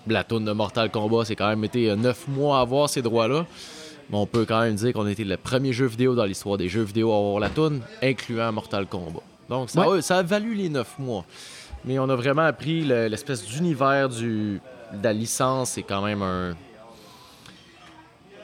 la 0.06 0.24
toune 0.24 0.44
de 0.44 0.52
Mortal 0.52 0.90
Kombat, 0.90 1.24
c'est 1.26 1.36
quand 1.36 1.48
même 1.48 1.64
été 1.64 1.90
euh, 1.90 1.96
neuf 1.96 2.26
mois 2.28 2.58
à 2.58 2.62
avoir 2.62 2.88
ces 2.90 3.02
droits-là. 3.02 3.46
Mais 4.10 4.16
on 4.16 4.26
peut 4.26 4.44
quand 4.46 4.60
même 4.62 4.74
dire 4.74 4.92
qu'on 4.94 5.06
a 5.06 5.10
été 5.10 5.22
le 5.24 5.36
premier 5.36 5.72
jeu 5.72 5.86
vidéo 5.86 6.14
dans 6.14 6.24
l'histoire 6.24 6.56
des 6.56 6.68
jeux 6.68 6.82
vidéo 6.82 7.12
à 7.12 7.16
avoir 7.18 7.40
la 7.40 7.50
toune, 7.50 7.82
incluant 8.02 8.50
Mortal 8.52 8.86
Kombat. 8.86 9.20
Donc, 9.48 9.70
ça, 9.70 9.86
Ouais. 9.88 9.98
a, 9.98 10.02
ça 10.02 10.16
a 10.18 10.22
valu 10.22 10.54
les 10.54 10.68
neuf 10.70 10.98
mois. 10.98 11.24
Mais 11.84 11.98
on 11.98 12.08
a 12.08 12.16
vraiment 12.16 12.42
appris 12.42 12.82
le- 12.84 13.06
l'espèce 13.06 13.44
d'univers 13.46 14.08
du, 14.08 14.60
de 14.92 15.04
la 15.04 15.12
licence. 15.12 15.70
C'est 15.70 15.82
quand 15.82 16.02
même 16.02 16.22
un. 16.22 16.56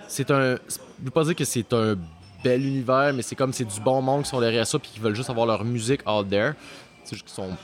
C'est 0.08 0.30
un. 0.30 0.56
Je 0.68 1.04
veux 1.04 1.10
pas 1.10 1.24
dire 1.24 1.34
que 1.34 1.44
c'est 1.44 1.72
un 1.72 1.96
bel 2.42 2.64
univers, 2.64 3.12
mais 3.14 3.22
c'est 3.22 3.34
comme 3.34 3.52
c'est 3.52 3.64
du 3.64 3.80
bon 3.80 4.02
monde 4.02 4.22
qui 4.24 4.30
sont 4.30 4.40
derrière 4.40 4.66
ça 4.66 4.78
puis 4.78 4.90
qui 4.92 5.00
veulent 5.00 5.14
juste 5.14 5.30
avoir 5.30 5.46
leur 5.46 5.64
musique 5.64 6.08
out 6.08 6.28
there. 6.28 6.52
C'est 7.04 7.16
juste 7.16 7.26
qu'ils 7.26 7.34
sont 7.34 7.56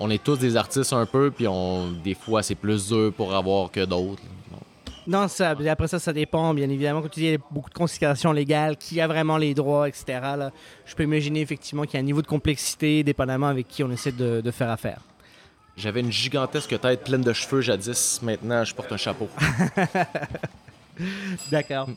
on 0.00 0.10
est 0.10 0.22
tous 0.22 0.36
des 0.36 0.56
artistes 0.56 0.92
un 0.92 1.06
peu, 1.06 1.30
puis 1.30 1.48
on, 1.48 1.90
des 1.90 2.14
fois, 2.14 2.42
c'est 2.42 2.54
plus 2.54 2.88
dur 2.88 3.12
pour 3.12 3.34
avoir 3.34 3.70
que 3.70 3.84
d'autres. 3.84 4.22
Non, 5.06 5.26
ça, 5.26 5.50
après 5.50 5.88
ça, 5.88 5.98
ça 5.98 6.12
dépend, 6.12 6.52
bien 6.52 6.68
évidemment. 6.68 7.00
Quand 7.00 7.08
tu 7.08 7.20
dis 7.20 7.26
il 7.26 7.32
y 7.32 7.34
a 7.34 7.38
beaucoup 7.50 7.70
de 7.70 7.74
considérations 7.74 8.30
légales, 8.30 8.76
qui 8.76 9.00
a 9.00 9.06
vraiment 9.06 9.38
les 9.38 9.54
droits, 9.54 9.88
etc. 9.88 10.04
là, 10.06 10.50
je 10.84 10.94
peux 10.94 11.02
imaginer 11.02 11.40
effectivement 11.40 11.84
qu'il 11.84 11.94
y 11.94 11.96
a 11.96 12.00
un 12.00 12.04
niveau 12.04 12.20
de 12.20 12.26
complexité, 12.26 13.02
dépendamment 13.02 13.46
avec 13.46 13.68
qui 13.68 13.82
on 13.82 13.90
essaie 13.90 14.12
de, 14.12 14.42
de 14.42 14.50
faire 14.50 14.70
affaire. 14.70 15.00
J'avais 15.78 16.00
une 16.00 16.12
gigantesque 16.12 16.78
tête 16.78 17.04
pleine 17.04 17.22
de 17.22 17.32
cheveux 17.32 17.62
jadis. 17.62 18.20
Maintenant, 18.22 18.64
je 18.64 18.74
porte 18.74 18.92
un 18.92 18.96
chapeau. 18.98 19.28
D'accord. 21.50 21.88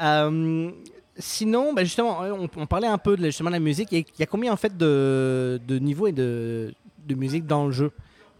Euh, 0.00 0.70
sinon, 1.18 1.72
ben 1.72 1.84
justement, 1.84 2.20
on, 2.20 2.48
on 2.56 2.66
parlait 2.66 2.86
un 2.86 2.98
peu 2.98 3.16
de, 3.16 3.24
justement 3.26 3.50
de 3.50 3.54
la 3.54 3.60
musique. 3.60 3.88
Il 3.92 3.98
y 3.98 4.00
a, 4.02 4.04
il 4.04 4.20
y 4.20 4.22
a 4.22 4.26
combien 4.26 4.52
en 4.52 4.56
fait 4.56 4.76
de, 4.76 5.60
de 5.66 5.78
niveaux 5.78 6.06
et 6.06 6.12
de, 6.12 6.72
de 7.06 7.14
musique 7.14 7.46
dans 7.46 7.66
le 7.66 7.72
jeu? 7.72 7.90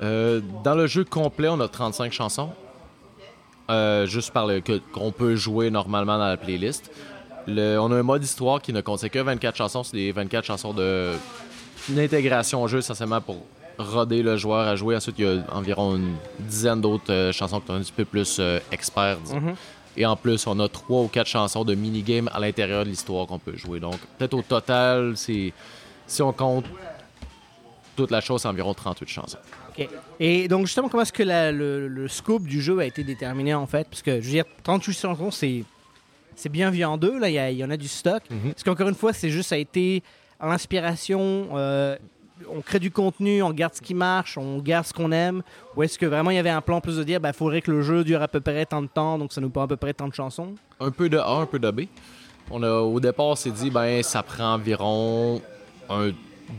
Euh, 0.02 0.40
dans 0.64 0.74
le 0.74 0.86
jeu 0.86 1.04
complet, 1.04 1.48
on 1.48 1.60
a 1.60 1.68
35 1.68 2.12
chansons. 2.12 2.50
Euh, 3.70 4.04
juste 4.06 4.32
par 4.32 4.46
le 4.46 4.60
qu'on 4.92 5.12
peut 5.12 5.36
jouer 5.36 5.70
normalement 5.70 6.18
dans 6.18 6.26
la 6.26 6.36
playlist. 6.36 6.90
Le- 7.46 7.78
on 7.78 7.92
a 7.92 7.96
un 7.96 8.02
mode 8.02 8.24
histoire 8.24 8.60
qui 8.60 8.72
ne 8.72 8.80
contient 8.80 9.08
que 9.08 9.18
24 9.20 9.56
chansons. 9.56 9.84
C'est 9.84 9.96
des 9.96 10.10
24 10.12 10.44
chansons 10.44 10.72
de 10.72 11.12
au 12.62 12.68
jeu, 12.68 12.78
essentiellement 12.78 13.20
pour 13.20 13.36
roder 13.78 14.22
le 14.22 14.36
joueur 14.36 14.66
à 14.66 14.74
jouer. 14.76 14.96
Ensuite, 14.96 15.16
il 15.18 15.24
y 15.24 15.28
a 15.28 15.44
environ 15.54 15.96
une 15.96 16.16
dizaine 16.40 16.80
d'autres 16.80 17.12
euh, 17.12 17.32
chansons 17.32 17.60
qui 17.60 17.68
sont 17.68 17.74
un 17.74 17.80
petit 17.80 17.92
peu 17.92 18.04
plus 18.04 18.38
euh, 18.40 18.58
experts. 18.72 19.18
Et 20.00 20.06
en 20.06 20.16
plus, 20.16 20.46
on 20.46 20.58
a 20.60 20.68
trois 20.68 21.02
ou 21.02 21.08
quatre 21.08 21.26
chansons 21.26 21.62
de 21.62 21.74
minigame 21.74 22.30
à 22.32 22.40
l'intérieur 22.40 22.84
de 22.84 22.88
l'histoire 22.88 23.26
qu'on 23.26 23.38
peut 23.38 23.54
jouer. 23.54 23.80
Donc, 23.80 23.96
peut-être 24.16 24.32
au 24.32 24.40
total, 24.40 25.14
c'est 25.14 25.52
si 26.06 26.22
on 26.22 26.32
compte 26.32 26.64
toute 27.96 28.10
la 28.10 28.22
chose, 28.22 28.40
c'est 28.40 28.48
environ 28.48 28.72
38 28.72 29.08
chansons. 29.08 29.38
Et 30.18 30.48
donc, 30.48 30.64
justement, 30.66 30.88
comment 30.88 31.02
est-ce 31.02 31.12
que 31.12 31.22
la- 31.22 31.52
le, 31.52 31.86
le 31.86 32.08
scope 32.08 32.44
du 32.44 32.62
jeu 32.62 32.78
a 32.78 32.86
été 32.86 33.04
déterminé 33.04 33.52
en 33.52 33.66
fait? 33.66 33.86
Parce 33.90 34.00
que 34.00 34.22
je 34.22 34.24
veux 34.26 34.30
dire, 34.32 34.44
38 34.62 34.98
chansons, 34.98 35.30
c'est. 35.30 35.64
C'est 36.34 36.48
bien 36.48 36.70
vu 36.70 36.82
en 36.84 36.96
deux, 36.96 37.18
là, 37.18 37.28
il 37.28 37.58
y, 37.58 37.62
en 37.64 37.68
a 37.68 37.76
du 37.76 37.88
stock. 37.88 38.22
Mhm. 38.30 38.52
Parce 38.52 38.62
qu'encore 38.62 38.88
une 38.88 38.94
fois, 38.94 39.12
c'est 39.12 39.28
juste, 39.28 39.50
ça 39.50 39.56
a 39.56 39.58
été 39.58 40.02
en 40.40 40.48
inspiration, 40.50 41.48
euh, 41.54 41.96
on 42.48 42.60
crée 42.60 42.78
du 42.78 42.90
contenu, 42.90 43.42
on 43.42 43.50
garde 43.52 43.74
ce 43.74 43.80
qui 43.82 43.94
marche, 43.94 44.38
on 44.38 44.58
garde 44.58 44.86
ce 44.86 44.92
qu'on 44.92 45.12
aime. 45.12 45.42
Ou 45.76 45.82
est-ce 45.82 45.98
que 45.98 46.06
vraiment 46.06 46.30
il 46.30 46.36
y 46.36 46.38
avait 46.38 46.50
un 46.50 46.60
plan 46.60 46.80
plus 46.80 46.96
de 46.96 47.04
dire, 47.04 47.20
il 47.24 47.32
faudrait 47.32 47.60
que 47.62 47.70
le 47.70 47.82
jeu 47.82 48.04
dure 48.04 48.22
à 48.22 48.28
peu 48.28 48.40
près 48.40 48.64
tant 48.66 48.82
de 48.82 48.86
temps, 48.88 49.18
donc 49.18 49.32
ça 49.32 49.40
nous 49.40 49.50
prend 49.50 49.62
à 49.62 49.68
peu 49.68 49.76
près 49.76 49.92
tant 49.94 50.08
de 50.08 50.14
chansons? 50.14 50.54
Un 50.80 50.90
peu 50.90 51.08
de 51.08 51.18
A, 51.18 51.30
un 51.30 51.46
peu 51.46 51.58
de 51.58 51.70
B. 51.70 51.82
On 52.50 52.62
a, 52.62 52.70
au 52.80 52.98
départ, 53.00 53.26
on 53.26 53.34
s'est 53.36 53.50
dit, 53.50 53.70
ben, 53.70 54.02
ça 54.02 54.22
prend 54.22 54.54
environ 54.54 55.40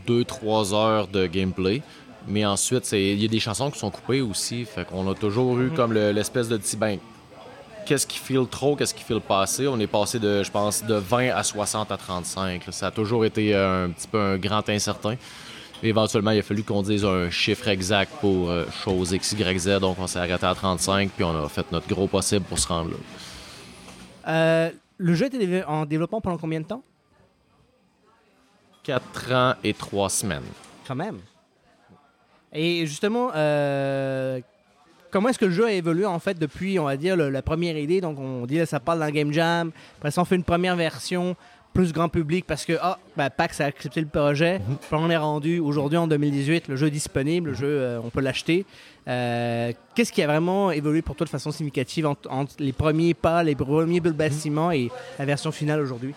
2-3 0.07 0.73
heures 0.73 1.07
de 1.07 1.27
gameplay. 1.27 1.81
Mais 2.27 2.45
ensuite, 2.45 2.85
c'est- 2.85 3.01
il 3.13 3.21
y 3.21 3.25
a 3.25 3.27
des 3.27 3.39
chansons 3.39 3.71
qui 3.71 3.79
sont 3.79 3.89
coupées 3.89 4.21
aussi. 4.21 4.63
Fait 4.65 4.85
qu'on 4.85 5.09
a 5.09 5.15
toujours 5.15 5.59
eu 5.59 5.69
comme 5.71 5.91
le- 5.93 6.11
l'espèce 6.11 6.47
de 6.47 6.55
petit, 6.57 6.77
ben, 6.77 6.99
qu'est-ce 7.85 8.05
qui 8.05 8.19
file 8.19 8.45
trop, 8.49 8.75
qu'est-ce 8.75 8.93
qui 8.93 9.03
file 9.03 9.21
pas 9.21 9.41
assez. 9.41 9.67
On 9.67 9.79
est 9.79 9.87
passé 9.87 10.19
de, 10.19 10.43
je 10.43 10.51
pense, 10.51 10.83
de 10.85 10.93
20 10.93 11.29
à 11.31 11.43
60 11.43 11.91
à 11.91 11.97
35. 11.97 12.67
là. 12.67 12.71
Ça 12.71 12.87
a 12.87 12.91
toujours 12.91 13.25
été 13.25 13.55
un 13.55 13.89
petit 13.89 14.07
peu 14.07 14.19
un 14.19 14.37
grand 14.37 14.67
incertain. 14.69 15.15
Éventuellement, 15.83 16.31
il 16.31 16.39
a 16.39 16.43
fallu 16.43 16.63
qu'on 16.63 16.81
dise 16.83 17.03
un 17.05 17.29
chiffre 17.31 17.67
exact 17.67 18.11
pour 18.21 18.49
euh, 18.51 18.65
chose 18.83 19.11
X, 19.13 19.31
Y, 19.33 19.57
Z. 19.59 19.79
Donc, 19.79 19.97
on 19.99 20.05
s'est 20.07 20.19
arrêté 20.19 20.45
à 20.45 20.53
35, 20.53 21.09
puis 21.11 21.23
on 21.23 21.43
a 21.45 21.49
fait 21.49 21.71
notre 21.71 21.87
gros 21.87 22.07
possible 22.07 22.45
pour 22.45 22.59
se 22.59 22.67
rendre 22.67 22.91
là. 22.91 22.97
Euh, 24.27 24.69
Le 24.97 25.15
jeu 25.15 25.25
était 25.25 25.63
en 25.63 25.85
développement 25.85 26.21
pendant 26.21 26.37
combien 26.37 26.59
de 26.61 26.65
temps? 26.65 26.83
4 28.83 29.31
ans 29.33 29.53
et 29.63 29.73
3 29.73 30.09
semaines. 30.09 30.43
Quand 30.87 30.95
même. 30.95 31.19
Et 32.53 32.85
justement, 32.85 33.31
euh, 33.35 34.39
comment 35.09 35.29
est-ce 35.29 35.39
que 35.39 35.45
le 35.45 35.51
jeu 35.51 35.65
a 35.65 35.71
évolué 35.71 36.05
en 36.05 36.19
fait 36.19 36.37
depuis, 36.37 36.77
on 36.79 36.85
va 36.85 36.97
dire, 36.97 37.15
le- 37.15 37.29
la 37.29 37.41
première 37.41 37.77
idée? 37.77 38.01
Donc 38.01 38.19
on 38.19 38.45
dit 38.45 38.57
là, 38.57 38.65
ça 38.65 38.79
parle 38.79 38.99
d'un 38.99 39.11
game 39.11 39.31
jam. 39.31 39.71
Après 39.97 40.11
ça, 40.11 40.21
on 40.21 40.25
fait 40.25 40.35
une 40.35 40.43
première 40.43 40.75
version 40.75 41.35
plus 41.73 41.93
grand 41.93 42.09
public 42.09 42.45
parce 42.45 42.65
que 42.65 42.73
ah, 42.81 42.97
ben, 43.15 43.29
PAX 43.29 43.61
a 43.61 43.65
accepté 43.65 44.01
le 44.01 44.07
projet. 44.07 44.59
Puis 44.81 44.89
on 44.91 45.09
est 45.09 45.17
rendu 45.17 45.59
aujourd'hui 45.59 45.97
en 45.97 46.07
2018, 46.07 46.67
le 46.67 46.75
jeu 46.75 46.87
est 46.87 46.91
disponible, 46.91 47.49
le 47.51 47.55
jeu 47.55 47.67
euh, 47.67 47.99
on 48.03 48.09
peut 48.09 48.21
l'acheter. 48.21 48.65
Euh, 49.07 49.71
Qu'est-ce 49.95 50.11
qui 50.11 50.21
a 50.21 50.27
vraiment 50.27 50.71
évolué 50.71 51.01
pour 51.01 51.15
toi 51.15 51.25
de 51.25 51.29
façon 51.29 51.51
significative 51.51 52.05
entre, 52.05 52.29
entre 52.31 52.53
les 52.59 52.73
premiers 52.73 53.13
pas, 53.13 53.41
les 53.43 53.55
premiers 53.55 53.99
bâtiments 53.99 54.71
et 54.71 54.91
la 55.17 55.25
version 55.25 55.51
finale 55.51 55.79
aujourd'hui? 55.81 56.13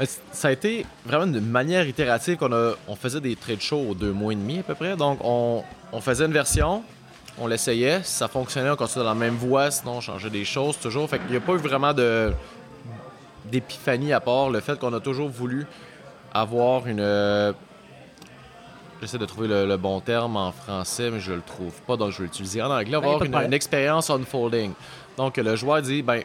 C- 0.00 0.18
Ça 0.32 0.48
a 0.48 0.52
été 0.52 0.86
vraiment 1.04 1.26
une 1.26 1.40
manière 1.40 1.86
itérative 1.86 2.36
qu'on. 2.36 2.50
On 2.88 2.96
faisait 2.96 3.20
des 3.20 3.36
trade 3.36 3.60
shows 3.60 3.86
aux 3.90 3.94
deux 3.94 4.12
mois 4.12 4.32
et 4.32 4.36
demi 4.36 4.58
à 4.60 4.62
peu 4.62 4.74
près. 4.74 4.96
Donc 4.96 5.18
on, 5.22 5.62
on 5.92 6.00
faisait 6.00 6.24
une 6.24 6.32
version, 6.32 6.82
on 7.38 7.46
l'essayait, 7.46 8.00
si 8.02 8.12
ça 8.14 8.26
fonctionnait, 8.28 8.70
on 8.70 8.76
continuait 8.76 9.04
dans 9.04 9.10
la 9.12 9.18
même 9.18 9.34
voie, 9.36 9.70
sinon 9.70 9.96
on 9.96 10.00
changeait 10.00 10.30
des 10.30 10.44
choses 10.46 10.78
toujours. 10.78 11.08
Fait 11.10 11.18
qu'il 11.18 11.30
n'y 11.30 11.36
a 11.36 11.40
pas 11.40 11.52
eu 11.52 11.58
vraiment 11.58 11.92
de 11.92 12.32
d'épiphanie 13.46 14.12
à 14.12 14.20
part 14.20 14.50
le 14.50 14.60
fait 14.60 14.78
qu'on 14.78 14.92
a 14.92 15.00
toujours 15.00 15.28
voulu 15.28 15.66
avoir 16.32 16.86
une. 16.86 17.00
euh, 17.00 17.52
J'essaie 19.00 19.18
de 19.18 19.24
trouver 19.24 19.48
le, 19.48 19.66
le 19.66 19.76
bon 19.78 20.00
terme 20.00 20.36
en 20.36 20.52
français, 20.52 21.10
mais 21.10 21.20
je 21.20 21.32
le 21.32 21.40
trouve 21.40 21.72
pas, 21.86 21.96
donc 21.96 22.10
je 22.10 22.18
vais 22.18 22.24
l'utiliser 22.24 22.60
en 22.60 22.70
anglais. 22.70 22.94
a 22.94 22.98
Avoir 22.98 23.22
une, 23.22 23.52
expérience 23.54 24.10
unfolding. 24.10 24.72
Donc 25.16 25.38
le 25.38 25.56
joueur 25.56 25.80
dit, 25.80 26.02
ben, 26.02 26.22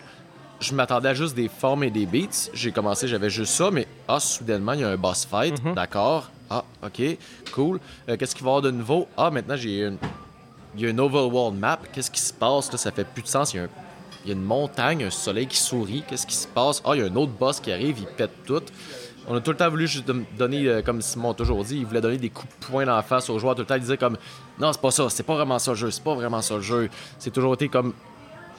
je 0.59 0.73
m'attendais 0.75 1.07
à 1.09 1.13
juste 1.13 1.35
des 1.35 1.47
formes 1.47 1.85
et 1.85 1.89
des 1.89 2.05
beats. 2.05 2.49
J'ai 2.53 2.73
commencé, 2.73 3.07
j'avais 3.07 3.29
juste 3.29 3.53
ça, 3.53 3.71
mais 3.71 3.87
ah, 4.09 4.19
soudainement, 4.19 4.73
il 4.73 4.81
y 4.81 4.83
a 4.83 4.89
un 4.89 4.97
boss 4.97 5.25
fight. 5.25 5.55
D'accord. 5.73 6.29
Ah, 6.49 6.65
ok, 6.83 7.01
cool. 7.53 7.79
Euh, 8.09 8.17
Qu'est-ce 8.17 8.35
qu'il 8.35 8.43
va 8.43 8.49
y 8.49 8.51
avoir 8.57 8.61
de 8.61 8.71
nouveau? 8.71 9.07
Ah, 9.15 9.31
maintenant, 9.31 9.55
j'ai 9.55 9.81
une... 9.83 9.97
Il 10.75 10.81
y 10.81 10.85
a 10.85 10.89
une 10.89 10.99
overworld 10.99 11.57
map. 11.57 11.79
Qu'est-ce 11.93 12.11
qui 12.11 12.19
se 12.19 12.33
passe? 12.33 12.69
Là, 12.73 12.77
ça 12.77 12.91
fait 12.91 13.05
plus 13.05 13.23
de 13.23 13.27
sens. 13.29 13.53
Il 13.53 13.57
y, 13.57 13.59
a 13.61 13.63
un- 13.63 13.69
il 14.25 14.29
y 14.29 14.31
a 14.31 14.33
une 14.35 14.43
montagne, 14.43 15.03
un 15.03 15.09
soleil 15.11 15.45
qui 15.47 15.57
sourit. 15.57 16.03
Qu'est-ce 16.07 16.25
qui 16.25 16.35
se 16.35 16.47
passe? 16.47 16.81
Ah, 16.83 16.91
il 16.95 16.99
y 16.99 17.03
a 17.03 17.05
un 17.05 17.15
autre 17.15 17.31
boss 17.31 17.59
qui 17.59 17.71
arrive, 17.71 17.99
il 17.99 18.07
pète 18.07 18.31
tout. 18.45 18.61
On 19.27 19.35
a 19.35 19.39
tout 19.41 19.51
le 19.51 19.57
temps 19.57 19.69
voulu 19.69 19.87
juste 19.87 20.05
donner, 20.37 20.67
euh, 20.67 20.81
comme 20.83 21.01
Simon 21.01 21.31
a 21.31 21.33
toujours 21.33 21.63
dit, 21.63 21.77
il 21.77 21.85
voulait 21.85 22.01
donner 22.01 22.17
des 22.17 22.29
coups 22.29 22.51
de 22.59 22.65
poing 22.65 22.85
dans 22.85 22.95
la 22.95 23.01
face 23.01 23.29
aux 23.29 23.39
joueurs. 23.39 23.55
Tout 23.55 23.61
le 23.61 23.65
temps, 23.67 23.75
il 23.75 23.81
disait 23.81 23.97
comme, 23.97 24.17
non, 24.59 24.71
c'est 24.73 24.81
pas 24.81 24.91
ça, 24.91 25.09
c'est 25.09 25.23
pas 25.23 25.33
vraiment 25.35 25.57
ça 25.59 25.71
le 25.71 25.77
jeu, 25.77 25.89
c'est 25.91 26.03
pas 26.03 26.13
vraiment 26.15 26.41
ça 26.41 26.55
le 26.55 26.61
jeu. 26.61 26.89
C'est 27.17 27.31
toujours 27.31 27.53
été 27.55 27.67
comme 27.67 27.93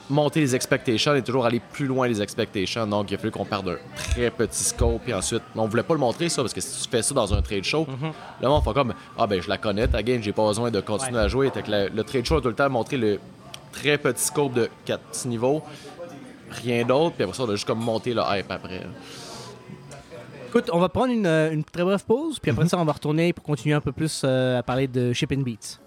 monter 0.09 0.39
les 0.39 0.55
expectations 0.55 1.15
et 1.15 1.21
toujours 1.21 1.45
aller 1.45 1.59
plus 1.73 1.85
loin 1.85 2.07
les 2.07 2.21
expectations. 2.21 2.85
Donc, 2.87 3.11
il 3.11 3.15
a 3.15 3.17
fallu 3.17 3.31
qu'on 3.31 3.43
parte 3.45 3.65
d'un 3.65 3.77
très 3.95 4.29
petit 4.29 4.63
scope. 4.63 5.01
Puis 5.03 5.13
ensuite, 5.13 5.41
on 5.55 5.67
voulait 5.67 5.83
pas 5.83 5.93
le 5.93 5.99
montrer, 5.99 6.29
ça, 6.29 6.41
parce 6.41 6.53
que 6.53 6.61
si 6.61 6.81
tu 6.83 6.89
fais 6.89 7.01
ça 7.01 7.13
dans 7.13 7.33
un 7.33 7.41
trade 7.41 7.63
show, 7.65 7.85
le 8.41 8.47
monde 8.47 8.63
fait 8.63 8.73
comme 8.73 8.93
Ah, 9.17 9.27
ben, 9.27 9.41
je 9.41 9.47
la 9.49 9.57
connais, 9.57 9.87
ta 9.87 10.01
game, 10.03 10.21
j'ai 10.21 10.31
pas 10.33 10.47
besoin 10.47 10.69
de 10.71 10.79
continuer 10.81 11.17
Ouais. 11.19 11.23
à 11.25 11.27
jouer. 11.27 11.49
Que 11.51 11.59
le 11.93 12.03
trade 12.03 12.25
show 12.25 12.37
a 12.37 12.41
tout 12.41 12.47
le 12.49 12.55
temps 12.55 12.69
montré 12.69 12.97
le 12.97 13.19
très 13.71 13.97
petit 13.97 14.23
scope 14.23 14.53
de 14.53 14.69
4 14.85 15.27
niveaux. 15.27 15.61
Rien 16.49 16.85
d'autre. 16.85 17.15
Puis 17.15 17.23
après 17.23 17.35
ça, 17.35 17.43
on 17.43 17.49
a 17.49 17.51
juste 17.51 17.67
comme 17.67 17.79
monté 17.79 18.13
le 18.13 18.21
hype 18.25 18.49
après. 18.49 18.81
Écoute, 20.47 20.69
on 20.71 20.79
va 20.79 20.87
prendre 20.87 21.11
une, 21.11 21.25
euh, 21.25 21.51
une 21.51 21.63
très 21.63 21.83
brève 21.83 22.05
pause, 22.05 22.39
puis 22.39 22.51
après 22.51 22.67
ça, 22.67 22.77
on 22.79 22.85
va 22.85 22.93
retourner 22.93 23.33
pour 23.33 23.43
continuer 23.43 23.75
un 23.75 23.81
peu 23.81 23.91
plus 23.91 24.21
euh, 24.23 24.57
à 24.57 24.63
parler 24.63 24.87
de 24.87 25.11
Ship 25.11 25.29
and 25.33 25.41
Beats. 25.41 25.79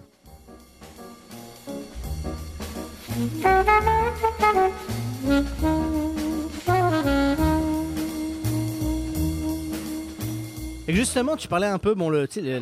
Justement, 10.93 11.35
tu 11.35 11.47
parlais 11.47 11.67
un 11.67 11.77
peu, 11.77 11.93
bon, 11.93 12.09
le, 12.09 12.27
le, 12.35 12.59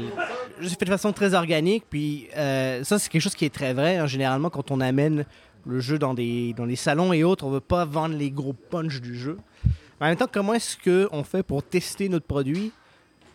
le 0.60 0.68
s'est 0.68 0.76
fait 0.76 0.86
de 0.86 0.90
façon 0.90 1.12
très 1.14 1.34
organique, 1.34 1.86
puis 1.90 2.28
euh, 2.36 2.84
ça, 2.84 3.00
c'est 3.00 3.10
quelque 3.10 3.22
chose 3.22 3.36
qui 3.36 3.46
est 3.46 3.54
très 3.54 3.74
vrai. 3.74 3.98
hein. 3.98 4.08
généralement, 4.08 4.50
quand 4.50 4.72
on 4.72 4.82
amène 4.82 5.26
le 5.66 5.80
jeu 5.80 6.00
dans 6.00 6.14
des, 6.14 6.54
dans 6.54 6.68
salons 6.76 7.14
et 7.14 7.24
autres, 7.24 7.46
on 7.46 7.52
veut 7.52 7.60
pas 7.60 7.86
vendre 7.86 8.16
les 8.16 8.32
gros 8.32 8.54
punch 8.54 9.02
du 9.02 9.18
jeu. 9.18 9.38
Mais 10.00 10.08
en 10.08 10.10
même 10.10 10.18
temps, 10.18 10.30
comment 10.32 10.54
est-ce 10.54 10.78
qu'on 10.78 11.24
fait 11.24 11.44
pour 11.44 11.64
tester 11.64 12.08
notre 12.10 12.26
produit, 12.26 12.72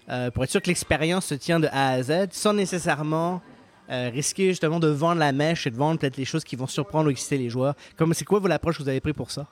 euh, 0.09 0.31
pour 0.31 0.45
être 0.45 0.51
sûr 0.51 0.63
que 0.63 0.69
l'expérience 0.69 1.27
se 1.27 1.35
tient 1.35 1.61
de 1.61 1.69
A 1.69 1.91
à 1.91 2.03
Z, 2.03 2.29
sans 2.31 2.55
nécessairement 2.55 3.43
euh, 3.91 4.11
risquer 4.13 4.49
justement 4.49 4.81
de 4.81 4.89
vendre 4.89 5.19
la 5.21 5.33
mèche 5.33 5.67
et 5.67 5.71
de 5.71 5.77
vendre 5.77 5.99
peut-être 6.01 6.17
les 6.17 6.25
choses 6.25 6.45
qui 6.45 6.57
vont 6.57 6.67
surprendre 6.67 7.09
ou 7.09 7.11
exciter 7.11 7.37
les 7.37 7.51
joueurs? 7.51 7.75
Comme, 7.97 8.15
c'est 8.15 8.25
quoi 8.25 8.41
l'approche 8.49 8.79
que 8.79 8.83
vous 8.83 8.89
avez 8.89 9.01
pris 9.01 9.13
pour 9.13 9.31
ça? 9.31 9.47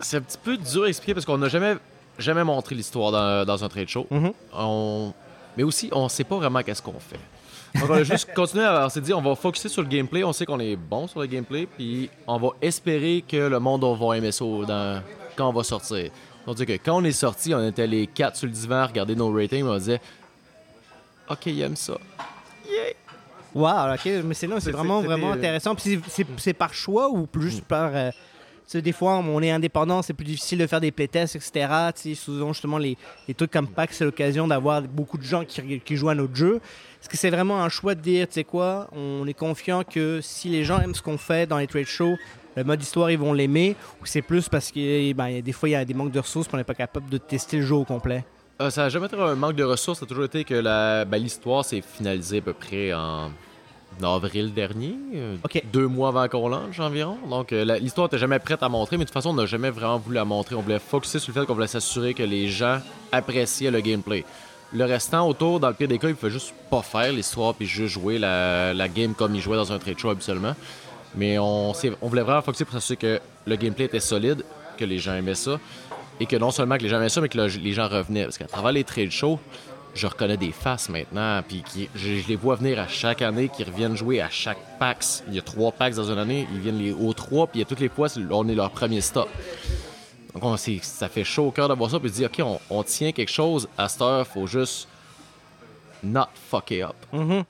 C'est 0.00 0.16
un 0.16 0.22
petit 0.22 0.38
peu 0.42 0.56
dur 0.56 0.84
à 0.84 0.88
expliquer 0.88 1.14
parce 1.14 1.24
qu'on 1.24 1.38
n'a 1.38 1.48
jamais, 1.48 1.76
jamais 2.18 2.44
montré 2.44 2.74
l'histoire 2.74 3.10
dans, 3.12 3.44
dans 3.44 3.64
un 3.64 3.68
trade 3.68 3.88
show. 3.88 4.06
Mhm. 4.10 4.32
On... 4.52 5.12
Mais 5.56 5.62
aussi, 5.62 5.88
on 5.92 6.08
sait 6.08 6.24
pas 6.24 6.36
vraiment 6.36 6.62
qu'est-ce 6.62 6.82
qu'on 6.82 6.98
fait. 6.98 7.18
Donc, 7.78 7.90
on 7.90 7.94
a 7.94 8.02
juste 8.02 8.32
continué 8.34 8.64
à. 8.64 8.86
On 8.86 8.88
s'est 8.88 9.00
dit, 9.00 9.12
on 9.12 9.20
va 9.22 9.34
focuser 9.34 9.68
sur 9.68 9.82
le 9.82 9.88
gameplay. 9.88 10.24
On 10.24 10.32
sait 10.32 10.46
qu'on 10.46 10.60
est 10.60 10.76
bon 10.76 11.06
sur 11.06 11.20
le 11.20 11.26
gameplay. 11.26 11.66
Puis, 11.66 12.10
on 12.26 12.38
va 12.38 12.48
espérer 12.62 13.24
que 13.26 13.36
le 13.36 13.58
monde 13.60 13.84
va 13.84 14.16
aimer 14.16 14.32
ça 14.32 14.44
dans... 14.44 15.02
quand 15.36 15.48
on 15.48 15.52
va 15.52 15.62
sortir. 15.64 16.10
On 16.46 16.52
dit 16.54 16.66
que 16.66 16.72
quand 16.72 16.96
on 16.96 17.04
est 17.04 17.12
sorti, 17.12 17.54
on 17.54 17.66
était 17.66 17.86
les 17.86 18.06
quatre 18.06 18.36
sur 18.36 18.46
le 18.46 18.52
divan 18.52 18.76
à 18.82 18.86
regarder 18.86 19.16
nos 19.16 19.32
ratings. 19.32 19.64
On 19.66 19.76
disait, 19.78 20.00
OK, 21.30 21.46
il 21.46 21.60
aime 21.62 21.76
ça. 21.76 21.94
Wow, 23.54 23.94
ok, 23.94 24.10
mais 24.24 24.34
c'est 24.34 24.46
vraiment, 24.48 25.00
vraiment 25.00 25.30
euh, 25.30 25.34
intéressant. 25.34 25.74
Puis 25.76 26.00
c'est- 26.38 26.52
par 26.54 26.74
choix 26.74 27.08
ou 27.08 27.26
plus 27.26 27.50
juste 27.50 27.64
par. 27.64 27.90
euh, 27.94 28.10
sais, 28.66 28.82
des 28.82 28.92
fois, 28.92 29.16
on 29.16 29.42
est 29.42 29.50
indépendant, 29.50 30.02
c'est 30.02 30.14
plus 30.14 30.24
difficile 30.24 30.58
de 30.58 30.66
faire 30.66 30.80
des 30.80 30.90
playtests, 30.90 31.36
etc. 31.36 31.68
Tu 31.94 32.00
sais, 32.02 32.14
souvent, 32.14 32.52
justement, 32.52 32.78
les, 32.78 32.96
trucs 33.36 33.50
comme 33.50 33.68
PAX, 33.68 33.96
c'est 33.96 34.04
l'occasion 34.04 34.48
d'avoir 34.48 34.82
beaucoup 34.82 35.18
de 35.18 35.22
gens 35.22 35.44
qui, 35.44 35.96
jouent 35.96 36.08
à 36.08 36.14
notre 36.14 36.34
jeu. 36.34 36.60
Est-ce 37.00 37.08
que 37.08 37.16
c'est 37.16 37.30
vraiment 37.30 37.62
un 37.62 37.68
choix 37.68 37.94
de 37.94 38.00
dire, 38.00 38.26
tu 38.26 38.34
sais 38.34 38.44
quoi, 38.44 38.88
on 38.92 39.26
est 39.26 39.34
confiant 39.34 39.82
que 39.84 40.20
si 40.22 40.48
les 40.48 40.64
gens 40.64 40.80
aiment 40.80 40.94
ce 40.94 41.02
qu'on 41.02 41.18
fait 41.18 41.46
dans 41.46 41.58
les 41.58 41.66
trade 41.66 41.86
shows, 41.86 42.16
le 42.56 42.64
mode 42.64 42.80
histoire, 42.80 43.10
ils 43.10 43.18
vont 43.18 43.32
l'aimer, 43.32 43.76
ou 44.00 44.06
c'est 44.06 44.22
plus 44.22 44.48
parce 44.48 44.70
que 44.70 45.12
ben, 45.12 45.40
des 45.40 45.52
fois, 45.52 45.68
il 45.68 45.72
y 45.72 45.76
a 45.76 45.84
des 45.84 45.94
manques 45.94 46.12
de 46.12 46.20
ressources, 46.20 46.48
qu'on 46.48 46.56
n'est 46.56 46.64
pas 46.64 46.74
capable 46.74 47.10
de 47.10 47.18
tester 47.18 47.58
le 47.58 47.66
jeu 47.66 47.74
au 47.74 47.84
complet? 47.84 48.24
Euh, 48.60 48.70
ça 48.70 48.82
n'a 48.82 48.88
jamais 48.88 49.06
été 49.06 49.16
un 49.16 49.34
manque 49.34 49.56
de 49.56 49.64
ressources, 49.64 49.98
ça 49.98 50.04
a 50.04 50.08
toujours 50.08 50.24
été 50.24 50.44
que 50.44 50.62
ben, 51.04 51.18
l'histoire 51.18 51.64
s'est 51.64 51.82
finalisée 51.82 52.38
à 52.38 52.42
peu 52.42 52.52
près 52.52 52.92
en 52.92 53.30
avril 54.02 54.52
dernier, 54.52 54.96
euh, 55.14 55.36
deux 55.72 55.86
mois 55.86 56.08
avant 56.08 56.28
qu'on 56.28 56.48
lance 56.48 56.78
environ. 56.78 57.16
Donc 57.28 57.52
euh, 57.52 57.78
l'histoire 57.78 58.06
n'était 58.06 58.18
jamais 58.18 58.38
prête 58.38 58.62
à 58.62 58.68
montrer, 58.68 58.96
mais 58.96 59.04
de 59.04 59.08
toute 59.08 59.14
façon, 59.14 59.30
on 59.30 59.34
n'a 59.34 59.46
jamais 59.46 59.70
vraiment 59.70 59.98
voulu 59.98 60.16
la 60.16 60.24
montrer. 60.24 60.54
On 60.56 60.60
voulait 60.62 60.78
focuser 60.78 61.18
sur 61.18 61.32
le 61.34 61.40
fait 61.40 61.46
qu'on 61.46 61.54
voulait 61.54 61.66
s'assurer 61.66 62.14
que 62.14 62.22
les 62.22 62.48
gens 62.48 62.80
appréciaient 63.12 63.70
le 63.70 63.80
gameplay. 63.80 64.24
Le 64.72 64.84
restant 64.84 65.28
autour, 65.28 65.60
dans 65.60 65.68
le 65.68 65.74
pire 65.74 65.86
des 65.88 65.98
cas, 65.98 66.08
ils 66.08 66.16
pouvaient 66.16 66.32
juste 66.32 66.52
pas 66.70 66.82
faire 66.82 67.12
l'histoire 67.12 67.54
puis 67.54 67.66
juste 67.66 67.94
jouer 67.94 68.18
la, 68.18 68.74
la 68.74 68.88
game 68.88 69.14
comme 69.14 69.34
ils 69.34 69.40
jouaient 69.40 69.56
dans 69.56 69.72
un 69.72 69.78
trade 69.78 69.98
show 69.98 70.10
habituellement. 70.10 70.54
Mais 71.14 71.38
on, 71.38 71.72
voulait 72.02 72.22
vraiment 72.22 72.42
focuser 72.42 72.64
pour 72.64 72.74
s'assurer 72.74 72.96
que 72.96 73.20
le 73.46 73.54
gameplay 73.56 73.84
était 73.84 74.00
solide, 74.00 74.42
que 74.76 74.84
les 74.84 74.98
gens 74.98 75.14
aimaient 75.14 75.36
ça, 75.36 75.60
et 76.18 76.26
que 76.26 76.34
non 76.34 76.50
seulement 76.50 76.76
que 76.76 76.82
les 76.82 76.88
gens 76.88 76.96
aimaient 76.96 77.08
ça, 77.08 77.20
mais 77.20 77.28
que 77.28 77.38
le- 77.38 77.46
les 77.46 77.72
gens 77.72 77.86
revenaient. 77.88 78.24
Parce 78.24 78.38
qu'à 78.38 78.46
travers 78.46 78.72
les 78.72 78.82
trade 78.82 79.12
shows, 79.12 79.38
je 79.94 80.06
reconnais 80.06 80.36
des 80.36 80.52
faces 80.52 80.88
maintenant, 80.88 81.42
puis 81.46 81.62
je, 81.94 82.26
les 82.28 82.36
vois 82.36 82.56
venir 82.56 82.80
à 82.80 82.88
chaque 82.88 83.22
année, 83.22 83.48
qui 83.48 83.62
reviennent 83.64 83.96
jouer 83.96 84.20
à 84.20 84.28
chaque 84.28 84.58
PAX. 84.78 85.22
Il 85.28 85.34
y 85.34 85.38
a 85.38 85.42
trois 85.42 85.72
PAX 85.72 85.96
dans 85.96 86.10
une 86.10 86.18
année, 86.18 86.48
ils 86.52 86.60
viennent 86.60 86.78
les, 86.78 86.92
aux 86.92 87.12
trois, 87.12 87.46
puis 87.46 87.60
il 87.60 87.66
toutes 87.66 87.80
les 87.80 87.88
fois, 87.88 88.08
on 88.30 88.48
est 88.48 88.54
leur 88.54 88.70
premier 88.70 89.00
stop. 89.00 89.28
Donc 90.34 90.42
on, 90.42 90.56
ça 90.56 91.08
fait 91.08 91.24
chaud 91.24 91.46
au 91.46 91.50
cœur 91.52 91.68
de 91.68 91.74
voir 91.74 91.90
ça, 91.90 92.00
puis 92.00 92.08
se 92.08 92.14
dire, 92.14 92.28
OK, 92.32 92.60
on, 92.70 92.82
tient 92.82 93.12
quelque 93.12 93.30
chose, 93.30 93.68
à 93.78 93.88
cette 93.88 94.02
heure, 94.02 94.26
faut 94.26 94.46
juste 94.46 94.88
not 96.02 96.28
fuck 96.50 96.70
it 96.72 96.82
up. 96.82 96.96
Mhm. 97.12 97.44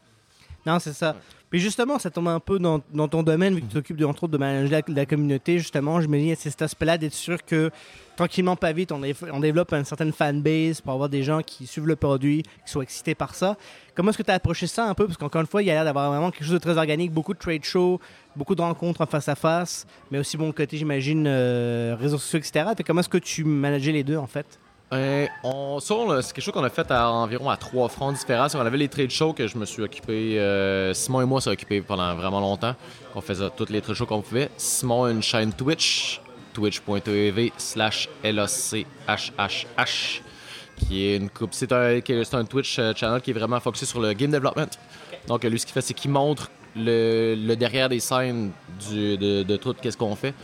Non, 0.66 0.78
c'est 0.78 0.92
ça. 0.92 1.16
Puis 1.54 1.60
justement, 1.60 2.00
ça 2.00 2.10
tombe 2.10 2.26
un 2.26 2.40
peu 2.40 2.58
dans, 2.58 2.80
ton 2.80 3.22
domaine, 3.22 3.54
vu 3.54 3.60
que 3.60 3.66
tu 3.66 3.74
t'occupes 3.74 3.96
de- 3.96 4.04
entre 4.04 4.24
autres 4.24 4.32
de 4.32 4.38
manager 4.38 4.82
la, 4.88 5.06
communauté. 5.06 5.60
Justement, 5.60 6.00
je 6.00 6.08
me 6.08 6.18
dis, 6.18 6.34
c'est 6.36 6.50
cet 6.50 6.62
aspect-là 6.62 6.98
d'être 6.98 7.14
sûr 7.14 7.44
que 7.44 7.70
tranquillement, 8.16 8.56
pas 8.56 8.72
vite, 8.72 8.90
on, 8.90 8.98
dé- 8.98 9.14
on 9.32 9.38
développe 9.38 9.72
une 9.72 9.84
certaine 9.84 10.12
fanbase 10.12 10.80
pour 10.80 10.94
avoir 10.94 11.08
des 11.08 11.22
gens 11.22 11.42
qui 11.42 11.68
suivent 11.68 11.86
le 11.86 11.94
produit, 11.94 12.42
qui 12.42 12.72
soient 12.72 12.82
excités 12.82 13.14
par 13.14 13.36
ça. 13.36 13.56
Comment 13.94 14.10
est-ce 14.10 14.18
que 14.18 14.24
tu 14.24 14.32
as 14.32 14.34
approché 14.34 14.66
ça 14.66 14.88
un 14.88 14.94
peu? 14.94 15.06
Parce 15.06 15.16
qu'encore 15.16 15.42
une 15.42 15.46
fois, 15.46 15.62
il 15.62 15.66
y 15.66 15.70
a 15.70 15.74
l'air 15.74 15.84
d'avoir 15.84 16.10
vraiment 16.10 16.32
quelque 16.32 16.42
chose 16.42 16.54
de 16.54 16.58
très 16.58 16.76
organique, 16.76 17.12
beaucoup 17.12 17.34
de 17.34 17.38
trade 17.38 17.62
shows, 17.62 18.00
beaucoup 18.34 18.56
de 18.56 18.62
rencontres 18.62 19.02
en 19.02 19.06
face 19.06 19.28
à 19.28 19.36
face, 19.36 19.86
mais 20.10 20.18
aussi 20.18 20.36
bon 20.36 20.50
côté, 20.50 20.76
j'imagine, 20.76 21.24
euh, 21.28 21.94
réseaux 21.96 22.18
sociaux, 22.18 22.40
etc. 22.40 22.72
Comment 22.84 22.98
est-ce 22.98 23.08
que 23.08 23.18
tu 23.18 23.44
manageais 23.44 23.92
les 23.92 24.02
deux 24.02 24.16
en 24.16 24.26
fait? 24.26 24.58
Euh, 24.92 25.26
on, 25.42 25.80
ça, 25.80 25.94
c'est 26.22 26.32
quelque 26.34 26.44
chose 26.44 26.54
qu'on 26.54 26.62
a 26.62 26.70
fait 26.70 26.88
à 26.90 27.10
environ 27.10 27.50
à 27.50 27.56
trois 27.56 27.88
fronts 27.88 28.12
différents. 28.12 28.46
On 28.54 28.60
avait 28.60 28.76
les 28.76 28.88
trade 28.88 29.10
shows 29.10 29.32
que 29.32 29.46
je 29.48 29.56
me 29.58 29.64
suis 29.64 29.82
occupé, 29.82 30.38
euh, 30.38 30.94
Simon 30.94 31.22
et 31.22 31.24
moi 31.24 31.40
s'est 31.40 31.50
occupé 31.50 31.80
pendant 31.80 32.14
vraiment 32.14 32.40
longtemps. 32.40 32.74
On 33.14 33.20
faisait 33.20 33.48
toutes 33.56 33.70
les 33.70 33.80
trade 33.80 33.96
shows 33.96 34.06
qu'on 34.06 34.20
pouvait. 34.22 34.50
Simon 34.56 35.04
a 35.04 35.10
une 35.10 35.22
chaîne 35.22 35.52
Twitch, 35.52 36.20
twitch.tv 36.52 37.52
slash 37.56 38.08
LOCHHH, 38.22 40.22
qui 40.76 41.06
est 41.06 41.16
une 41.16 41.30
coupe. 41.30 41.54
C'est 41.54 41.72
un, 41.72 42.44
Twitch 42.44 42.78
euh, 42.78 42.92
channel 42.94 43.20
qui 43.20 43.30
est 43.30 43.34
vraiment 43.34 43.60
focusé 43.60 43.86
sur 43.86 44.00
le 44.00 44.12
game 44.12 44.30
development. 44.30 44.70
Donc 45.26 45.42
lui, 45.44 45.58
ce 45.58 45.66
qu'il 45.66 45.72
fait, 45.72 45.80
c'est 45.80 45.94
qu'il 45.94 46.10
montre 46.10 46.50
le, 46.76 47.34
le 47.36 47.54
derrière 47.56 47.88
des 47.88 48.00
scènes 48.00 48.50
du- 48.90 49.16
de, 49.16 49.42
de 49.44 49.56
tout 49.56 49.74
qu'est-ce 49.80 49.96
qu'on 49.96 50.16
fait. 50.16 50.34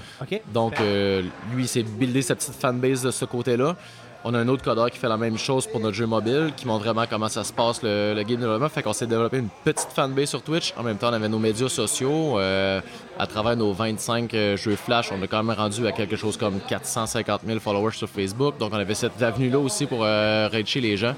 Donc, 0.53 0.81
euh, 0.81 1.23
lui, 1.53 1.65
il 1.65 1.69
s'est 1.69 1.83
buildé 1.83 2.23
sa 2.23 2.37
petite 2.37 2.55
fanbase 2.55 3.03
de 3.03 3.11
ce 3.11 3.25
côté-là. 3.25 3.77
On 4.23 4.35
a 4.35 4.39
un 4.39 4.49
autre 4.49 4.63
codeur 4.63 4.91
qui 4.91 4.99
fait 4.99 5.09
la 5.09 5.17
même 5.17 5.39
chose 5.39 5.67
pour 5.67 5.81
notre 5.81 5.95
jeu 5.97 6.05
mobile, 6.07 6.53
qui 6.55 6.67
montre 6.67 6.85
vraiment 6.85 7.05
comment 7.09 7.29
ça 7.29 7.43
se 7.43 7.55
passe 7.55 7.83
le, 7.83 8.13
le 8.15 8.23
game 8.23 8.39
development. 8.39 8.69
Fait 8.69 8.83
qu'on 8.83 8.93
s'est 8.93 9.07
développé 9.07 9.39
une 9.39 9.49
petite 9.65 9.89
fanbase 9.95 10.29
sur 10.29 10.43
Twitch. 10.43 10.75
En 10.77 10.83
même 10.83 10.99
temps, 10.99 11.09
on 11.09 11.15
avait 11.15 11.29
nos 11.29 11.39
médias 11.39 11.71
sociaux. 11.71 12.39
euh, 12.39 12.83
à 13.19 13.27
travers 13.27 13.57
nos 13.57 13.73
25 13.73 14.33
euh, 14.35 14.57
jeux 14.57 14.77
Flash, 14.77 15.11
on 15.13 15.23
a 15.23 15.27
quand 15.27 15.43
même 15.43 15.57
rendu 15.57 15.87
à 15.87 15.93
quelque 15.93 16.17
chose 16.17 16.37
comme 16.37 16.61
450 16.61 17.43
000 17.47 17.61
followers 17.61 17.93
sur 17.93 18.09
Facebook. 18.09 18.59
Donc, 18.59 18.73
on 18.75 18.79
avait 18.79 18.95
cette 18.95 19.21
avenue-là 19.23 19.59
aussi 19.59 19.87
pour 19.87 20.05
euh, 20.05 20.49
reacher 20.53 20.81
les 20.81 20.97
gens. 20.97 21.15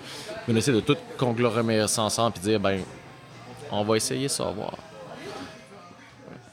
On 0.49 0.55
essaie 0.55 0.73
de 0.73 0.81
tout 0.81 0.97
conglomérer 1.19 1.83
ensemble 1.83 2.37
et 2.39 2.41
dire, 2.41 2.61
ben, 2.61 2.81
on 3.71 3.83
va 3.85 3.97
essayer 3.97 4.29
ça, 4.29 4.45
voir. 4.45 4.75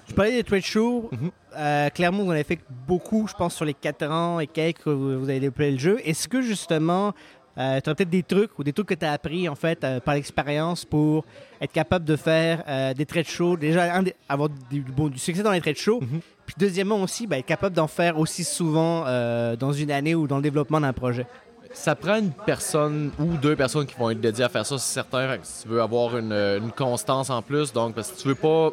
Je 0.09 0.13
parlais 0.15 0.31
des 0.31 0.43
trade 0.43 0.63
shows. 0.63 1.09
Mhm. 1.11 1.31
Euh, 1.57 1.89
clairement, 1.89 2.23
vous 2.23 2.29
en 2.29 2.33
avez 2.33 2.43
fait 2.43 2.59
beaucoup, 2.87 3.27
je 3.27 3.33
pense, 3.33 3.55
sur 3.55 3.65
les 3.65 3.73
4 3.73 4.09
ans 4.09 4.39
et 4.39 4.47
quelques 4.47 4.83
que 4.83 4.89
vous 4.89 5.19
vous 5.19 5.29
avez 5.29 5.39
déployé 5.39 5.71
le 5.71 5.77
jeu. 5.79 5.99
Est-ce 6.03 6.27
que 6.27 6.41
justement, 6.41 7.13
tu 7.55 7.61
as 7.61 7.81
peut-être 7.81 8.09
des 8.09 8.23
trucs 8.23 8.57
ou 8.57 8.63
des 8.63 8.71
trucs 8.73 8.87
que 8.87 8.93
tu 8.93 9.05
as 9.05 9.11
appris 9.11 9.49
en 9.49 9.55
fait 9.55 9.83
euh, 9.83 9.99
par 9.99 10.13
l'expérience 10.15 10.85
pour 10.85 11.25
être 11.59 11.73
capable 11.73 12.05
de 12.05 12.15
faire 12.15 12.63
euh, 12.69 12.93
des 12.93 13.05
trade 13.05 13.27
shows, 13.27 13.57
déjà 13.57 13.97
un 13.97 14.03
avoir 14.29 14.49
du, 14.69 14.81
bon, 14.81 15.09
du 15.09 15.19
succès 15.19 15.43
dans 15.43 15.51
les 15.51 15.59
trade 15.59 15.75
shows, 15.75 15.99
Mhm. 16.01 16.21
puis 16.45 16.55
deuxièmement 16.57 17.01
aussi, 17.01 17.27
ben, 17.27 17.37
être 17.39 17.45
capable 17.45 17.75
d'en 17.75 17.87
faire 17.87 18.17
aussi 18.17 18.43
souvent 18.45 19.03
euh, 19.07 19.55
dans 19.57 19.73
une 19.73 19.91
année 19.91 20.15
ou 20.15 20.25
dans 20.27 20.37
le 20.37 20.41
développement 20.43 20.79
d'un 20.79 20.93
projet. 20.93 21.25
Ça 21.73 21.95
prend 21.95 22.15
une 22.17 22.31
personne 22.31 23.11
ou 23.19 23.35
deux 23.37 23.55
personnes 23.55 23.85
qui 23.85 23.95
vont 23.95 24.09
être 24.09 24.21
dédiées 24.21 24.45
à 24.45 24.49
faire 24.49 24.65
ça, 24.65 24.77
c'est 24.79 24.93
certain. 24.93 25.37
Si 25.43 25.63
tu 25.63 25.67
veux 25.69 25.81
avoir 25.81 26.17
une, 26.17 26.31
une 26.31 26.71
constance 26.71 27.29
en 27.29 27.41
plus, 27.41 27.73
donc 27.73 27.93
parce 27.93 28.11
que 28.11 28.21
tu 28.21 28.27
veux 28.29 28.35
pas 28.35 28.71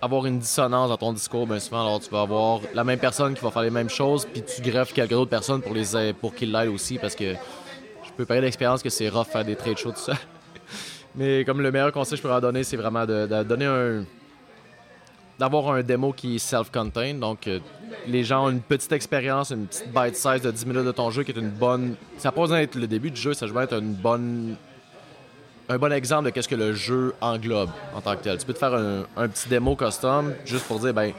avoir 0.00 0.26
une 0.26 0.38
dissonance 0.38 0.88
dans 0.88 0.96
ton 0.96 1.12
discours, 1.12 1.46
bien 1.46 1.58
souvent, 1.58 1.80
alors 1.80 2.00
tu 2.00 2.10
vas 2.10 2.22
avoir 2.22 2.60
la 2.74 2.84
même 2.84 2.98
personne 2.98 3.34
qui 3.34 3.42
va 3.42 3.50
faire 3.50 3.62
les 3.62 3.70
mêmes 3.70 3.90
choses, 3.90 4.26
puis 4.26 4.42
tu 4.42 4.62
greffes 4.62 4.92
quelques 4.92 5.12
autres 5.12 5.30
personnes 5.30 5.62
pour 5.62 5.74
pour 6.20 6.34
qu'ils 6.34 6.52
l'aident 6.52 6.74
aussi, 6.74 6.98
parce 6.98 7.14
que 7.14 7.34
je 7.34 8.12
peux 8.16 8.24
parler 8.24 8.42
d'expérience 8.42 8.82
que 8.82 8.90
c'est 8.90 9.08
rough 9.08 9.26
faire 9.26 9.44
des 9.44 9.56
trade 9.56 9.76
shows 9.76 9.92
tout 9.92 9.98
ça. 9.98 10.14
Mais 11.14 11.44
comme 11.44 11.60
le 11.60 11.72
meilleur 11.72 11.92
conseil 11.92 12.18
que 12.18 12.22
je 12.22 12.28
leur 12.28 12.40
donner, 12.40 12.64
c'est 12.64 12.76
vraiment 12.76 13.04
de, 13.06 13.42
donner 13.42 13.66
un 13.66 14.04
d'avoir 15.38 15.70
un 15.70 15.82
démo 15.82 16.12
qui 16.12 16.36
est 16.36 16.38
self-contained. 16.38 17.20
Donc, 17.20 17.46
euh, 17.46 17.60
les 18.08 18.24
gens 18.24 18.46
ont 18.46 18.50
une 18.50 18.60
petite 18.60 18.90
expérience, 18.90 19.50
une 19.50 19.66
petite 19.66 19.92
bite 19.92 20.16
size 20.16 20.42
de 20.42 20.50
10 20.50 20.66
minutes 20.66 20.84
de 20.84 20.92
ton 20.92 21.10
jeu 21.10 21.22
qui 21.22 21.30
est 21.30 21.38
une 21.38 21.50
bonne. 21.50 21.94
Ça 22.16 22.28
n'a 22.28 22.32
pas 22.32 22.46
le 22.46 22.86
début 22.86 23.10
du 23.10 23.20
jeu, 23.20 23.34
ça 23.34 23.46
doit 23.46 23.64
être 23.64 23.78
une 23.78 23.94
bonne. 23.94 24.56
Un 25.70 25.76
bon 25.78 25.92
exemple 25.92 26.24
de 26.24 26.30
qu'est-ce 26.30 26.48
que 26.48 26.54
le 26.54 26.72
jeu 26.72 27.14
englobe 27.20 27.70
en 27.94 28.00
tant 28.00 28.16
que 28.16 28.22
tel. 28.22 28.38
Tu 28.38 28.46
peux 28.46 28.54
te 28.54 28.58
faire 28.58 28.74
un, 28.74 29.04
un 29.16 29.28
petit 29.28 29.48
démo 29.50 29.76
custom 29.76 30.32
juste 30.46 30.64
pour 30.64 30.78
dire, 30.80 30.94
ben, 30.94 31.12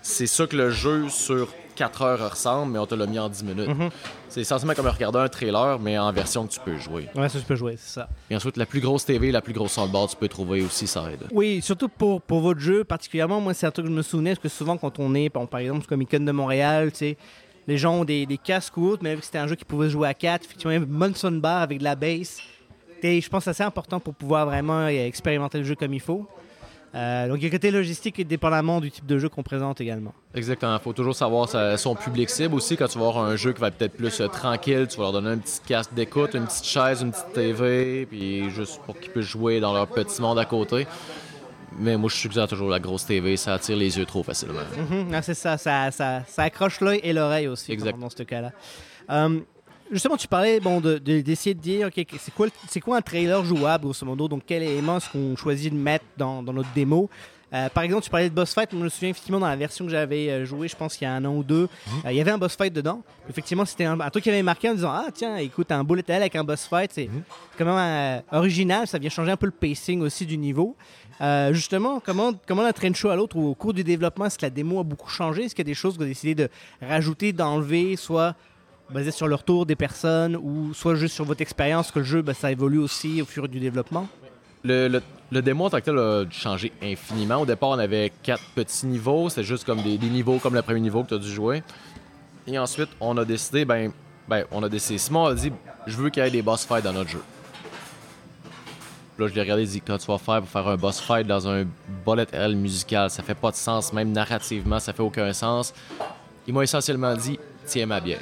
c'est 0.00 0.26
ça 0.26 0.46
que 0.46 0.56
le 0.56 0.70
jeu 0.70 1.10
sur 1.10 1.48
4 1.76 2.02
heures 2.02 2.30
ressemble, 2.30 2.72
mais 2.72 2.78
on 2.78 2.86
te 2.86 2.94
l'a 2.94 3.06
mis 3.06 3.18
en 3.18 3.28
10 3.28 3.44
minutes. 3.44 3.70
C'est 4.28 4.40
essentiellement 4.40 4.74
comme 4.74 4.86
regarder 4.86 5.18
un 5.18 5.28
trailer, 5.28 5.78
mais 5.78 5.98
en 5.98 6.10
version 6.12 6.46
que 6.46 6.52
tu 6.52 6.60
peux 6.60 6.78
jouer. 6.78 7.08
Ouais, 7.14 7.28
ça, 7.28 7.38
tu 7.38 7.44
peux 7.44 7.56
jouer, 7.56 7.76
c'est 7.78 7.94
ça. 8.00 8.08
Et 8.30 8.36
ensuite, 8.36 8.56
la 8.56 8.64
plus 8.66 8.80
grosse 8.80 9.04
TV, 9.04 9.30
la 9.32 9.42
plus 9.42 9.52
grosse 9.52 9.72
soundbar, 9.72 10.08
tu 10.08 10.16
peux 10.16 10.28
trouver 10.28 10.62
aussi, 10.62 10.86
ça 10.86 11.04
aide. 11.12 11.26
Oui, 11.32 11.60
surtout 11.62 11.88
pour, 11.88 12.22
pour 12.22 12.40
votre 12.40 12.60
jeu, 12.60 12.84
particulièrement, 12.84 13.40
moi, 13.40 13.52
c'est 13.52 13.66
un 13.66 13.70
truc 13.70 13.84
que 13.86 13.90
je 13.90 13.96
me 13.96 14.02
souvenais, 14.02 14.30
parce 14.30 14.42
que 14.42 14.48
souvent, 14.48 14.78
quand 14.78 14.98
on 14.98 15.14
est, 15.14 15.28
bon, 15.28 15.46
par 15.46 15.60
exemple, 15.60 15.84
au 15.84 15.88
Comic 15.88 16.10
Con 16.10 16.20
de 16.20 16.32
Montréal, 16.32 16.90
tu 16.92 16.98
sais, 16.98 17.16
les 17.66 17.76
gens 17.76 17.96
ont 18.00 18.04
des, 18.04 18.24
des 18.24 18.38
casques 18.38 18.76
ou 18.78 18.86
autres, 18.88 19.02
mais 19.02 19.14
vu 19.14 19.20
que 19.20 19.26
c'était 19.26 19.38
un 19.38 19.46
jeu 19.46 19.56
qui 19.56 19.64
pouvait 19.66 19.86
se 19.88 19.92
jouer 19.92 20.08
à 20.08 20.14
4, 20.14 20.44
effectivement, 20.44 20.72
une 20.72 20.84
bonne 20.84 21.14
soundbar 21.14 21.60
avec 21.60 21.78
de 21.78 21.84
la 21.84 21.94
bass. 21.96 22.38
Et 23.02 23.20
je 23.20 23.28
pense 23.28 23.46
assez 23.48 23.62
important 23.62 24.00
pour 24.00 24.14
pouvoir 24.14 24.46
vraiment 24.46 24.80
euh, 24.80 24.88
expérimenter 25.06 25.58
le 25.58 25.64
jeu 25.64 25.74
comme 25.74 25.94
il 25.94 26.00
faut. 26.00 26.26
Euh, 26.92 27.28
donc, 27.28 27.36
il 27.38 27.42
y 27.42 27.46
a 27.46 27.48
le 27.50 27.52
côté 27.52 27.70
logistique, 27.70 28.26
dépendamment 28.26 28.80
du 28.80 28.90
type 28.90 29.06
de 29.06 29.16
jeu 29.16 29.28
qu'on 29.28 29.44
présente 29.44 29.80
également. 29.80 30.12
Exactement. 30.34 30.74
Il 30.76 30.80
faut 30.82 30.92
toujours 30.92 31.14
savoir 31.14 31.48
sa- 31.48 31.76
son 31.76 31.94
public 31.94 32.28
cible 32.28 32.54
aussi. 32.56 32.76
Quand 32.76 32.88
tu 32.88 32.98
vas 32.98 33.06
avoir 33.08 33.24
un 33.24 33.36
jeu 33.36 33.52
qui 33.52 33.60
va 33.60 33.68
être 33.68 33.76
peut-être 33.76 33.92
plus 33.94 34.20
euh, 34.20 34.26
tranquille, 34.26 34.88
tu 34.90 34.96
vas 34.96 35.04
leur 35.04 35.12
donner 35.12 35.28
un 35.30 35.38
petit 35.38 35.60
casque 35.64 35.94
d'écoute, 35.94 36.34
une 36.34 36.46
petite 36.46 36.64
chaise, 36.64 37.02
une 37.02 37.12
petite 37.12 37.32
TV, 37.32 38.06
puis 38.06 38.50
juste 38.50 38.80
pour 38.84 38.98
qu'ils 38.98 39.12
puissent 39.12 39.26
jouer 39.26 39.60
dans 39.60 39.72
leur 39.72 39.86
petit 39.86 40.20
monde 40.20 40.38
à 40.40 40.44
côté. 40.44 40.88
Mais 41.78 41.96
moi, 41.96 42.10
je 42.10 42.16
suggère 42.16 42.48
toujours 42.48 42.68
la 42.68 42.80
grosse 42.80 43.06
TV, 43.06 43.36
ça 43.36 43.54
attire 43.54 43.76
les 43.76 43.96
yeux 43.96 44.04
trop 44.04 44.24
facilement. 44.24 44.58
Ah, 45.12 45.22
c'est 45.22 45.34
ça, 45.34 45.56
ça, 45.56 45.92
ça, 45.92 46.24
ça 46.26 46.42
accroche 46.42 46.80
l'œil 46.80 46.98
et 47.04 47.12
l'oreille 47.12 47.46
aussi 47.46 47.70
Exact. 47.70 47.96
dans, 47.96 48.10
ce 48.10 48.24
cas-là. 48.24 48.50
Euh, 49.10 49.38
justement, 49.90 50.16
tu 50.16 50.28
parlais 50.28 50.60
bon, 50.60 50.80
de- 50.80 50.98
de- 50.98 51.20
d'essayer 51.20 51.54
de, 51.54 51.60
dire, 51.60 51.88
c'est 52.18 52.34
quoi, 52.34 52.46
quoi 52.82 52.96
un 52.98 53.02
trailer 53.02 53.44
jouable, 53.44 53.84
grosso 53.84 54.04
modo? 54.06 54.28
Donc, 54.28 54.42
quel 54.46 54.62
élément 54.62 54.96
est-ce 54.98 55.10
qu'on 55.10 55.36
choisit 55.36 55.72
de 55.72 55.78
mettre 55.78 56.04
dans, 56.16 56.42
dans 56.42 56.52
notre 56.52 56.72
démo? 56.74 57.08
Euh, 57.52 57.68
par 57.68 57.82
exemple, 57.82 58.04
tu 58.04 58.10
parlais 58.10 58.30
de 58.30 58.34
boss 58.34 58.54
fight. 58.54 58.72
Moi, 58.72 58.78
je 58.80 58.84
me 58.84 58.88
souviens 58.88 59.08
effectivement 59.08 59.40
dans 59.40 59.48
la 59.48 59.56
version 59.56 59.84
que 59.84 59.90
j'avais 59.90 60.30
euh, 60.30 60.44
jouée, 60.44 60.68
je 60.68 60.76
pense 60.76 60.96
qu'il 60.96 61.04
y 61.04 61.08
a 61.08 61.14
un 61.14 61.24
an 61.24 61.34
ou 61.34 61.42
deux, 61.42 61.68
euh, 62.04 62.12
il 62.12 62.16
y 62.16 62.20
avait 62.20 62.30
un 62.30 62.38
boss 62.38 62.54
fight 62.54 62.72
dedans. 62.72 63.02
Effectivement, 63.28 63.64
c'était 63.64 63.86
un, 63.86 63.98
un 63.98 64.08
truc 64.10 64.22
qui 64.22 64.30
avait 64.30 64.42
marqué 64.44 64.68
en 64.70 64.74
disant 64.74 64.92
Ah, 64.92 65.06
tiens, 65.12 65.36
écoute, 65.38 65.72
un 65.72 65.82
bullet 65.82 66.04
hell 66.06 66.20
avec 66.22 66.36
un 66.36 66.44
boss 66.44 66.64
fight, 66.66 66.92
c'est 66.94 67.10
quand 67.58 67.64
même 67.64 67.74
euh, 67.76 68.20
original. 68.38 68.86
Ça 68.86 68.98
vient 68.98 69.10
changer 69.10 69.32
un 69.32 69.36
peu 69.36 69.46
le 69.46 69.52
pacing 69.52 70.00
aussi 70.02 70.24
du 70.26 70.38
niveau. 70.38 70.76
Justement, 71.50 72.00
comment, 72.00 72.32
comment 72.46 72.62
la 72.62 72.72
train 72.72 72.94
show 72.94 73.10
à 73.10 73.16
l'autre, 73.16 73.36
au 73.36 73.54
cours 73.54 73.74
du 73.74 73.84
développement, 73.84 74.24
est-ce 74.24 74.38
que 74.38 74.46
la 74.46 74.50
démo 74.50 74.80
a 74.80 74.84
beaucoup 74.84 75.10
changé? 75.10 75.42
Est-ce 75.44 75.54
qu'il 75.54 75.66
y 75.66 75.68
a 75.68 75.70
des 75.70 75.74
choses 75.74 75.92
que 75.94 75.98
vous 75.98 76.04
avez 76.04 76.12
décidé 76.12 76.34
de 76.34 76.48
rajouter, 76.80 77.32
d'enlever, 77.34 77.96
soit 77.96 78.34
basé 78.92 79.10
sur 79.10 79.28
le 79.28 79.34
retour 79.34 79.66
des 79.66 79.76
personnes 79.76 80.36
ou 80.36 80.74
soit 80.74 80.94
juste 80.94 81.14
sur 81.14 81.24
votre 81.24 81.40
expérience 81.40 81.90
que 81.90 82.00
le 82.00 82.04
jeu, 82.04 82.22
ben, 82.22 82.34
ça 82.34 82.50
évolue 82.50 82.78
aussi 82.78 83.22
au 83.22 83.24
fur 83.24 83.44
et 83.44 83.48
du 83.48 83.60
développement? 83.60 84.08
Le, 84.62 84.88
le, 84.88 85.02
le 85.30 85.42
démo 85.42 85.66
en 85.66 85.70
tant 85.70 85.78
que 85.78 85.84
tel 85.84 85.98
a 85.98 86.24
changé 86.30 86.72
infiniment. 86.82 87.36
Au 87.36 87.46
départ, 87.46 87.70
on 87.70 87.78
avait 87.78 88.12
quatre 88.22 88.42
petits 88.54 88.86
niveaux. 88.86 89.28
C'était 89.28 89.44
juste 89.44 89.64
comme 89.64 89.82
des, 89.82 89.96
niveaux 89.98 90.38
comme 90.38 90.54
le 90.54 90.62
premier 90.62 90.80
niveau 90.80 91.02
que 91.02 91.08
tu 91.08 91.14
as 91.14 91.18
dû 91.18 91.30
jouer. 91.30 91.62
Et 92.46 92.58
ensuite, 92.58 92.90
on 93.00 93.16
a 93.16 93.24
décidé, 93.24 93.64
ben, 93.64 93.92
ben 94.28 94.44
on 94.50 94.62
a 94.62 94.68
décidé. 94.68 94.98
Simon 94.98 95.26
a 95.26 95.34
dit, 95.34 95.52
je 95.86 95.96
veux 95.96 96.10
qu'il 96.10 96.22
y 96.22 96.26
ait 96.26 96.30
des 96.30 96.42
boss 96.42 96.64
fights 96.64 96.84
dans 96.84 96.92
notre 96.92 97.10
jeu. 97.10 97.22
Là, 99.18 99.28
je 99.28 99.34
l'ai 99.34 99.40
regardé 99.42 99.62
et 99.62 99.66
dit, 99.66 99.80
quand 99.80 99.98
tu 99.98 100.06
vas 100.06 100.18
faire 100.18 100.40
pour 100.40 100.48
faire 100.48 100.66
un 100.66 100.76
boss 100.76 101.00
fight 101.00 101.26
dans 101.26 101.46
un 101.46 101.64
bullet 102.04 102.26
hell 102.32 102.56
musical, 102.56 103.10
ça 103.10 103.22
fait 103.22 103.34
pas 103.34 103.50
de 103.50 103.56
sens, 103.56 103.92
même 103.92 104.12
narrativement, 104.12 104.80
ça 104.80 104.92
fait 104.92 105.02
aucun 105.02 105.32
sens. 105.32 105.74
Il 106.46 106.54
m'a 106.54 106.62
essentiellement 106.62 107.14
dit, 107.14 107.38
tiens 107.66 107.86
ma 107.86 108.00
bière. 108.00 108.18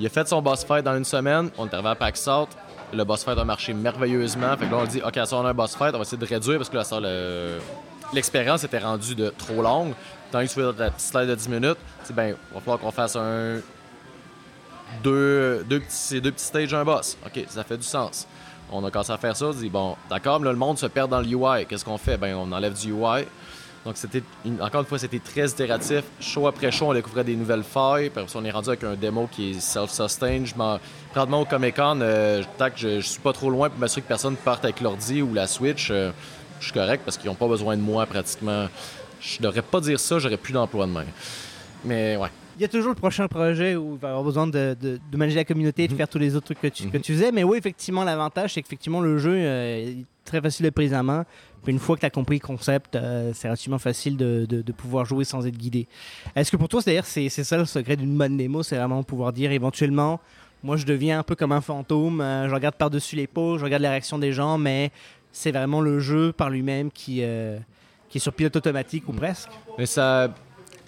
Il 0.00 0.06
a 0.06 0.08
fait 0.08 0.26
son 0.26 0.40
boss 0.42 0.64
fight 0.64 0.82
dans 0.84 0.96
une 0.96 1.04
semaine, 1.04 1.50
on 1.58 1.66
est 1.68 1.74
arrivé 1.74 1.90
à 1.90 1.94
PAX 1.94 2.20
South, 2.22 2.48
le 2.92 3.04
boss 3.04 3.22
fight 3.22 3.38
a 3.38 3.44
marché 3.44 3.72
merveilleusement. 3.74 4.56
Fait 4.56 4.66
que 4.66 4.70
là, 4.72 4.78
on 4.78 4.84
dit, 4.84 5.00
OK, 5.06 5.14
ça, 5.14 5.36
on 5.36 5.44
a 5.44 5.50
un 5.50 5.54
boss 5.54 5.76
fight, 5.76 5.94
on 5.94 5.98
va 5.98 6.02
essayer 6.02 6.16
de 6.18 6.24
réduire 6.26 6.56
parce 6.56 6.70
que 6.70 6.76
là, 6.76 6.84
ça, 6.84 6.98
le- 6.98 7.58
l'expérience 8.12 8.64
était 8.64 8.78
rendue 8.78 9.14
de 9.14 9.28
trop 9.36 9.62
longue. 9.62 9.92
Tant 10.32 10.40
que 10.40 10.46
tu 10.46 10.54
fais 10.54 10.62
la 10.62 10.90
petite 10.90 11.00
slide 11.00 11.28
de 11.28 11.34
10 11.34 11.48
minutes, 11.48 11.78
c'est 12.04 12.14
ben, 12.14 12.34
va 12.54 12.60
falloir 12.60 12.78
qu'on 12.78 12.90
fasse 12.90 13.14
un. 13.16 13.58
Deux, 15.02 15.64
deux, 15.68 15.80
petits, 15.80 16.20
deux 16.20 16.32
petits 16.32 16.44
stages, 16.44 16.74
un 16.74 16.84
boss. 16.84 17.16
OK, 17.24 17.44
ça 17.48 17.62
fait 17.62 17.76
du 17.76 17.84
sens. 17.84 18.26
On 18.72 18.84
a 18.84 18.90
commencé 18.90 19.12
à 19.12 19.18
faire 19.18 19.36
ça, 19.36 19.46
on 19.46 19.50
dit, 19.50 19.68
bon, 19.68 19.96
d'accord, 20.08 20.40
mais 20.40 20.46
là, 20.46 20.52
le 20.52 20.58
monde 20.58 20.78
se 20.78 20.86
perd 20.86 21.10
dans 21.10 21.20
le 21.20 21.26
UI. 21.26 21.66
Qu'est-ce 21.66 21.84
qu'on 21.84 21.98
fait? 21.98 22.16
Ben, 22.16 22.34
on 22.36 22.50
enlève 22.52 22.74
du 22.74 22.92
UI. 22.92 23.24
Donc, 23.84 23.96
c'était 23.96 24.22
une- 24.44 24.60
encore 24.60 24.82
une 24.82 24.86
fois, 24.86 24.98
c'était 24.98 25.18
très 25.20 25.48
itératif. 25.48 26.02
Show 26.20 26.46
après 26.46 26.70
show, 26.70 26.90
on 26.90 26.94
découvrait 26.94 27.24
des 27.24 27.34
nouvelles 27.34 27.62
failles. 27.62 28.10
Puis 28.10 28.22
on 28.34 28.44
est 28.44 28.50
rendu 28.50 28.68
avec 28.68 28.84
un 28.84 28.94
démo 28.94 29.26
qui 29.32 29.52
est 29.52 29.60
self-sustained. 29.60 30.46
Je 30.46 30.54
m'en... 30.54 30.78
Présentement, 31.12 31.40
au 31.40 31.44
Comic-Con, 31.46 31.98
euh, 32.02 32.42
que 32.58 32.64
je, 32.76 33.00
je 33.00 33.06
suis 33.06 33.20
pas 33.20 33.32
trop 33.32 33.48
loin 33.50 33.70
pour 33.70 33.78
m'assurer 33.78 34.02
que 34.02 34.08
personne 34.08 34.36
parte 34.36 34.64
avec 34.64 34.80
l'ordi 34.82 35.22
ou 35.22 35.32
la 35.32 35.46
Switch, 35.46 35.88
euh, 35.90 36.10
je 36.60 36.64
suis 36.66 36.74
correct 36.74 37.02
parce 37.04 37.16
qu'ils 37.16 37.28
n'ont 37.30 37.34
pas 37.36 37.48
besoin 37.48 37.74
de 37.76 37.82
moi 37.82 38.04
pratiquement. 38.06 38.68
Je 39.20 39.40
devrais 39.40 39.62
pas 39.62 39.80
dire 39.80 39.98
ça, 39.98 40.18
j'aurais 40.18 40.36
plus 40.36 40.52
d'emploi 40.52 40.86
demain. 40.86 41.04
Mais 41.84 42.16
ouais. 42.16 42.28
Il 42.58 42.62
y 42.62 42.64
a 42.66 42.68
toujours 42.68 42.90
le 42.90 42.94
prochain 42.94 43.26
projet 43.28 43.74
où 43.76 43.94
il 43.94 43.98
va 43.98 44.08
y 44.08 44.10
avoir 44.10 44.24
besoin 44.24 44.46
de, 44.46 44.76
de- 44.78 45.00
de 45.10 45.16
manager 45.16 45.38
la 45.40 45.44
communauté 45.46 45.84
et 45.84 45.86
Mhm. 45.88 45.92
de 45.92 45.96
faire 45.96 46.08
tous 46.08 46.18
les 46.18 46.36
autres 46.36 46.44
trucs 46.44 46.60
que 46.60 46.66
tu, 46.68 46.88
que 46.90 46.98
tu 46.98 47.14
faisais. 47.14 47.32
Mais 47.32 47.42
oui, 47.42 47.56
effectivement, 47.56 48.04
l'avantage, 48.04 48.52
c'est 48.54 48.60
qu'effectivement, 48.62 49.00
le 49.00 49.16
jeu 49.16 49.32
euh, 49.34 49.88
est 49.88 50.04
très 50.26 50.40
facile 50.42 50.66
de 50.66 50.70
prise 50.70 50.92
en 50.92 51.02
main. 51.02 51.24
Une 51.66 51.78
fois 51.78 51.96
que 51.96 52.00
tu 52.00 52.06
as 52.06 52.10
compris 52.10 52.36
le 52.36 52.46
concept, 52.46 52.96
euh, 52.96 53.32
c'est 53.34 53.48
relativement 53.48 53.78
facile 53.78 54.16
de, 54.16 54.46
de- 54.48 54.72
pouvoir 54.72 55.04
jouer 55.04 55.24
sans 55.24 55.46
être 55.46 55.56
guidé. 55.58 55.86
Est-ce 56.34 56.50
que 56.50 56.56
pour 56.56 56.68
toi, 56.68 56.80
c'est 56.82 57.00
c'est 57.04 57.28
ça 57.44 57.58
le 57.58 57.64
secret 57.66 57.96
d'une 57.96 58.16
bonne 58.16 58.36
démo 58.36 58.62
C'est 58.62 58.76
vraiment 58.76 59.02
pouvoir 59.02 59.32
dire 59.32 59.52
éventuellement, 59.52 60.20
moi, 60.62 60.76
je 60.76 60.86
deviens 60.86 61.18
un 61.20 61.22
peu 61.22 61.34
comme 61.36 61.52
un 61.52 61.60
fantôme. 61.60 62.20
euh, 62.20 62.48
je 62.48 62.54
regarde 62.54 62.74
par-dessus 62.76 63.16
l'épaule, 63.16 63.58
je 63.58 63.64
regarde 63.64 63.82
la 63.82 63.90
réaction 63.90 64.18
des 64.18 64.32
gens, 64.32 64.56
mais 64.58 64.90
c'est 65.32 65.52
vraiment 65.52 65.80
le 65.80 66.00
jeu 66.00 66.32
par 66.32 66.50
lui-même 66.50 66.90
qui, 66.90 67.18
euh, 67.22 67.58
qui 68.08 68.18
est 68.18 68.20
sur 68.20 68.32
pilote 68.32 68.56
automatique 68.56 69.08
ou 69.08 69.12
presque? 69.12 69.50
Mais 69.78 69.86
ça. 69.86 70.32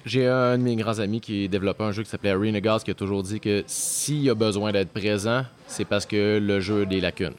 J'ai 0.05 0.27
un 0.27 0.59
de 0.59 0.65
mes 0.65 0.75
grands 0.75 0.99
amis 0.99 1.21
qui 1.21 1.49
développait 1.49 1.85
un 1.85 1.93
jeu 1.93 2.03
qui 2.03 2.11
s'appelait 2.11 2.31
Arena 2.33 2.61
Gods 2.61 2.81
qui 2.85 2.91
a 2.91 2.95
toujours 2.95 3.23
dit 3.23 3.39
que 3.39 3.63
s'il 3.69 4.23
y 4.25 4.31
a 4.31 4.35
besoin 4.35 4.73
d'être 4.73 4.91
présent, 4.93 5.45
c'est 5.69 5.85
parce 5.85 6.07
que 6.07 6.41
le 6.43 6.59
jeu 6.59 6.83
a 6.83 6.85
des 6.87 7.01
lacunes. 7.01 7.35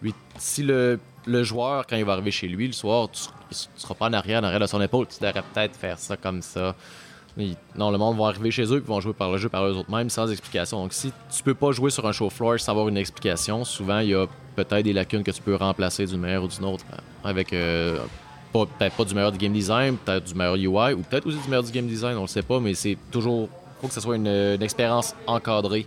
Lui, 0.00 0.14
si 0.38 0.62
le, 0.62 0.98
le 1.26 1.42
joueur, 1.42 1.86
quand 1.86 1.96
il 1.96 2.04
va 2.04 2.12
arriver 2.12 2.30
chez 2.30 2.48
lui 2.48 2.66
le 2.66 2.72
soir, 2.72 3.08
tu 3.10 3.20
ne 3.50 3.54
seras 3.80 3.94
pas 3.94 4.06
en 4.08 4.12
arrière, 4.12 4.40
en 4.40 4.44
arrière 4.44 4.60
de 4.60 4.66
son 4.66 4.80
épaule, 4.80 5.06
tu 5.08 5.22
devrais 5.24 5.42
peut-être 5.52 5.76
faire 5.76 5.98
ça 5.98 6.16
comme 6.16 6.42
ça. 6.42 6.74
Il- 7.38 7.54
non, 7.76 7.90
le 7.90 7.98
monde 7.98 8.16
va 8.16 8.26
arriver 8.28 8.50
chez 8.50 8.64
eux 8.64 8.76
et 8.78 8.80
vont 8.80 9.00
jouer 9.00 9.12
par 9.12 9.30
le 9.30 9.36
jeu 9.36 9.48
par 9.50 9.64
eux-mêmes 9.66 10.08
sans 10.08 10.30
explication. 10.30 10.82
Donc, 10.82 10.92
si 10.94 11.12
tu 11.34 11.42
peux 11.42 11.54
pas 11.54 11.70
jouer 11.72 11.90
sur 11.90 12.06
un 12.06 12.12
show 12.12 12.30
floor 12.30 12.58
sans 12.58 12.72
avoir 12.72 12.88
une 12.88 12.96
explication, 12.96 13.62
souvent 13.64 13.98
il 13.98 14.08
y 14.10 14.14
a 14.14 14.26
peut-être 14.54 14.82
des 14.84 14.94
lacunes 14.94 15.22
que 15.22 15.30
tu 15.30 15.42
peux 15.42 15.54
remplacer 15.54 16.06
d'une 16.06 16.20
manière 16.20 16.42
ou 16.42 16.48
d'une 16.48 16.64
autre 16.64 16.84
euh, 16.92 17.28
avec 17.28 17.52
euh, 17.52 17.98
peut-être 18.54 18.96
pas 18.96 19.04
du 19.04 19.14
meilleur 19.14 19.32
du 19.32 19.38
game 19.38 19.52
design, 19.52 19.96
peut-être 19.98 20.24
du 20.24 20.34
meilleur 20.34 20.54
UI 20.54 20.94
ou 20.94 21.02
peut-être 21.02 21.26
aussi 21.26 21.36
du 21.38 21.48
meilleur 21.48 21.62
du 21.64 21.72
game 21.72 21.86
design, 21.86 22.16
on 22.16 22.22
le 22.22 22.26
sait 22.26 22.42
pas, 22.42 22.58
mais 22.58 22.72
c'est 22.72 22.96
toujours 23.10 23.50
faut 23.82 23.88
que 23.88 23.92
ce 23.94 24.00
soit 24.00 24.16
une 24.16 24.26
expérience 24.62 25.14
encadrée, 25.26 25.86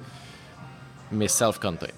mais 1.12 1.28
self-contained. 1.28 1.94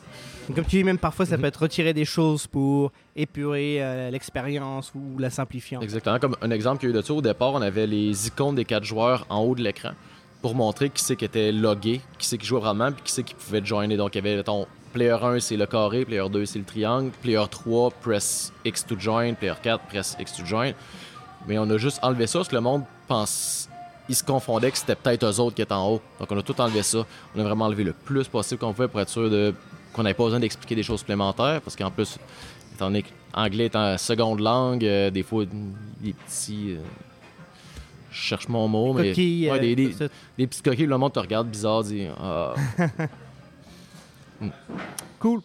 Donc, 0.48 0.56
Comme 0.56 0.66
tu 0.66 0.78
dis, 0.78 0.84
même 0.84 0.98
parfois, 0.98 1.26
Mhm. 1.26 1.32
ça 1.32 1.38
peut 1.38 1.46
être 1.46 1.62
retirer 1.62 1.94
des 1.94 2.06
choses 2.06 2.48
pour 2.48 2.92
épurer 3.16 3.78
euh, 3.82 4.10
l'expérience 4.10 4.92
ou 4.96 5.18
la 5.20 5.30
simplifier. 5.30 5.78
Exactement. 5.82 6.20
Comme 6.20 6.36
un 6.42 6.52
exemple 6.52 6.80
qu'il 6.80 6.90
y 6.90 6.92
a 6.92 6.96
eu 6.96 6.98
de 6.98 7.06
ça, 7.06 7.14
au 7.14 7.22
départ, 7.22 7.54
on 7.54 7.62
avait 7.62 7.88
les 7.88 8.28
icônes 8.28 8.56
des 8.56 8.66
quatre 8.66 8.84
joueurs 8.84 9.26
en 9.30 9.40
haut 9.40 9.56
de 9.56 9.62
l'écran 9.62 9.92
pour 10.42 10.56
montrer 10.56 10.90
qui 10.90 11.04
c'est 11.04 11.16
qui 11.16 11.26
était 11.26 11.52
logué, 11.52 12.02
qui 12.18 12.26
c'est 12.28 12.38
qui 12.38 12.48
jouait 12.48 12.60
vraiment, 12.60 12.92
puis 12.92 13.04
qui 13.04 13.12
c'est 13.12 13.24
qui 13.24 13.36
pouvait 13.36 13.64
joiner. 13.64 13.96
Donc, 13.98 14.16
il 14.16 14.18
y 14.18 14.20
avait, 14.20 14.36
mettons, 14.36 14.66
player 14.92 15.12
1, 15.22 15.40
c'est 15.40 15.56
le 15.56 15.68
carré, 15.68 16.04
player 16.04 16.28
2, 16.30 16.46
c'est 16.46 16.60
le 16.60 16.66
triangle, 16.66 17.12
player 17.22 17.44
3, 17.50 17.92
press 18.02 18.52
X 18.66 18.86
to 18.86 18.96
join, 19.00 19.36
player 19.36 19.54
4, 19.62 19.86
press 19.86 20.18
X 20.20 20.34
to 20.36 20.44
join. 20.46 20.74
Mais 21.48 21.58
on 21.60 21.70
a 21.70 21.78
juste 21.78 22.00
enlevé 22.04 22.28
ça 22.28 22.40
parce 22.40 22.50
que 22.50 22.56
le 22.56 22.62
monde 22.62 22.84
pense. 23.08 23.70
Ils 24.10 24.16
se 24.16 24.24
confondaient 24.24 24.72
que 24.72 24.78
c'était 24.78 24.96
peut-être 24.96 25.24
eux 25.24 25.40
autres 25.40 25.56
qui 25.56 25.62
étaient 25.62 25.74
en 25.74 25.88
haut. 25.88 26.02
Donc, 26.20 26.30
on 26.32 26.38
a 26.38 26.42
tout 26.42 26.60
enlevé 26.60 26.82
ça. 26.84 27.06
On 27.36 27.40
a 27.40 27.44
vraiment 27.44 27.66
enlevé 27.66 27.84
le 27.84 27.94
plus 27.94 28.28
possible 28.28 28.60
qu'on 28.60 28.74
pouvait 28.74 28.88
pour 28.90 29.00
être 29.00 29.10
sûr 29.10 29.30
de... 29.30 29.54
qu'on 29.94 30.04
n'avait 30.04 30.14
pas 30.14 30.24
besoin 30.24 30.40
d'expliquer 30.40 30.76
des 30.76 30.84
choses 30.84 31.00
supplémentaires 31.00 31.62
parce 31.62 31.76
qu'en 31.76 31.92
plus, 31.92 32.18
étant 32.74 32.86
donné 32.88 33.04
que 33.04 33.10
anglais 33.34 33.66
étant 33.68 33.98
seconde 33.98 34.40
langue, 34.40 34.86
euh, 34.86 35.10
des 35.10 35.24
fois, 35.24 35.46
des 36.02 36.14
petits. 36.14 36.76
euh, 36.78 36.82
je 38.12 38.20
cherche 38.20 38.48
mon 38.50 38.68
mot, 38.68 38.94
mais. 38.94 39.10
Coquilles, 39.10 39.50
Ouais, 39.52 39.58
euh, 39.58 39.62
des, 39.62 39.76
des, 39.76 39.96
des 40.38 40.48
petits 40.48 40.62
coquilles, 40.62 40.86
le 40.86 40.98
monde 40.98 41.14
te 41.14 41.20
regarde 41.20 41.48
bizarre, 41.48 41.84
dit 41.84 42.08
Ah, 42.20 42.54
Cool. 45.20 45.42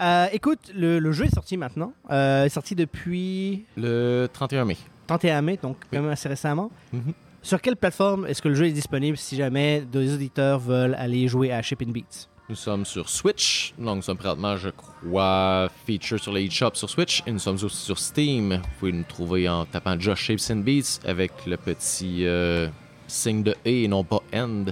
Euh, 0.00 0.26
écoute, 0.32 0.70
le, 0.74 0.98
le 0.98 1.12
jeu 1.12 1.24
est 1.26 1.34
sorti 1.34 1.56
maintenant. 1.56 1.92
Euh, 2.10 2.44
est 2.44 2.48
sorti 2.50 2.74
depuis 2.74 3.64
le 3.76 4.28
31 4.32 4.64
mai. 4.64 4.76
31 5.06 5.42
mai, 5.42 5.58
donc 5.62 5.76
quand 5.90 6.00
même 6.02 6.10
assez 6.10 6.28
récemment. 6.28 6.70
Mhm. 6.92 7.12
Sur 7.42 7.60
quelle 7.60 7.76
plateforme 7.76 8.26
est-ce 8.26 8.40
que 8.42 8.48
le 8.48 8.54
jeu 8.54 8.66
est 8.66 8.72
disponible 8.72 9.16
si 9.16 9.36
jamais 9.36 9.82
des 9.82 10.14
auditeurs 10.14 10.58
veulent 10.58 10.94
aller 10.98 11.28
jouer 11.28 11.52
à 11.52 11.62
Shipping 11.62 11.92
Beats? 11.92 12.28
Nous 12.50 12.56
sommes 12.56 12.84
sur 12.84 13.08
Switch. 13.08 13.72
Donc, 13.78 13.96
nous 13.96 14.02
sommes 14.02 14.18
présentement, 14.18 14.56
je 14.58 14.68
crois, 14.68 15.70
feature 15.86 16.20
sur 16.20 16.32
les 16.32 16.44
eShop 16.44 16.74
sur 16.74 16.90
Switch. 16.90 17.22
Et 17.26 17.32
nous 17.32 17.38
sommes 17.38 17.54
aussi 17.62 17.76
sur 17.84 17.98
Steam. 17.98 18.52
Vous 18.52 18.60
pouvez 18.78 18.92
nous 18.92 19.04
trouver 19.04 19.48
en 19.48 19.64
tapant 19.64 19.98
Just 19.98 20.22
Shapes 20.22 20.50
and 20.50 20.56
Beats 20.60 21.00
avec 21.06 21.32
le 21.46 21.56
petit 21.56 22.26
euh, 22.26 22.68
signe 23.06 23.42
de 23.42 23.52
E 23.52 23.84
et 23.84 23.88
non 23.88 24.04
pas 24.04 24.20
End. 24.34 24.66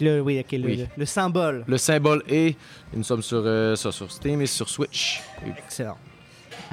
le, 0.00 0.20
oui, 0.20 0.38
ok, 0.38 0.52
le, 0.52 0.66
Oui. 0.66 0.76
le- 0.76 0.86
le 0.96 1.04
symbole. 1.04 1.64
Le 1.66 1.78
symbole 1.78 2.22
E. 2.30 2.32
Et 2.32 2.56
nous 2.94 3.02
sommes 3.02 3.22
sur, 3.22 3.42
euh, 3.44 3.74
sur 3.74 3.92
Steam 3.92 4.40
et 4.42 4.46
sur 4.46 4.68
Switch. 4.68 5.20
Et 5.44 5.50
Excellent. 5.50 5.98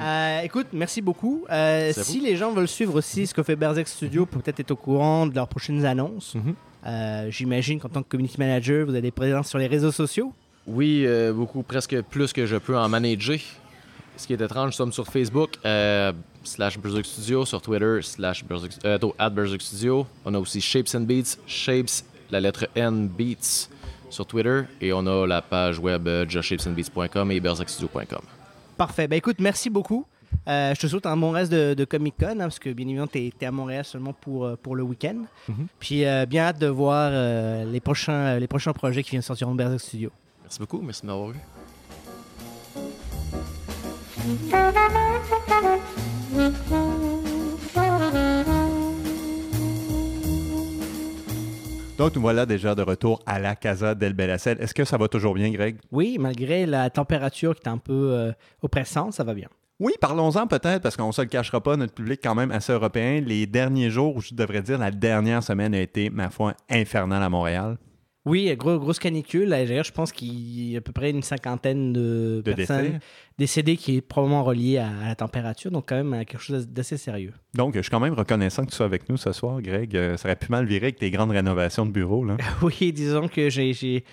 Euh, 0.00 0.42
écoute, 0.42 0.68
merci 0.72 1.02
beaucoup. 1.02 1.44
Euh, 1.50 1.92
si 1.96 2.20
les 2.20 2.36
gens 2.36 2.52
veulent 2.52 2.68
suivre 2.68 2.94
aussi 2.94 3.26
ce 3.26 3.34
que 3.34 3.42
fait 3.42 3.56
Berserk 3.56 3.88
Studio, 3.88 4.24
pour 4.26 4.40
peut-être 4.40 4.60
être 4.60 4.70
au 4.70 4.76
courant 4.76 5.26
de 5.26 5.34
leurs 5.34 5.48
prochaines 5.48 5.84
annonces, 5.84 6.36
Mhm. 6.36 6.54
J'imagine 7.30 7.80
qu'en 7.80 7.88
tant 7.88 8.02
que 8.02 8.08
community 8.08 8.36
manager, 8.38 8.84
vous 8.84 8.92
avez 8.92 9.02
des 9.02 9.10
présences 9.10 9.48
sur 9.48 9.58
les 9.58 9.66
réseaux 9.66 9.92
sociaux? 9.92 10.32
Oui, 10.66 11.04
euh, 11.06 11.32
beaucoup, 11.32 11.62
presque 11.62 12.00
plus 12.02 12.32
que 12.32 12.46
je 12.46 12.56
peux 12.56 12.76
en 12.76 12.88
manager. 12.88 13.38
Ce 14.16 14.26
qui 14.26 14.32
est 14.32 14.40
étrange, 14.40 14.66
nous 14.66 14.72
sommes 14.72 14.92
sur 14.92 15.06
Facebook, 15.06 15.50
euh, 15.64 16.12
slash 16.42 16.78
Berserk 16.78 17.06
Studio, 17.06 17.46
sur 17.46 17.62
Twitter, 17.62 18.00
slash 18.02 18.44
Berserk, 18.44 18.72
euh, 18.84 18.98
at 19.18 19.30
Berserk 19.30 19.62
Studio. 19.62 20.06
On 20.24 20.34
a 20.34 20.38
aussi 20.38 20.60
Shapes 20.60 20.94
and 20.94 21.02
Beats, 21.02 21.38
Shapes, 21.46 22.04
la 22.30 22.40
lettre 22.40 22.66
N, 22.74 23.06
Beats, 23.08 23.68
sur 24.10 24.26
Twitter. 24.26 24.62
Et 24.80 24.92
on 24.92 25.06
a 25.06 25.26
la 25.26 25.40
page 25.40 25.78
web 25.78 26.08
euh, 26.08 26.28
justshapesandbeats.com 26.28 27.30
et 27.30 27.40
berserkstudio.com. 27.40 28.22
Parfait. 28.76 29.08
Ben 29.08 29.16
écoute, 29.16 29.36
merci 29.38 29.70
beaucoup. 29.70 30.04
Euh, 30.46 30.74
je 30.74 30.80
te 30.80 30.86
souhaite 30.86 31.06
un 31.06 31.16
bon 31.16 31.30
reste 31.30 31.52
de, 31.52 31.74
de 31.74 31.84
Comic 31.84 32.14
Con, 32.18 32.26
hein, 32.28 32.36
parce 32.38 32.58
que 32.58 32.70
bien 32.70 32.86
évidemment, 32.86 33.06
tu 33.06 33.18
es, 33.18 33.44
à 33.44 33.50
Montréal 33.50 33.84
seulement 33.84 34.12
pour, 34.12 34.44
euh, 34.44 34.56
pour 34.56 34.76
le 34.76 34.82
week-end. 34.82 35.24
Mhm. 35.48 35.66
Puis 35.78 36.04
euh, 36.04 36.26
bien 36.26 36.44
hâte 36.44 36.58
de 36.58 36.66
voir 36.66 37.10
euh, 37.12 37.64
les, 37.70 37.80
prochains, 37.80 38.38
les 38.38 38.46
prochains 38.46 38.72
projets 38.72 39.02
qui 39.02 39.10
viennent 39.10 39.22
sortir 39.22 39.48
de 39.48 39.56
Berserk 39.56 39.80
Studio. 39.80 40.10
Merci 40.42 40.58
beaucoup, 40.60 40.80
merci 40.80 41.02
de 41.02 41.06
m'avoir 41.08 41.30
vu. 41.30 41.38
Donc, 51.98 52.14
nous 52.14 52.20
voilà 52.20 52.46
déjà 52.46 52.76
de 52.76 52.82
retour 52.82 53.20
à 53.26 53.40
la 53.40 53.56
Casa 53.56 53.96
del 53.96 54.12
Belacel. 54.12 54.56
Est-ce 54.60 54.72
que 54.72 54.84
ça 54.84 54.96
va 54.96 55.08
toujours 55.08 55.34
bien, 55.34 55.50
Greg? 55.50 55.78
Oui, 55.90 56.16
malgré 56.20 56.64
la 56.64 56.90
température 56.90 57.56
qui 57.56 57.64
est 57.64 57.68
un 57.68 57.78
peu 57.78 58.12
euh, 58.12 58.32
oppressante, 58.62 59.14
ça 59.14 59.24
va 59.24 59.34
bien. 59.34 59.48
Oui, 59.80 59.92
parlons-en 60.00 60.48
peut-être, 60.48 60.82
parce 60.82 60.96
qu'on 60.96 61.08
ne 61.08 61.12
se 61.12 61.22
le 61.22 61.28
cachera 61.28 61.62
pas, 61.62 61.76
notre 61.76 61.94
public 61.94 62.20
quand 62.22 62.34
même 62.34 62.50
assez 62.50 62.72
européen. 62.72 63.20
Les 63.24 63.46
derniers 63.46 63.90
jours, 63.90 64.16
ou 64.16 64.20
je 64.20 64.34
devrais 64.34 64.62
dire 64.62 64.78
la 64.78 64.90
dernière 64.90 65.42
semaine, 65.42 65.72
a 65.72 65.80
été, 65.80 66.10
ma 66.10 66.30
foi, 66.30 66.54
infernale 66.68 67.22
à 67.22 67.28
Montréal. 67.28 67.78
Oui, 68.24 68.54
gros, 68.56 68.78
grosse 68.78 68.98
canicule. 68.98 69.48
D'ailleurs, 69.48 69.84
je 69.84 69.92
pense 69.92 70.12
qu'il 70.12 70.70
y 70.70 70.74
a 70.74 70.78
à 70.78 70.80
peu 70.80 70.92
près 70.92 71.10
une 71.10 71.22
cinquantaine 71.22 71.92
de, 71.92 72.42
De 72.44 72.52
personnes 72.52 72.82
décès. 72.82 73.00
décédées 73.38 73.76
qui 73.76 73.96
est 73.96 74.00
probablement 74.00 74.44
relié 74.44 74.78
à, 74.78 74.90
la 75.06 75.14
température, 75.14 75.70
donc 75.70 75.88
quand 75.88 76.02
même 76.02 76.24
quelque 76.24 76.42
chose 76.42 76.68
d'assez 76.68 76.96
sérieux. 76.96 77.32
Donc, 77.54 77.74
je 77.76 77.80
suis 77.80 77.90
quand 77.90 78.00
même 78.00 78.14
reconnaissant 78.14 78.64
que 78.64 78.70
tu 78.70 78.76
sois 78.76 78.86
avec 78.86 79.08
nous 79.08 79.16
ce 79.16 79.32
soir, 79.32 79.62
Greg. 79.62 79.96
Euh, 79.96 80.16
ça 80.16 80.28
aurait 80.28 80.36
pu 80.36 80.50
mal 80.50 80.66
virer 80.66 80.86
avec 80.86 80.96
tes 80.96 81.10
grandes 81.10 81.30
rénovations 81.30 81.86
de 81.86 81.92
bureau. 81.92 82.24
Là. 82.24 82.36
Oui, 82.62 82.92
disons 82.92 83.28
que 83.28 83.48
j'ai, 83.48 84.04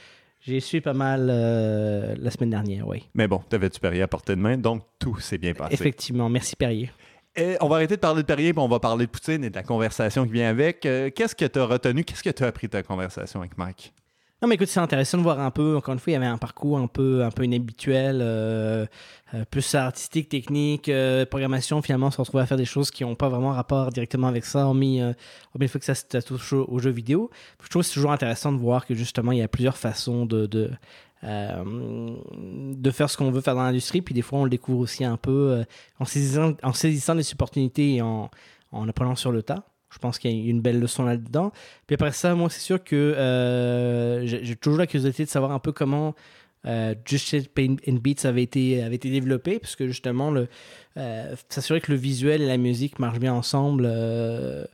j'ai, 0.46 0.60
su 0.60 0.82
pas 0.82 0.94
mal 0.94 1.28
euh, 1.30 2.16
la 2.18 2.32
semaine 2.32 2.52
dernière, 2.52 2.88
oui. 2.88 3.08
Mais 3.14 3.28
bon, 3.28 3.42
t'avais-tu 3.50 3.80
Perrier 3.80 4.02
à 4.04 4.08
portée 4.08 4.36
de 4.36 4.42
main, 4.42 4.58
donc 4.58 4.84
tout 5.00 5.20
s'est 5.20 5.38
bien 5.38 5.54
passé. 5.54 5.74
Effectivement. 5.74 6.30
Merci, 6.30 6.56
Perrier. 6.56 6.92
Et 7.36 7.58
on 7.60 7.68
va 7.68 7.78
arrêter 7.78 7.96
de 7.96 8.02
parler 8.02 8.22
de 8.22 8.28
Perrier, 8.28 8.54
puis 8.54 8.62
on 8.62 8.68
va 8.68 8.80
parler 8.80 9.06
de 9.06 9.12
Poutine 9.12 9.44
et 9.44 9.50
de 9.50 9.56
la 9.56 9.64
conversation 9.64 10.26
qui 10.26 10.32
vient 10.32 10.50
avec. 10.50 10.86
Euh, 10.86 11.10
Qu'est-ce 11.14 11.36
que 11.36 11.46
tu 11.46 11.60
as 11.60 11.66
retenu? 11.66 12.04
Qu'est-ce 12.04 12.24
que 12.24 12.30
tu 12.30 12.44
as 12.44 12.48
appris 12.48 12.68
de 12.68 12.72
ta 12.72 12.84
conversation 12.84 13.42
avec 13.42 13.58
Mike? 13.58 13.94
Non, 14.42 14.50
mais 14.50 14.56
écoute, 14.56 14.68
c'est 14.68 14.82
intéressant 14.82 15.18
de 15.18 15.24
voir 15.24 15.40
un 15.40 15.50
peu. 15.50 15.78
Encore 15.78 15.94
une 15.94 16.00
fois, 16.00 16.12
il 16.12 16.14
y 16.14 16.18
avait 16.18 16.26
un 16.26 16.38
parcours 16.38 16.78
un 16.78 16.88
peu, 16.88 17.24
un 17.24 17.32
peu 17.32 17.46
inhabituel, 17.46 18.20
euh, 18.22 18.86
euh, 19.34 19.46
plus 19.50 19.76
artistique, 19.76 20.28
technique, 20.28 20.90
euh, 20.90 21.26
programmation. 21.26 21.82
Finalement, 21.82 22.08
on 22.08 22.12
se 22.12 22.18
retrouve 22.18 22.42
à 22.42 22.46
faire 22.46 22.58
des 22.58 22.66
choses 22.66 22.92
qui 22.92 23.06
n'ont 23.06 23.16
pas 23.16 23.30
vraiment 23.30 23.52
rapport 23.52 23.92
directement 23.92 24.28
avec 24.28 24.44
ça, 24.44 24.66
hormis, 24.66 25.02
hormis 25.02 25.16
le 25.62 25.68
fait 25.68 25.80
que 25.80 25.86
ça, 25.86 25.96
ça 25.96 26.22
touche 26.22 26.52
aux, 26.52 26.80
jeux 26.80 26.92
vidéo. 26.92 27.32
Je 27.64 27.70
trouve 27.70 27.82
que 27.82 27.88
c'est 27.88 27.94
toujours 27.94 28.12
intéressant 28.12 28.52
de 28.52 28.58
voir 28.58 28.86
que 28.86 28.94
justement, 28.94 29.32
il 29.32 29.38
y 29.40 29.42
a 29.42 29.48
plusieurs 29.48 29.78
façons 29.78 30.26
de, 30.26 30.48
de, 30.48 30.70
de 31.24 32.92
faire 32.92 33.10
ce 33.10 33.16
qu'on 33.18 33.32
veut 33.32 33.42
faire 33.42 33.56
dans 33.56 33.64
l'industrie. 33.64 34.02
Puis 34.02 34.14
des 34.14 34.22
fois, 34.22 34.40
on 34.40 34.44
le 34.44 34.50
découvre 34.50 34.82
aussi 34.82 35.06
un 35.06 35.18
peu 35.18 35.64
en, 36.00 36.06
saisissant, 36.06 36.54
en 36.62 36.74
saisissant 36.74 37.16
des 37.16 37.32
opportunités 37.32 37.96
et 37.96 38.02
en, 38.02 38.30
en 38.74 38.90
apprenant 38.90 39.16
sur 39.16 39.32
le 39.32 39.44
tas. 39.44 39.64
Je 39.90 40.00
pense 40.00 40.20
qu'il 40.20 40.32
y 40.32 40.48
a 40.48 40.50
une 40.50 40.62
belle 40.62 40.80
leçon 40.80 41.04
là-dedans. 41.04 41.52
Puis 41.88 41.94
après 41.94 42.12
ça, 42.12 42.36
moi, 42.36 42.50
c'est 42.50 42.60
sûr 42.60 42.84
que 42.84 42.96
euh, 42.96 44.26
j'ai 44.26 44.56
toujours 44.56 44.80
la 44.80 44.88
curiosité 44.88 45.24
de 45.24 45.30
savoir 45.30 45.52
un 45.52 45.60
peu 45.60 45.72
comment 45.72 46.16
euh, 46.66 46.96
Just 47.06 47.50
Paint 47.50 47.76
and 47.88 48.00
Beats 48.02 48.26
avait 48.26 48.44
été, 48.44 48.82
avait 48.82 48.96
été 48.96 49.10
développé, 49.10 49.60
parce 49.60 49.76
que 49.76 49.88
justement, 49.88 50.34
euh, 50.98 51.36
s'assurer 51.50 51.82
que 51.82 51.92
le 51.92 51.98
visuel 51.98 52.42
et 52.42 52.48
la 52.48 52.58
musique 52.58 53.00
marchent 53.00 53.20
bien 53.20 53.34
ensemble, 53.34 53.86
euh, 53.86 54.66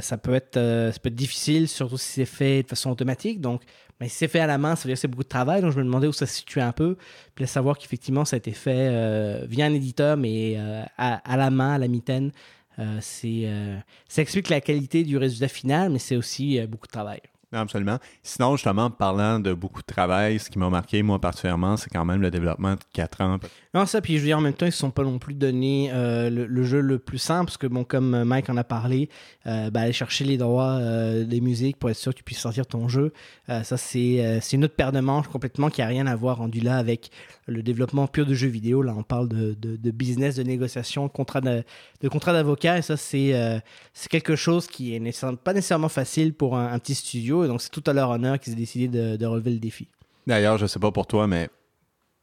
ça, 0.00 0.18
peut 0.18 0.34
être, 0.34 1.08
difficile, 1.08 1.68
surtout 1.68 1.98
si 1.98 2.12
c'est 2.12 2.24
fait 2.24 2.62
de 2.62 2.68
façon 2.68 2.90
automatique. 2.90 3.40
Donc, 3.40 3.62
mais 3.98 4.08
si 4.08 4.16
c'est 4.16 4.28
fait 4.28 4.40
à 4.40 4.46
la 4.46 4.58
main, 4.58 4.76
ça 4.76 4.84
veut 4.84 4.88
dire 4.88 4.94
que 4.94 5.00
c'est 5.00 5.08
beaucoup 5.08 5.24
de 5.24 5.28
travail. 5.28 5.62
Donc, 5.62 5.72
je 5.72 5.78
me 5.78 5.84
demandais 5.84 6.06
où 6.06 6.12
ça 6.12 6.26
se 6.26 6.34
situait 6.34 6.62
un 6.62 6.72
peu. 6.72 6.96
Puis 7.34 7.42
là, 7.44 7.46
savoir 7.46 7.78
qu'effectivement, 7.78 8.24
ça 8.24 8.36
a 8.36 8.38
été 8.38 8.52
fait 8.52 9.46
via 9.46 9.66
un 9.66 9.72
éditeur, 9.72 10.16
mais 10.18 10.56
à, 10.98 11.14
à 11.16 11.36
la 11.36 11.50
main, 11.50 11.74
à 11.74 11.78
la 11.78 11.88
mitaine. 11.88 12.30
Euh, 12.78 12.98
c'est, 13.00 13.42
euh, 13.44 13.78
ça 14.08 14.22
explique 14.22 14.48
la 14.48 14.60
qualité 14.60 15.04
du 15.04 15.16
résultat 15.16 15.48
final, 15.48 15.90
mais 15.90 15.98
c'est 15.98 16.16
aussi 16.16 16.58
euh, 16.58 16.66
beaucoup 16.66 16.86
de 16.86 16.92
travail. 16.92 17.20
Non, 17.52 17.60
absolument. 17.60 17.98
Sinon, 18.24 18.56
justement, 18.56 18.90
parlant 18.90 19.38
de 19.38 19.54
beaucoup 19.54 19.80
de 19.80 19.86
travail, 19.86 20.40
ce 20.40 20.50
qui 20.50 20.58
m'a 20.58 20.68
marqué, 20.68 21.02
moi, 21.04 21.20
particulièrement, 21.20 21.76
c'est 21.76 21.88
quand 21.90 22.04
même 22.04 22.20
le 22.20 22.30
développement 22.30 22.74
de 22.74 22.80
4 22.92 23.20
ans. 23.20 23.38
Non, 23.72 23.86
ça, 23.86 24.00
puis 24.00 24.14
je 24.14 24.18
veux 24.18 24.26
dire, 24.26 24.38
en 24.38 24.40
même 24.40 24.52
temps, 24.52 24.66
ils 24.66 24.70
ne 24.70 24.74
sont 24.74 24.90
pas 24.90 25.04
non 25.04 25.20
plus 25.20 25.34
donné 25.34 25.90
euh, 25.92 26.28
le, 26.28 26.46
le 26.46 26.62
jeu 26.64 26.80
le 26.80 26.98
plus 26.98 27.18
simple, 27.18 27.46
parce 27.46 27.56
que, 27.56 27.68
bon, 27.68 27.84
comme 27.84 28.24
Mike 28.24 28.50
en 28.50 28.56
a 28.56 28.64
parlé, 28.64 29.08
euh, 29.46 29.70
ben, 29.70 29.82
aller 29.82 29.92
chercher 29.92 30.24
les 30.24 30.38
droits 30.38 30.72
euh, 30.80 31.24
des 31.24 31.40
musiques 31.40 31.76
pour 31.76 31.88
être 31.88 31.96
sûr 31.96 32.12
que 32.12 32.18
tu 32.18 32.24
puisses 32.24 32.40
sortir 32.40 32.66
ton 32.66 32.88
jeu, 32.88 33.12
euh, 33.48 33.62
ça, 33.62 33.76
c'est 33.76 34.24
euh, 34.24 34.38
c'est 34.40 34.56
une 34.56 34.64
autre 34.64 34.74
paire 34.74 34.90
de 34.90 35.00
manches 35.00 35.28
complètement 35.28 35.70
qui 35.70 35.82
n'a 35.82 35.86
rien 35.86 36.08
à 36.08 36.16
voir 36.16 36.38
rendu 36.38 36.60
là 36.60 36.78
avec 36.78 37.10
le 37.46 37.62
développement 37.62 38.06
pur 38.06 38.26
de 38.26 38.34
jeux 38.34 38.48
vidéo. 38.48 38.82
Là, 38.82 38.94
on 38.96 39.02
parle 39.02 39.28
de, 39.28 39.54
de, 39.54 39.90
business, 39.90 40.36
de 40.36 40.42
négociation, 40.42 41.06
de 41.06 41.12
contrat 41.12 41.40
de, 41.40 41.64
contrat 42.08 42.32
d'avocat, 42.32 42.78
et 42.78 42.82
ça, 42.82 42.96
c'est 42.96 43.34
euh, 43.34 43.58
c'est 43.92 44.08
quelque 44.08 44.36
chose 44.36 44.66
qui 44.66 44.94
est 44.94 45.00
nécessaire- 45.00 45.36
pas 45.36 45.52
nécessairement 45.52 45.88
facile 45.88 46.34
pour 46.34 46.56
un, 46.56 46.78
petit 46.78 46.94
studio, 46.94 47.44
et 47.44 47.48
donc 47.48 47.62
c'est 47.62 47.70
tout 47.70 47.84
à 47.86 47.92
leur 47.92 48.10
honneur 48.10 48.38
qu'ils 48.38 48.52
aient 48.52 48.56
décidé 48.56 48.88
de, 48.88 49.26
relever 49.26 49.52
le 49.52 49.58
défi. 49.58 49.88
D'ailleurs, 50.26 50.58
je 50.58 50.66
sais 50.66 50.78
pas 50.78 50.90
pour 50.90 51.06
toi, 51.06 51.26
mais 51.26 51.48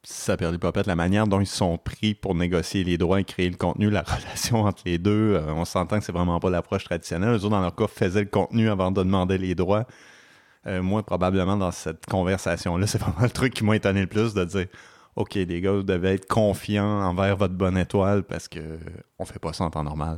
ça 0.04 0.36
perdit 0.36 0.58
pas 0.58 0.72
la 0.86 0.96
manière 0.96 1.28
dont 1.28 1.40
ils 1.40 1.48
sont 1.48 1.78
pris 1.78 2.14
pour 2.14 2.36
négocier 2.36 2.84
les 2.84 2.98
droits 2.98 3.22
et 3.22 3.24
créer 3.24 3.50
le 3.50 3.56
contenu, 3.56 3.90
la 3.90 4.02
relation 4.08 4.64
entre 4.64 4.84
les 4.86 4.98
deux. 4.98 5.36
euh, 5.36 5.54
on 5.54 5.64
s'entend 5.64 6.00
que 6.00 6.06
c'est 6.06 6.12
vraiment 6.12 6.40
pas 6.42 6.50
l'approche 6.50 6.84
traditionnelle. 6.84 7.30
Eux 7.30 7.36
autres, 7.36 7.50
dans 7.50 7.62
leur 7.62 7.76
cas, 7.76 7.88
faisaient 7.88 8.24
le 8.24 8.30
contenu 8.30 8.70
avant 8.70 8.92
de 8.92 9.02
demander 9.02 9.38
les 9.38 9.56
droits. 9.56 9.86
Euh, 10.66 10.82
moi, 10.82 11.04
probablement, 11.04 11.58
dans 11.58 11.72
cette 11.72 12.06
conversation-là, 12.06 12.88
c'est 12.88 12.98
vraiment 12.98 13.22
le 13.24 13.30
truc 13.30 13.54
qui 13.54 13.64
m'a 13.64 13.78
étonné 13.78 14.02
le 14.02 14.08
plus 14.08 14.34
de 14.34 14.44
dire 14.44 14.68
OK, 15.16 15.36
les 15.36 15.62
gars, 15.62 15.72
vous 15.72 15.84
devez 15.84 16.14
être 16.14 16.28
confiants 16.28 17.02
envers 17.04 17.38
votre 17.38 17.54
bonne 17.54 17.78
étoile 17.78 18.24
parce 18.24 18.48
que 18.48 18.80
on 19.20 19.26
fait 19.26 19.40
pas 19.40 19.54
ça 19.54 19.66
en 19.66 19.70
temps 19.70 19.84
normal. 19.84 20.18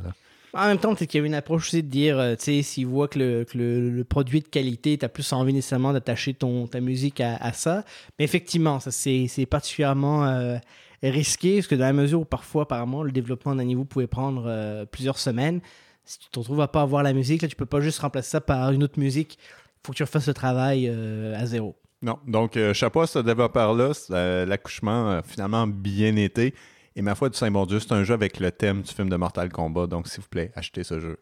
En 0.56 0.68
même 0.68 0.78
temps, 0.78 0.94
peut-être 0.94 1.10
qu'il 1.10 1.18
y 1.18 1.20
avait 1.20 1.28
une 1.28 1.34
approche 1.34 1.68
aussi 1.68 1.82
de 1.82 1.88
dire, 1.88 2.18
euh, 2.18 2.34
tu 2.34 2.44
sais, 2.44 2.62
s'ils 2.62 2.86
voient 2.86 3.08
que 3.08 3.18
le, 3.18 3.44
que 3.44 3.58
le, 3.58 4.04
produit 4.04 4.40
de 4.40 4.48
qualité, 4.48 4.96
tu 4.96 5.04
as 5.04 5.10
plus 5.10 5.30
envie 5.34 5.52
nécessairement 5.52 5.92
d'attacher 5.92 6.32
ton, 6.32 6.66
ta 6.66 6.80
musique 6.80 7.20
à, 7.20 7.52
ça. 7.52 7.84
Mais 8.18 8.24
effectivement, 8.24 8.80
ça 8.80 8.90
c'est 8.90 9.26
c'est 9.28 9.44
particulièrement 9.44 10.24
euh, 10.26 10.56
risqué, 11.02 11.56
parce 11.56 11.66
que 11.66 11.74
dans 11.74 11.84
la 11.84 11.92
mesure 11.92 12.22
où 12.22 12.24
parfois, 12.24 12.62
apparemment, 12.62 13.02
le 13.02 13.12
développement 13.12 13.54
d'un 13.54 13.64
niveau 13.64 13.84
pouvait 13.84 14.06
prendre 14.06 14.44
euh, 14.46 14.86
plusieurs 14.86 15.18
semaines, 15.18 15.60
si 16.06 16.18
tu 16.20 16.30
te 16.30 16.38
retrouves 16.38 16.62
à 16.62 16.68
pas 16.68 16.80
avoir 16.80 17.02
la 17.02 17.12
musique, 17.12 17.42
là, 17.42 17.48
tu 17.48 17.56
peux 17.56 17.66
pas 17.66 17.82
juste 17.82 17.98
remplacer 17.98 18.30
ça 18.30 18.40
par 18.40 18.70
une 18.72 18.82
autre 18.82 18.98
musique. 18.98 19.38
Il 19.38 19.86
faut 19.86 19.92
que 19.92 19.98
tu 19.98 20.04
refasses 20.04 20.28
le 20.28 20.34
travail 20.34 20.88
à 20.88 21.46
zéro. 21.46 21.76
Non, 22.02 22.18
donc 22.26 22.56
euh, 22.56 22.74
chapeau 22.74 23.00
à 23.00 23.06
ce 23.06 23.18
développeur-là. 23.18 23.92
euh, 24.10 24.44
L'accouchement 24.46 25.10
a 25.10 25.22
finalement 25.22 25.66
bien 25.66 26.14
été. 26.16 26.54
Et 26.94 27.02
ma 27.02 27.14
foi 27.14 27.28
du 27.28 27.36
Saint-Bon 27.36 27.66
Dieu, 27.66 27.78
c'est 27.80 27.92
un 27.92 28.04
jeu 28.04 28.14
avec 28.14 28.38
le 28.40 28.50
thème 28.50 28.82
du 28.82 28.92
film 28.92 29.08
de 29.08 29.16
Mortal 29.16 29.50
Kombat. 29.50 29.86
Donc, 29.86 30.08
s'il 30.08 30.20
vous 30.22 30.28
plaît, 30.28 30.50
achetez 30.54 30.84
ce 30.84 30.98
jeu. 31.00 31.18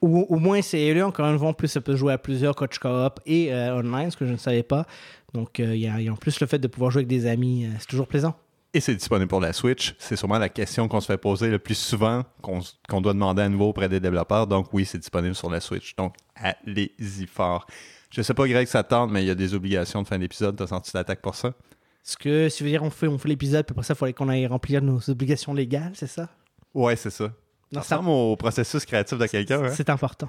Ou 0.00 0.26
au 0.28 0.36
moins, 0.38 0.62
c'est 0.62 0.92
là, 0.94 1.06
encore 1.06 1.26
une 1.26 1.38
fois, 1.38 1.48
en 1.48 1.52
plus, 1.52 1.68
ça 1.68 1.80
peut 1.80 1.94
jouer 1.94 2.12
à 2.12 2.18
plusieurs 2.18 2.54
coach 2.56 2.78
co-op 2.78 3.20
et 3.26 3.52
euh, 3.52 3.76
online, 3.76 4.10
ce 4.10 4.16
que 4.16 4.26
je 4.26 4.32
ne 4.32 4.36
savais 4.38 4.62
pas. 4.62 4.86
Donc, 5.32 5.60
euh, 5.60 5.74
il 5.76 5.80
y, 5.82 5.88
a- 5.88 6.00
il 6.00 6.06
y 6.06 6.08
a 6.08 6.12
en 6.12 6.16
plus 6.16 6.40
le 6.40 6.46
fait 6.46 6.58
de 6.58 6.66
pouvoir 6.68 6.90
jouer 6.90 7.00
avec 7.00 7.08
des 7.08 7.26
amis, 7.26 7.68
c'est 7.78 7.86
toujours 7.86 8.06
plaisant. 8.08 8.34
Et 8.74 8.80
c'est 8.80 8.94
disponible 8.94 9.28
pour 9.28 9.40
la 9.40 9.52
Switch. 9.52 9.94
C'est 9.98 10.16
sûrement 10.16 10.38
la 10.38 10.48
question 10.48 10.88
qu'on 10.88 11.00
se 11.00 11.06
fait 11.06 11.18
poser 11.18 11.50
le 11.50 11.58
plus 11.58 11.74
souvent, 11.76 12.24
qu'on 12.40 13.00
doit 13.02 13.12
demander 13.12 13.42
à 13.42 13.48
nouveau 13.50 13.68
auprès 13.68 13.88
des 13.90 14.00
développeurs. 14.00 14.46
Donc 14.46 14.72
oui, 14.72 14.86
c'est 14.86 14.96
disponible 14.98 15.34
sur 15.34 15.50
la 15.50 15.60
Switch. 15.60 15.94
Donc 15.96 16.14
allez-y 16.34 17.26
fort. 17.26 17.66
Je 18.12 18.20
sais 18.22 18.34
pas, 18.34 18.46
Greg, 18.46 18.66
ça 18.66 18.82
te 18.82 18.90
tente, 18.90 19.10
mais 19.10 19.22
il 19.22 19.26
y 19.26 19.30
a 19.30 19.34
des 19.34 19.54
obligations 19.54 20.02
de 20.02 20.06
fin 20.06 20.18
d'épisode. 20.18 20.56
T'as 20.56 20.66
senti 20.66 20.90
l'attaque 20.94 21.22
pour 21.22 21.34
ça? 21.34 21.48
Est-ce 21.48 22.16
que, 22.16 22.48
si 22.48 22.62
vous 22.62 22.68
dire, 22.68 22.82
on 22.82 22.90
fait, 22.90 23.06
on 23.06 23.16
fait 23.16 23.28
l'épisode, 23.28 23.64
puis 23.64 23.72
après 23.72 23.84
ça, 23.84 23.94
il 23.94 23.96
faudrait 23.96 24.12
qu'on 24.12 24.28
aille 24.28 24.46
remplir 24.46 24.82
nos 24.82 24.98
obligations 25.08 25.54
légales, 25.54 25.92
c'est 25.94 26.08
ça? 26.08 26.28
Ouais, 26.74 26.96
c'est 26.96 27.10
ça. 27.10 27.24
Non, 27.72 27.80
Ça 27.80 27.96
ressemble 27.96 28.10
au 28.10 28.36
processus 28.36 28.84
créatif 28.84 29.16
de 29.16 29.26
quelqu'un. 29.26 29.64
Hein? 29.64 29.72
C'est 29.74 29.88
important. 29.88 30.28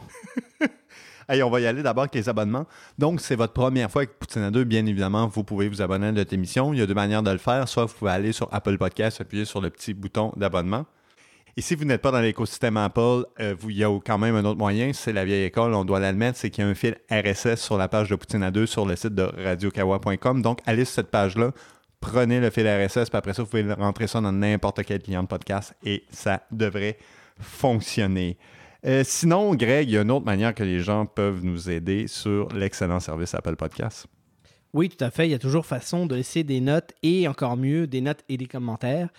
Hey, 1.29 1.41
on 1.41 1.49
va 1.49 1.61
y 1.61 1.65
aller 1.65 1.83
d'abord 1.83 2.03
avec 2.03 2.15
les 2.15 2.27
abonnements. 2.27 2.65
Donc, 2.97 3.21
c'est 3.21 3.35
votre 3.37 3.53
première 3.53 3.89
fois 3.89 4.01
avec 4.01 4.19
Poutine 4.19 4.41
à 4.41 4.51
2, 4.51 4.65
bien 4.65 4.85
évidemment, 4.85 5.27
vous 5.27 5.45
pouvez 5.45 5.69
vous 5.69 5.81
abonner 5.81 6.07
à 6.07 6.11
notre 6.11 6.33
émission. 6.33 6.73
Il 6.73 6.79
y 6.79 6.81
a 6.81 6.85
deux 6.85 6.93
manières 6.93 7.23
de 7.23 7.31
le 7.31 7.37
faire. 7.37 7.67
Soit 7.69 7.85
vous 7.85 7.93
pouvez 7.93 8.11
aller 8.11 8.33
sur 8.33 8.49
Apple 8.53 8.77
Podcast, 8.77 9.21
appuyer 9.21 9.45
sur 9.45 9.61
le 9.61 9.69
petit 9.69 9.93
bouton 9.93 10.33
d'abonnement. 10.35 10.85
Et 11.55 11.61
si 11.61 11.75
vous 11.75 11.85
n'êtes 11.85 12.01
pas 12.01 12.11
dans 12.11 12.19
l'écosystème 12.19 12.77
Apple, 12.77 13.25
euh, 13.39 13.55
il 13.69 13.77
y 13.77 13.83
a 13.83 13.99
quand 13.99 14.17
même 14.17 14.35
un 14.35 14.43
autre 14.43 14.57
moyen, 14.57 14.91
c'est 14.91 15.13
la 15.13 15.23
vieille 15.23 15.45
école, 15.45 15.75
on 15.75 15.85
doit 15.85 15.99
l'admettre, 15.99 16.37
c'est 16.37 16.49
qu'il 16.49 16.63
y 16.63 16.67
a 16.67 16.69
un 16.69 16.73
fil 16.73 16.97
RSS 17.11 17.61
sur 17.61 17.77
la 17.77 17.87
page 17.87 18.09
de 18.09 18.15
Poutine 18.15 18.41
à 18.41 18.49
2 18.49 18.65
sur 18.65 18.87
le 18.87 18.95
site 18.95 19.13
de 19.13 19.21
radiokawa.com. 19.21 20.41
Donc, 20.41 20.59
allez 20.65 20.83
sur 20.83 20.95
cette 20.95 21.11
page-là, 21.11 21.51
prenez 21.99 22.39
le 22.39 22.49
fil 22.49 22.67
RSS, 22.67 23.09
puis 23.09 23.17
après 23.17 23.33
ça, 23.33 23.43
vous 23.43 23.49
pouvez 23.49 23.71
rentrer 23.71 24.07
ça 24.07 24.19
dans 24.19 24.31
n'importe 24.31 24.83
quel 24.83 25.01
client 25.01 25.21
de 25.21 25.27
podcast 25.27 25.75
et 25.85 26.03
ça 26.09 26.41
devrait 26.51 26.97
fonctionner. 27.39 28.37
Euh, 28.85 29.03
sinon, 29.05 29.53
Greg, 29.53 29.87
il 29.87 29.93
y 29.93 29.97
a 29.97 30.01
une 30.01 30.11
autre 30.11 30.25
manière 30.25 30.55
que 30.55 30.63
les 30.63 30.79
gens 30.79 31.05
peuvent 31.05 31.43
nous 31.43 31.69
aider 31.69 32.07
sur 32.07 32.49
l'excellent 32.49 32.99
service 32.99 33.33
Apple 33.35 33.55
Podcast. 33.55 34.07
Oui, 34.73 34.89
tout 34.89 35.05
à 35.05 35.11
fait. 35.11 35.27
Il 35.27 35.31
y 35.31 35.35
a 35.35 35.39
toujours 35.39 35.67
façon 35.67 36.07
de 36.07 36.15
laisser 36.15 36.43
des 36.43 36.59
notes 36.59 36.93
et 37.03 37.27
encore 37.27 37.57
mieux, 37.57 37.85
des 37.85 38.01
notes 38.01 38.23
et 38.27 38.37
des 38.37 38.47
commentaires. 38.47 39.09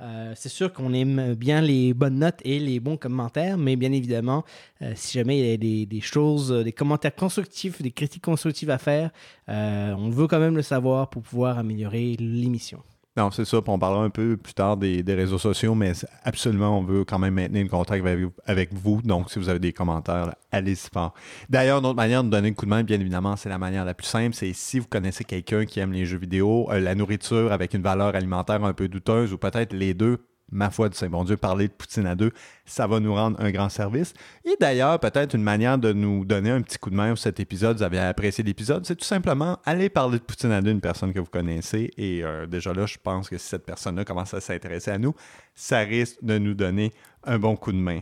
Euh, 0.00 0.32
c'est 0.34 0.48
sûr 0.48 0.72
qu'on 0.72 0.92
aime 0.94 1.34
bien 1.34 1.60
les 1.60 1.92
bonnes 1.92 2.18
notes 2.18 2.40
et 2.44 2.58
les 2.58 2.80
bons 2.80 2.96
commentaires, 2.96 3.58
mais 3.58 3.76
bien 3.76 3.92
évidemment, 3.92 4.44
euh, 4.82 4.92
si 4.96 5.18
jamais 5.18 5.38
il 5.38 5.46
y 5.46 5.82
a 5.82 5.86
des, 5.86 6.00
choses, 6.00 6.52
euh, 6.52 6.64
des 6.64 6.72
commentaires 6.72 7.14
constructifs, 7.14 7.82
des 7.82 7.90
critiques 7.90 8.24
constructives 8.24 8.70
à 8.70 8.78
faire, 8.78 9.10
on 9.48 10.10
veut 10.10 10.26
quand 10.26 10.38
même 10.38 10.56
le 10.56 10.62
savoir 10.62 11.10
pour 11.10 11.22
pouvoir 11.22 11.58
améliorer 11.58 12.16
l'émission. 12.18 12.82
Non, 13.16 13.30
c'est 13.32 13.44
ça. 13.44 13.60
Puis 13.60 13.72
on 13.72 13.78
parlera 13.78 14.04
un 14.04 14.10
peu 14.10 14.36
plus 14.36 14.54
tard 14.54 14.76
des, 14.76 15.02
des 15.02 15.14
réseaux 15.14 15.38
sociaux, 15.38 15.74
mais 15.74 15.92
absolument, 16.22 16.78
on 16.78 16.82
veut 16.82 17.04
quand 17.04 17.18
même 17.18 17.34
maintenir 17.34 17.64
le 17.64 17.68
contact 17.68 18.06
avec, 18.46 18.72
vous. 18.72 19.02
Donc, 19.02 19.30
si 19.30 19.40
vous 19.40 19.48
avez 19.48 19.58
des 19.58 19.72
commentaires, 19.72 20.34
allez-y 20.52 20.88
fort. 20.92 21.12
D'ailleurs, 21.48 21.80
une 21.80 21.86
autre 21.86 21.96
manière 21.96 22.22
de 22.22 22.28
donner 22.28 22.50
un 22.50 22.52
coup 22.52 22.66
de 22.66 22.70
main, 22.70 22.84
bien 22.84 23.00
évidemment, 23.00 23.34
c'est 23.34 23.48
la 23.48 23.58
manière 23.58 23.84
la 23.84 23.94
plus 23.94 24.06
simple. 24.06 24.34
C'est 24.34 24.52
si 24.52 24.78
vous 24.78 24.86
connaissez 24.86 25.24
quelqu'un 25.24 25.64
qui 25.64 25.80
aime 25.80 25.92
les 25.92 26.06
jeux 26.06 26.18
vidéo, 26.18 26.68
euh, 26.70 26.78
la 26.78 26.94
nourriture 26.94 27.50
avec 27.50 27.74
une 27.74 27.82
valeur 27.82 28.14
alimentaire 28.14 28.62
un 28.64 28.72
peu 28.72 28.86
douteuse, 28.86 29.32
ou 29.32 29.38
peut-être 29.38 29.72
les 29.72 29.92
deux, 29.92 30.18
ma 30.52 30.70
foi 30.70 30.88
du 30.88 30.96
Saint-Bon 30.96 31.24
Dieu, 31.24 31.36
parler 31.36 31.68
de 31.68 31.72
Poutine 31.72 32.06
à 32.06 32.14
deux, 32.14 32.32
ça 32.64 32.86
va 32.86 33.00
nous 33.00 33.14
rendre 33.14 33.40
un 33.40 33.50
grand 33.50 33.68
service. 33.68 34.14
Et 34.44 34.56
d'ailleurs, 34.60 34.98
peut-être 35.00 35.34
une 35.34 35.42
manière 35.42 35.78
de 35.78 35.92
nous 35.92 36.24
donner 36.24 36.50
un 36.50 36.62
petit 36.62 36.78
coup 36.78 36.90
de 36.90 36.96
main 36.96 37.08
pour 37.08 37.18
cet 37.18 37.40
épisode, 37.40 37.78
vous 37.78 37.82
avez 37.82 37.98
apprécié 37.98 38.44
l'épisode, 38.44 38.86
c'est 38.86 38.96
tout 38.96 39.04
simplement 39.04 39.58
aller 39.64 39.88
parler 39.88 40.18
de 40.18 40.24
Poutine 40.24 40.52
à 40.52 40.62
deux 40.62 40.70
une 40.70 40.80
personne 40.80 41.12
que 41.12 41.20
vous 41.20 41.26
connaissez. 41.26 41.90
Et 41.96 42.22
euh, 42.24 42.46
déjà 42.46 42.72
là, 42.72 42.86
je 42.86 42.96
pense 43.02 43.28
que 43.28 43.38
si 43.38 43.46
cette 43.46 43.64
personne-là 43.64 44.04
commence 44.04 44.34
à 44.34 44.40
s'intéresser 44.40 44.90
à 44.90 44.98
nous, 44.98 45.14
ça 45.54 45.80
risque 45.80 46.18
de 46.22 46.38
nous 46.38 46.54
donner 46.54 46.92
un 47.24 47.38
bon 47.38 47.56
coup 47.56 47.72
de 47.72 47.78
main. 47.78 48.00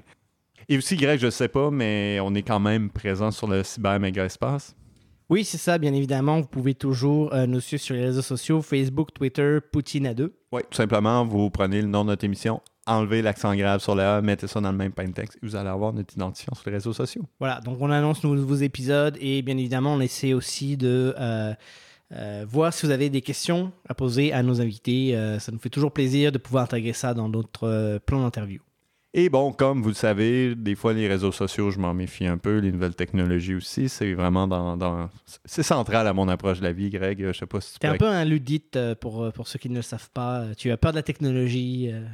Et 0.68 0.76
aussi, 0.76 0.96
Greg, 0.96 1.18
je 1.18 1.30
sais 1.30 1.48
pas, 1.48 1.70
mais 1.70 2.18
on 2.20 2.34
est 2.34 2.42
quand 2.42 2.60
même 2.60 2.90
présent 2.90 3.30
sur 3.30 3.46
le 3.46 3.64
cyber 3.64 3.98
méga 3.98 4.24
espace. 4.24 4.76
Oui, 5.30 5.44
c'est 5.44 5.58
ça, 5.58 5.76
bien 5.76 5.92
évidemment. 5.92 6.40
Vous 6.40 6.46
pouvez 6.46 6.74
toujours 6.74 7.34
euh, 7.34 7.46
nous 7.46 7.60
suivre 7.60 7.82
sur 7.82 7.94
les 7.94 8.06
réseaux 8.06 8.22
sociaux, 8.22 8.62
Facebook, 8.62 9.12
Twitter, 9.12 9.58
Poutine 9.60 10.06
à 10.06 10.14
deux. 10.14 10.34
Oui, 10.52 10.62
tout 10.70 10.76
simplement, 10.76 11.26
vous 11.26 11.50
prenez 11.50 11.82
le 11.82 11.88
nom 11.88 12.02
de 12.02 12.08
notre 12.08 12.24
émission, 12.24 12.62
enlevez 12.86 13.20
l'accent 13.20 13.54
grave 13.54 13.80
sur 13.82 13.94
le 13.94 14.02
A, 14.02 14.22
mettez 14.22 14.46
ça 14.46 14.62
dans 14.62 14.72
le 14.72 14.78
même 14.78 14.92
pain 14.92 15.10
texte 15.10 15.36
et 15.36 15.46
vous 15.46 15.54
allez 15.54 15.68
avoir 15.68 15.92
notre 15.92 16.14
identifiant 16.14 16.54
sur 16.54 16.70
les 16.70 16.76
réseaux 16.76 16.94
sociaux. 16.94 17.24
Voilà, 17.40 17.60
donc 17.60 17.76
on 17.82 17.90
annonce 17.90 18.24
nos 18.24 18.34
nouveaux 18.34 18.54
épisodes 18.54 19.18
et 19.20 19.42
bien 19.42 19.58
évidemment, 19.58 19.92
on 19.92 20.00
essaie 20.00 20.32
aussi 20.32 20.78
de, 20.78 21.14
euh, 21.20 21.52
euh, 22.12 22.46
voir 22.48 22.72
si 22.72 22.86
vous 22.86 22.92
avez 22.92 23.10
des 23.10 23.20
questions 23.20 23.70
à 23.86 23.94
poser 23.94 24.32
à 24.32 24.42
nos 24.42 24.62
invités. 24.62 25.14
Ça 25.40 25.52
nous 25.52 25.58
fait 25.58 25.68
toujours 25.68 25.92
plaisir 25.92 26.32
de 26.32 26.38
pouvoir 26.38 26.64
intégrer 26.64 26.94
ça 26.94 27.12
dans 27.12 27.28
notre 27.28 27.98
plan 28.06 28.22
d'interview. 28.22 28.62
Et 29.14 29.30
bon, 29.30 29.52
comme 29.52 29.80
vous 29.82 29.88
le 29.88 29.94
savez, 29.94 30.54
des 30.54 30.74
fois 30.74 30.92
les 30.92 31.08
réseaux 31.08 31.32
sociaux, 31.32 31.70
je 31.70 31.78
m'en 31.78 31.94
méfie 31.94 32.26
un 32.26 32.36
peu, 32.36 32.58
les 32.58 32.70
nouvelles 32.70 32.94
technologies 32.94 33.54
aussi, 33.54 33.88
c'est 33.88 34.12
vraiment 34.12 34.46
dans, 34.46 34.76
dans- 34.76 35.08
c'est 35.46 35.62
central 35.62 36.06
à 36.06 36.12
mon 36.12 36.28
approche 36.28 36.58
de 36.58 36.64
la 36.64 36.72
vie, 36.72 36.90
Greg. 36.90 37.24
Je 37.26 37.32
sais 37.32 37.46
pas 37.46 37.60
si 37.62 37.72
tu 37.72 37.78
T'es 37.78 37.88
un 37.88 37.96
peu 37.96 38.06
un 38.06 38.24
ludite 38.26 38.76
euh, 38.76 38.94
pour, 38.94 39.24
euh, 39.24 39.30
pour 39.30 39.48
ceux 39.48 39.58
qui 39.58 39.70
ne 39.70 39.76
le 39.76 39.82
savent 39.82 40.10
pas. 40.12 40.44
Tu 40.58 40.70
as 40.70 40.76
peur 40.76 40.90
de 40.92 40.96
la 40.96 41.02
technologie. 41.02 41.88
euh. 41.90 42.04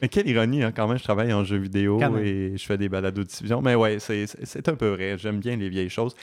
Mais 0.00 0.08
quelle 0.08 0.26
ironie, 0.28 0.62
hein, 0.62 0.72
quand 0.74 0.88
même, 0.88 0.96
je 0.96 1.04
travaille 1.04 1.30
en 1.34 1.44
jeux 1.44 1.58
vidéo 1.58 1.98
et 2.24 2.54
je 2.56 2.64
fais 2.64 2.78
des 2.78 2.88
balados 2.88 3.22
de 3.22 3.28
diffusion. 3.28 3.60
Mais 3.60 3.74
ouais, 3.74 3.98
c'est 4.00 4.66
un 4.68 4.74
peu 4.76 4.88
vrai. 4.88 5.18
J'aime 5.18 5.40
bien 5.40 5.56
les 5.56 5.68
vieilles 5.68 5.90
choses. 5.90 6.14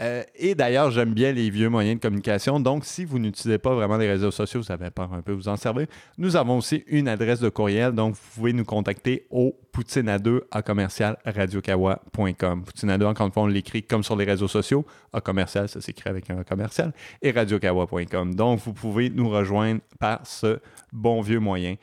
Euh, 0.00 0.24
et 0.34 0.56
d'ailleurs, 0.56 0.90
j'aime 0.90 1.14
bien 1.14 1.30
les 1.30 1.50
vieux 1.50 1.68
moyens 1.68 1.96
de 1.96 2.02
communication. 2.02 2.58
Donc, 2.58 2.84
si 2.84 3.04
vous 3.04 3.18
n'utilisez 3.18 3.58
pas 3.58 3.74
vraiment 3.74 3.96
les 3.96 4.08
réseaux 4.08 4.32
sociaux, 4.32 4.60
vous 4.60 4.72
avez 4.72 4.90
peur 4.90 5.12
un 5.12 5.22
peu 5.22 5.32
vous 5.32 5.48
en 5.48 5.56
servir, 5.56 5.86
nous 6.18 6.34
avons 6.34 6.58
aussi 6.58 6.82
une 6.88 7.06
adresse 7.06 7.38
de 7.40 7.48
courriel. 7.48 7.92
Donc, 7.92 8.14
vous 8.14 8.20
pouvez 8.34 8.52
nous 8.52 8.64
contacter 8.64 9.26
au 9.30 9.56
poutine2 9.72 10.40
à 10.50 10.62
commercial 10.62 11.16
radiokawa.com. 11.24 12.64
Poutine2, 12.64 13.04
encore 13.04 13.26
une 13.26 13.32
fois, 13.32 13.42
on 13.44 13.46
l'écrit 13.46 13.84
comme 13.84 14.02
sur 14.02 14.16
les 14.16 14.24
réseaux 14.24 14.48
sociaux. 14.48 14.84
À 15.12 15.20
commercial, 15.20 15.68
ça 15.68 15.80
s'écrit 15.80 16.10
avec 16.10 16.28
un 16.28 16.42
commercial. 16.42 16.92
Et 17.22 17.30
radiokawa.com. 17.30 18.34
Donc, 18.34 18.60
vous 18.60 18.72
pouvez 18.72 19.10
nous 19.10 19.28
rejoindre 19.28 19.80
par 20.00 20.26
ce 20.26 20.58
bon 20.92 21.20
vieux 21.20 21.40
moyen. 21.40 21.76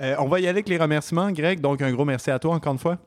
Euh, 0.00 0.16
on 0.18 0.28
va 0.28 0.40
y 0.40 0.42
aller 0.42 0.50
avec 0.50 0.68
les 0.68 0.76
remerciements, 0.76 1.30
Greg. 1.30 1.60
Donc, 1.60 1.80
un 1.80 1.92
gros 1.92 2.04
merci 2.04 2.30
à 2.30 2.38
toi 2.38 2.54
encore 2.54 2.74
une 2.74 2.78
fois. 2.78 2.98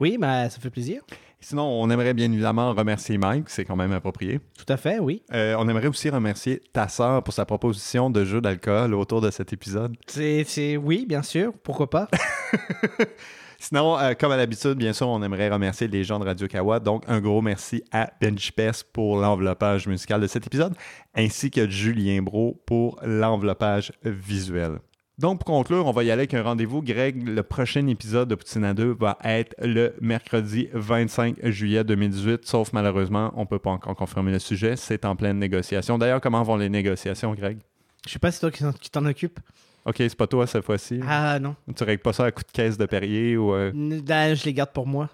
Oui, 0.00 0.16
ben, 0.18 0.48
ça 0.48 0.60
fait 0.60 0.70
plaisir. 0.70 1.02
Sinon, 1.40 1.64
on 1.64 1.88
aimerait 1.88 2.14
bien 2.14 2.30
évidemment 2.32 2.74
remercier 2.74 3.16
Mike, 3.16 3.48
c'est 3.48 3.64
quand 3.64 3.76
même 3.76 3.92
approprié. 3.92 4.40
Tout 4.58 4.70
à 4.72 4.76
fait, 4.76 4.98
oui. 4.98 5.22
Euh, 5.32 5.54
on 5.58 5.68
aimerait 5.68 5.86
aussi 5.86 6.10
remercier 6.10 6.60
ta 6.72 6.88
sœur 6.88 7.22
pour 7.22 7.32
sa 7.32 7.44
proposition 7.44 8.10
de 8.10 8.24
jeu 8.24 8.40
d'alcool 8.40 8.92
autour 8.94 9.20
de 9.20 9.30
cet 9.30 9.52
épisode. 9.52 9.96
C'est, 10.06 10.76
oui, 10.76 11.06
bien 11.08 11.22
sûr. 11.22 11.52
Pourquoi 11.62 11.88
pas? 11.88 12.08
Sinon, 13.60 13.98
euh, 13.98 14.14
comme 14.14 14.32
à 14.32 14.36
l'habitude, 14.36 14.74
bien 14.74 14.92
sûr, 14.92 15.08
on 15.08 15.22
aimerait 15.22 15.48
remercier 15.48 15.88
les 15.88 16.04
gens 16.04 16.18
de 16.18 16.24
Radio 16.24 16.46
Kawa. 16.46 16.80
Donc, 16.80 17.04
un 17.08 17.20
gros 17.20 17.42
merci 17.42 17.82
à 17.92 18.10
Benji 18.20 18.52
Pes 18.52 18.84
pour 18.92 19.16
l'enveloppage 19.18 19.86
musical 19.86 20.20
de 20.20 20.26
cet 20.26 20.46
épisode, 20.46 20.74
ainsi 21.14 21.50
que 21.50 21.68
Julien 21.68 22.22
Bro 22.22 22.62
pour 22.66 23.00
l'enveloppage 23.02 23.92
visuel. 24.04 24.78
Donc, 25.18 25.38
pour 25.44 25.46
conclure, 25.46 25.84
on 25.86 25.90
va 25.90 26.04
y 26.04 26.10
aller 26.12 26.20
avec 26.20 26.34
un 26.34 26.42
rendez-vous. 26.44 26.80
Greg, 26.80 27.26
le 27.26 27.42
prochain 27.42 27.86
épisode 27.88 28.28
de 28.28 28.36
Poutine 28.36 28.62
à 28.64 28.72
2 28.72 28.92
va 29.00 29.18
être 29.24 29.52
le 29.60 29.94
mercredi 30.00 30.68
25 30.72 31.44
juillet 31.46 31.82
2018, 31.82 32.46
sauf 32.46 32.72
malheureusement, 32.72 33.32
on 33.34 33.40
ne 33.40 33.46
peut 33.46 33.58
pas 33.58 33.70
encore 33.70 33.96
confirmer 33.96 34.30
le 34.30 34.38
sujet. 34.38 34.76
C'est 34.76 35.04
en 35.04 35.16
pleine 35.16 35.38
négociation. 35.38 35.98
D'ailleurs, 35.98 36.20
comment 36.20 36.42
vont 36.44 36.56
les 36.56 36.68
négociations, 36.68 37.34
Greg? 37.34 37.58
Je 38.06 38.12
sais 38.12 38.20
pas 38.20 38.30
si 38.30 38.38
c'est 38.38 38.48
toi 38.50 38.72
qui 38.80 38.90
t'en- 38.90 39.06
occupe. 39.06 39.40
OK, 39.86 39.96
c'est 39.98 40.14
pas 40.16 40.28
toi 40.28 40.46
cette 40.46 40.64
fois-ci. 40.64 41.00
Ah 41.04 41.38
non. 41.40 41.56
Tu 41.74 41.82
règles 41.82 42.02
pas 42.02 42.12
ça 42.12 42.26
à 42.26 42.30
coup 42.30 42.42
de 42.44 42.52
caisse 42.52 42.78
de 42.78 42.86
Perrier 42.86 43.36
ou... 43.36 43.52
euh, 43.54 43.72
ben, 43.74 44.34
je 44.36 44.44
les 44.44 44.54
garde 44.54 44.70
pour 44.72 44.86
moi. 44.86 45.08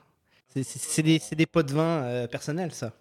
C'est, 0.54 1.02
des, 1.02 1.20
des 1.32 1.46
pots 1.46 1.62
de 1.62 1.72
vin 1.72 1.82
euh, 1.82 2.26
personnels, 2.26 2.72
ça. 2.72 2.92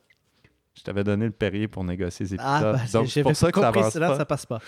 Je 0.75 0.81
t'avais 0.81 1.03
donné 1.03 1.25
le 1.25 1.31
Perrier 1.31 1.67
pour 1.67 1.83
négocier 1.83 2.25
les 2.25 2.33
épisodes. 2.33 2.51
Ah, 2.51 2.73
bah, 2.73 2.79
Donc, 2.93 3.07
c'est 3.07 3.21
pour 3.21 3.35
ça 3.35 3.51
que 3.51 3.61
ça 3.61 3.91
cela, 3.91 4.07
pas. 4.09 4.17
ça 4.17 4.25
passe 4.25 4.45
pas. 4.45 4.59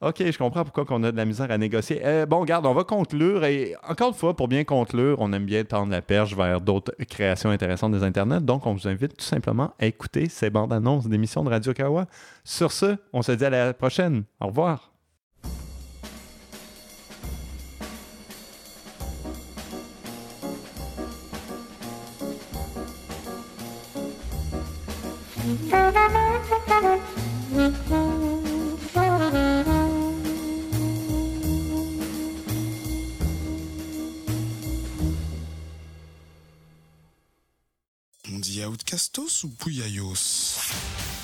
OK, 0.00 0.16
je 0.18 0.36
comprends 0.36 0.64
pourquoi 0.64 0.84
on 0.90 1.02
a 1.04 1.12
de 1.12 1.16
la 1.16 1.24
misère 1.24 1.50
à 1.50 1.58
négocier. 1.58 2.00
Euh, 2.04 2.26
bon, 2.26 2.40
regarde, 2.40 2.66
on 2.66 2.74
va 2.74 2.82
conclure. 2.84 3.44
Et 3.44 3.76
encore 3.88 4.08
une 4.08 4.14
fois, 4.14 4.34
pour 4.34 4.48
bien 4.48 4.64
conclure, 4.64 5.16
on 5.20 5.32
aime 5.32 5.44
bien 5.44 5.64
tendre 5.64 5.92
la 5.92 6.02
perche 6.02 6.34
vers 6.34 6.60
d'autres 6.60 6.92
créations 7.08 7.50
intéressantes 7.50 7.92
des 7.92 8.02
Internets. 8.02 8.40
Donc, 8.40 8.66
on 8.66 8.74
vous 8.74 8.88
invite 8.88 9.16
tout 9.16 9.24
simplement 9.24 9.74
à 9.78 9.86
écouter 9.86 10.28
ces 10.28 10.50
bandes 10.50 10.72
annonces 10.72 11.06
d'émissions 11.06 11.44
de 11.44 11.50
Radio 11.50 11.72
Kawa. 11.72 12.06
Sur 12.42 12.72
ce, 12.72 12.96
on 13.12 13.22
se 13.22 13.32
dit 13.32 13.44
à 13.44 13.50
la 13.50 13.74
prochaine. 13.74 14.24
Au 14.40 14.48
revoir. 14.48 14.93
On 25.46 25.50
dit 38.38 38.64
Outcastos 38.64 39.44
ou 39.44 39.50
Pouyaios 39.50 40.56
Ah, 40.56 41.23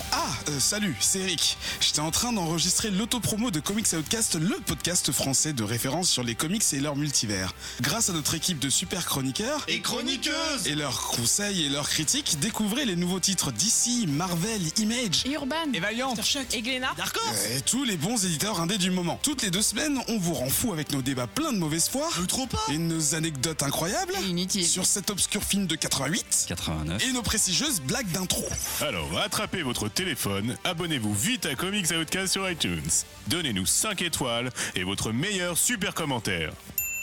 euh, 0.51 0.61
salut, 0.61 0.97
c'est 1.01 1.21
Eric. 1.21 1.57
J'étais 1.81 2.01
en 2.01 2.11
train 2.11 2.33
d'enregistrer 2.33 2.91
l'autopromo 2.91 3.51
de 3.51 3.61
Comics 3.61 3.87
Outcast, 3.93 4.35
le 4.37 4.57
podcast 4.67 5.13
français 5.13 5.53
de 5.53 5.63
référence 5.63 6.09
sur 6.11 6.23
les 6.23 6.35
comics 6.35 6.63
et 6.73 6.81
leur 6.81 6.97
multivers. 6.97 7.53
Grâce 7.81 8.11
à 8.11 8.13
notre 8.13 8.35
équipe 8.35 8.59
de 8.59 8.69
super 8.71 9.07
chroniqueurs 9.07 9.65
Et 9.69 9.81
chroniqueuse 9.81 10.67
et 10.67 10.75
leurs 10.75 11.09
conseils 11.09 11.67
et 11.67 11.69
leurs 11.69 11.89
critiques, 11.89 12.39
découvrez 12.41 12.85
les 12.85 12.97
nouveaux 12.97 13.21
titres 13.21 13.53
d'ici, 13.53 14.07
Marvel, 14.09 14.61
Image 14.79 15.25
Et 15.27 15.33
Urban. 15.33 15.55
Et 15.73 15.81
Valiant 15.81 16.15
Et 16.53 16.63
Glénat. 16.63 16.93
Dark 16.97 17.17
Horse 17.27 17.47
et 17.57 17.61
tous 17.61 17.85
les 17.85 17.97
bons 17.97 18.25
éditeurs 18.25 18.61
indés 18.61 18.79
du 18.79 18.91
moment. 18.91 19.19
Toutes 19.23 19.43
les 19.43 19.51
deux 19.51 19.63
semaines, 19.63 20.01
on 20.09 20.19
vous 20.19 20.35
rend 20.35 20.51
fou 20.51 20.73
avec 20.73 20.93
nos 20.93 21.03
débats 21.03 21.27
pleins 21.27 21.53
de 21.53 21.59
mauvaise 21.59 21.89
foi 21.89 22.09
Peu 22.15 22.27
trop 22.27 22.47
pas 22.47 22.61
et 22.71 22.79
nos 22.79 23.15
anecdotes 23.15 23.63
incroyables 23.63 24.15
Et 24.55 24.63
sur 24.65 24.87
cet 24.87 25.11
obscur 25.11 25.43
film 25.43 25.67
de 25.67 25.77
88 25.77 26.47
89. 26.49 27.05
et 27.05 27.13
nos 27.13 27.23
prestigieuses 27.23 27.81
blagues 27.81 28.11
d'intro. 28.11 28.45
Alors, 28.81 29.19
attrapez 29.19 29.63
votre 29.63 29.89
téléphone, 29.89 30.40
abonnez-vous 30.65 31.15
vite 31.15 31.47
à 31.47 31.55
Comics 31.55 31.91
Outcast 31.91 32.33
sur 32.33 32.49
iTunes. 32.51 32.91
Donnez-nous 33.29 33.67
5 33.67 34.03
étoiles 34.03 34.51
et 34.75 34.85
votre 34.85 35.13
meilleur 35.13 35.57
super 35.57 35.95
commentaire. 35.95 36.53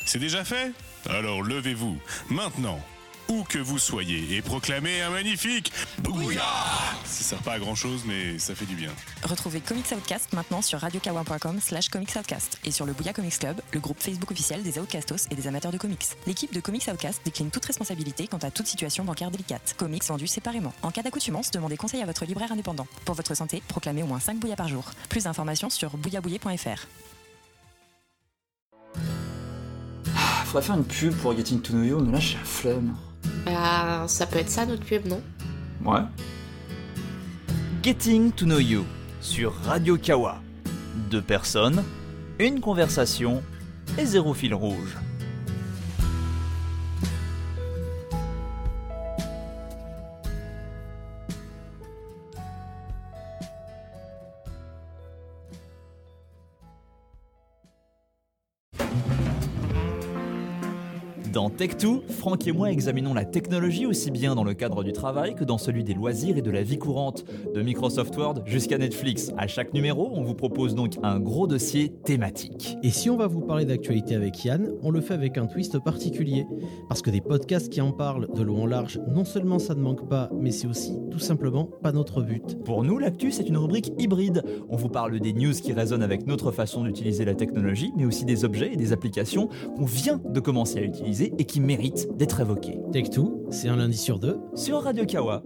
C'est 0.06 0.20
déjà 0.20 0.44
fait? 0.44 0.72
Alors 1.10 1.42
levez-vous, 1.42 1.98
maintenant, 2.30 2.84
où 3.30 3.44
que 3.44 3.60
vous 3.60 3.80
soyez, 3.80 4.36
et 4.36 4.42
proclamez 4.42 5.02
un 5.02 5.10
magnifique 5.10 5.72
Bouillard 6.00 6.96
Ça 7.06 7.24
sert 7.24 7.40
pas 7.40 7.54
à 7.54 7.60
grand 7.60 7.76
chose, 7.76 8.04
mais 8.06 8.40
ça 8.40 8.56
fait 8.56 8.66
du 8.66 8.76
bien. 8.76 8.90
Retrouvez 9.24 9.60
Comics 9.60 9.92
Outcast 9.92 10.34
maintenant 10.34 10.62
sur 10.62 10.80
radiokawa.com 10.80 11.60
slash 11.62 11.90
Comics 11.90 12.16
Outcast 12.16 12.60
et 12.66 12.72
sur 12.72 12.86
le 12.86 12.94
Bouya 12.94 13.14
Comics 13.14 13.40
Club, 13.40 13.62
le 13.72 13.80
groupe 13.80 14.02
Facebook 14.02 14.32
officiel 14.32 14.64
des 14.64 14.80
Outcastos 14.80 15.28
et 15.32 15.36
des 15.36 15.48
amateurs 15.48 15.72
de 15.72 15.78
comics. 15.78 16.06
L'équipe 16.26 16.54
de 16.54 16.60
Comics 16.60 16.88
Outcast 16.92 17.22
décline 17.26 17.50
toute 17.50 17.66
responsabilité 17.66 18.28
quant 18.28 18.38
à 18.38 18.52
toute 18.52 18.68
situation 18.68 19.04
bancaire 19.04 19.32
délicate. 19.32 19.76
Comics 19.78 20.04
vendus 20.06 20.28
séparément. 20.28 20.74
En 20.82 20.92
cas 20.92 21.02
d'accoutumance, 21.04 21.52
demandez 21.52 21.78
conseil 21.78 22.02
à 22.02 22.06
votre 22.06 22.26
libraire 22.26 22.52
indépendant. 22.52 22.88
Pour 23.06 23.16
votre 23.16 23.36
santé, 23.36 23.62
proclamez 23.68 24.04
au 24.04 24.08
moins 24.08 24.20
5 24.20 24.40
bouillas 24.40 24.56
par 24.56 24.68
jour. 24.68 24.86
Plus 25.10 25.24
d'informations 25.26 25.70
sur 25.70 25.98
bouillabouillet.fr. 25.98 26.88
Faudrait 30.46 30.62
faire 30.62 30.78
une 30.78 30.86
pub 30.86 31.14
pour 31.16 31.36
Getting 31.36 31.62
to 31.62 31.74
Know 31.74 31.84
You, 31.84 32.00
mais 32.00 32.14
là 32.14 32.20
j'ai 32.20 32.38
la 32.38 32.44
flemme. 32.46 32.96
Bah, 33.48 34.04
ça 34.08 34.26
peut 34.26 34.40
être 34.40 34.50
ça 34.50 34.66
notre 34.66 34.84
pub, 34.84 35.06
non? 35.06 35.22
Ouais. 35.86 36.02
Getting 37.82 38.32
to 38.34 38.46
Know 38.46 38.60
You 38.60 38.84
sur 39.22 39.54
Radio 39.64 39.98
Kawa. 39.98 40.42
Deux 41.10 41.22
personnes, 41.22 41.84
une 42.40 42.60
conversation 42.60 43.42
et 43.98 44.06
zéro 44.06 44.34
fil 44.34 44.54
rouge. 44.54 44.98
Tech2, 61.58 62.08
Franck 62.08 62.46
et 62.46 62.52
moi 62.52 62.72
examinons 62.72 63.16
la 63.16 63.26
technologie 63.26 63.88
aussi 63.88 64.12
bien 64.12 64.36
dans 64.36 64.44
le 64.44 64.54
cadre 64.54 64.84
du 64.84 64.94
travail 64.94 65.34
que 65.34 65.44
dans 65.44 65.58
celui 65.58 65.84
des 65.84 65.96
loisirs 65.96 66.38
et 66.38 66.44
de 66.44 66.52
la 66.52 66.62
vie 66.62 66.78
courante, 66.78 67.26
de 67.56 67.64
Microsoft 67.64 68.16
Word 68.16 68.44
jusqu'à 68.46 68.78
Netflix. 68.78 69.32
À 69.40 69.48
chaque 69.48 69.74
numéro, 69.74 70.12
on 70.14 70.22
vous 70.22 70.36
propose 70.36 70.76
donc 70.76 70.98
un 71.02 71.20
gros 71.20 71.48
dossier 71.48 71.90
thématique. 71.90 72.78
Et 72.84 72.92
si 72.92 73.10
on 73.10 73.18
va 73.18 73.26
vous 73.26 73.42
parler 73.42 73.66
d'actualité 73.66 74.14
avec 74.14 74.46
Yann, 74.46 74.72
on 74.84 74.92
le 74.92 75.02
fait 75.02 75.16
avec 75.16 75.40
un 75.40 75.48
twist 75.48 75.80
particulier. 75.80 76.46
Parce 76.90 77.02
que 77.02 77.10
des 77.10 77.22
podcasts 77.22 77.70
qui 77.70 77.82
en 77.82 77.92
parlent 77.92 78.28
de 78.32 78.44
long 78.44 78.62
en 78.62 78.68
large, 78.68 79.00
non 79.08 79.26
seulement 79.26 79.58
ça 79.58 79.74
ne 79.74 79.82
manque 79.82 80.08
pas, 80.08 80.30
mais 80.40 80.52
c'est 80.52 80.68
aussi 80.68 81.00
tout 81.10 81.18
simplement 81.18 81.68
pas 81.82 81.92
notre 81.92 82.22
but. 82.22 82.64
Pour 82.66 82.84
nous, 82.84 83.00
l'actu, 83.00 83.32
c'est 83.32 83.50
une 83.50 83.58
rubrique 83.58 83.94
hybride. 83.98 84.44
On 84.70 84.76
vous 84.76 84.90
parle 84.90 85.20
des 85.20 85.34
news 85.34 85.54
qui 85.54 85.74
résonnent 85.74 86.04
avec 86.04 86.28
notre 86.28 86.52
façon 86.52 86.84
d'utiliser 86.84 87.26
la 87.26 87.34
technologie, 87.34 87.92
mais 87.98 88.06
aussi 88.06 88.26
des 88.26 88.46
objets 88.46 88.74
et 88.74 88.78
des 88.78 88.94
applications 88.94 89.50
qu'on 89.76 89.86
vient 89.86 90.22
de 90.24 90.40
commencer 90.40 90.78
à 90.78 90.84
utiliser 90.84 91.34
et 91.40 91.47
qui 91.48 91.62
méritent 91.62 92.16
d'être 92.18 92.40
évoqués. 92.40 92.80
Tech2, 92.92 93.52
c'est 93.52 93.70
un 93.70 93.78
lundi 93.78 93.98
sur 93.98 94.20
deux. 94.20 94.38
Sur 94.56 94.84
Radio 94.84 95.06
Kawa. 95.06 95.44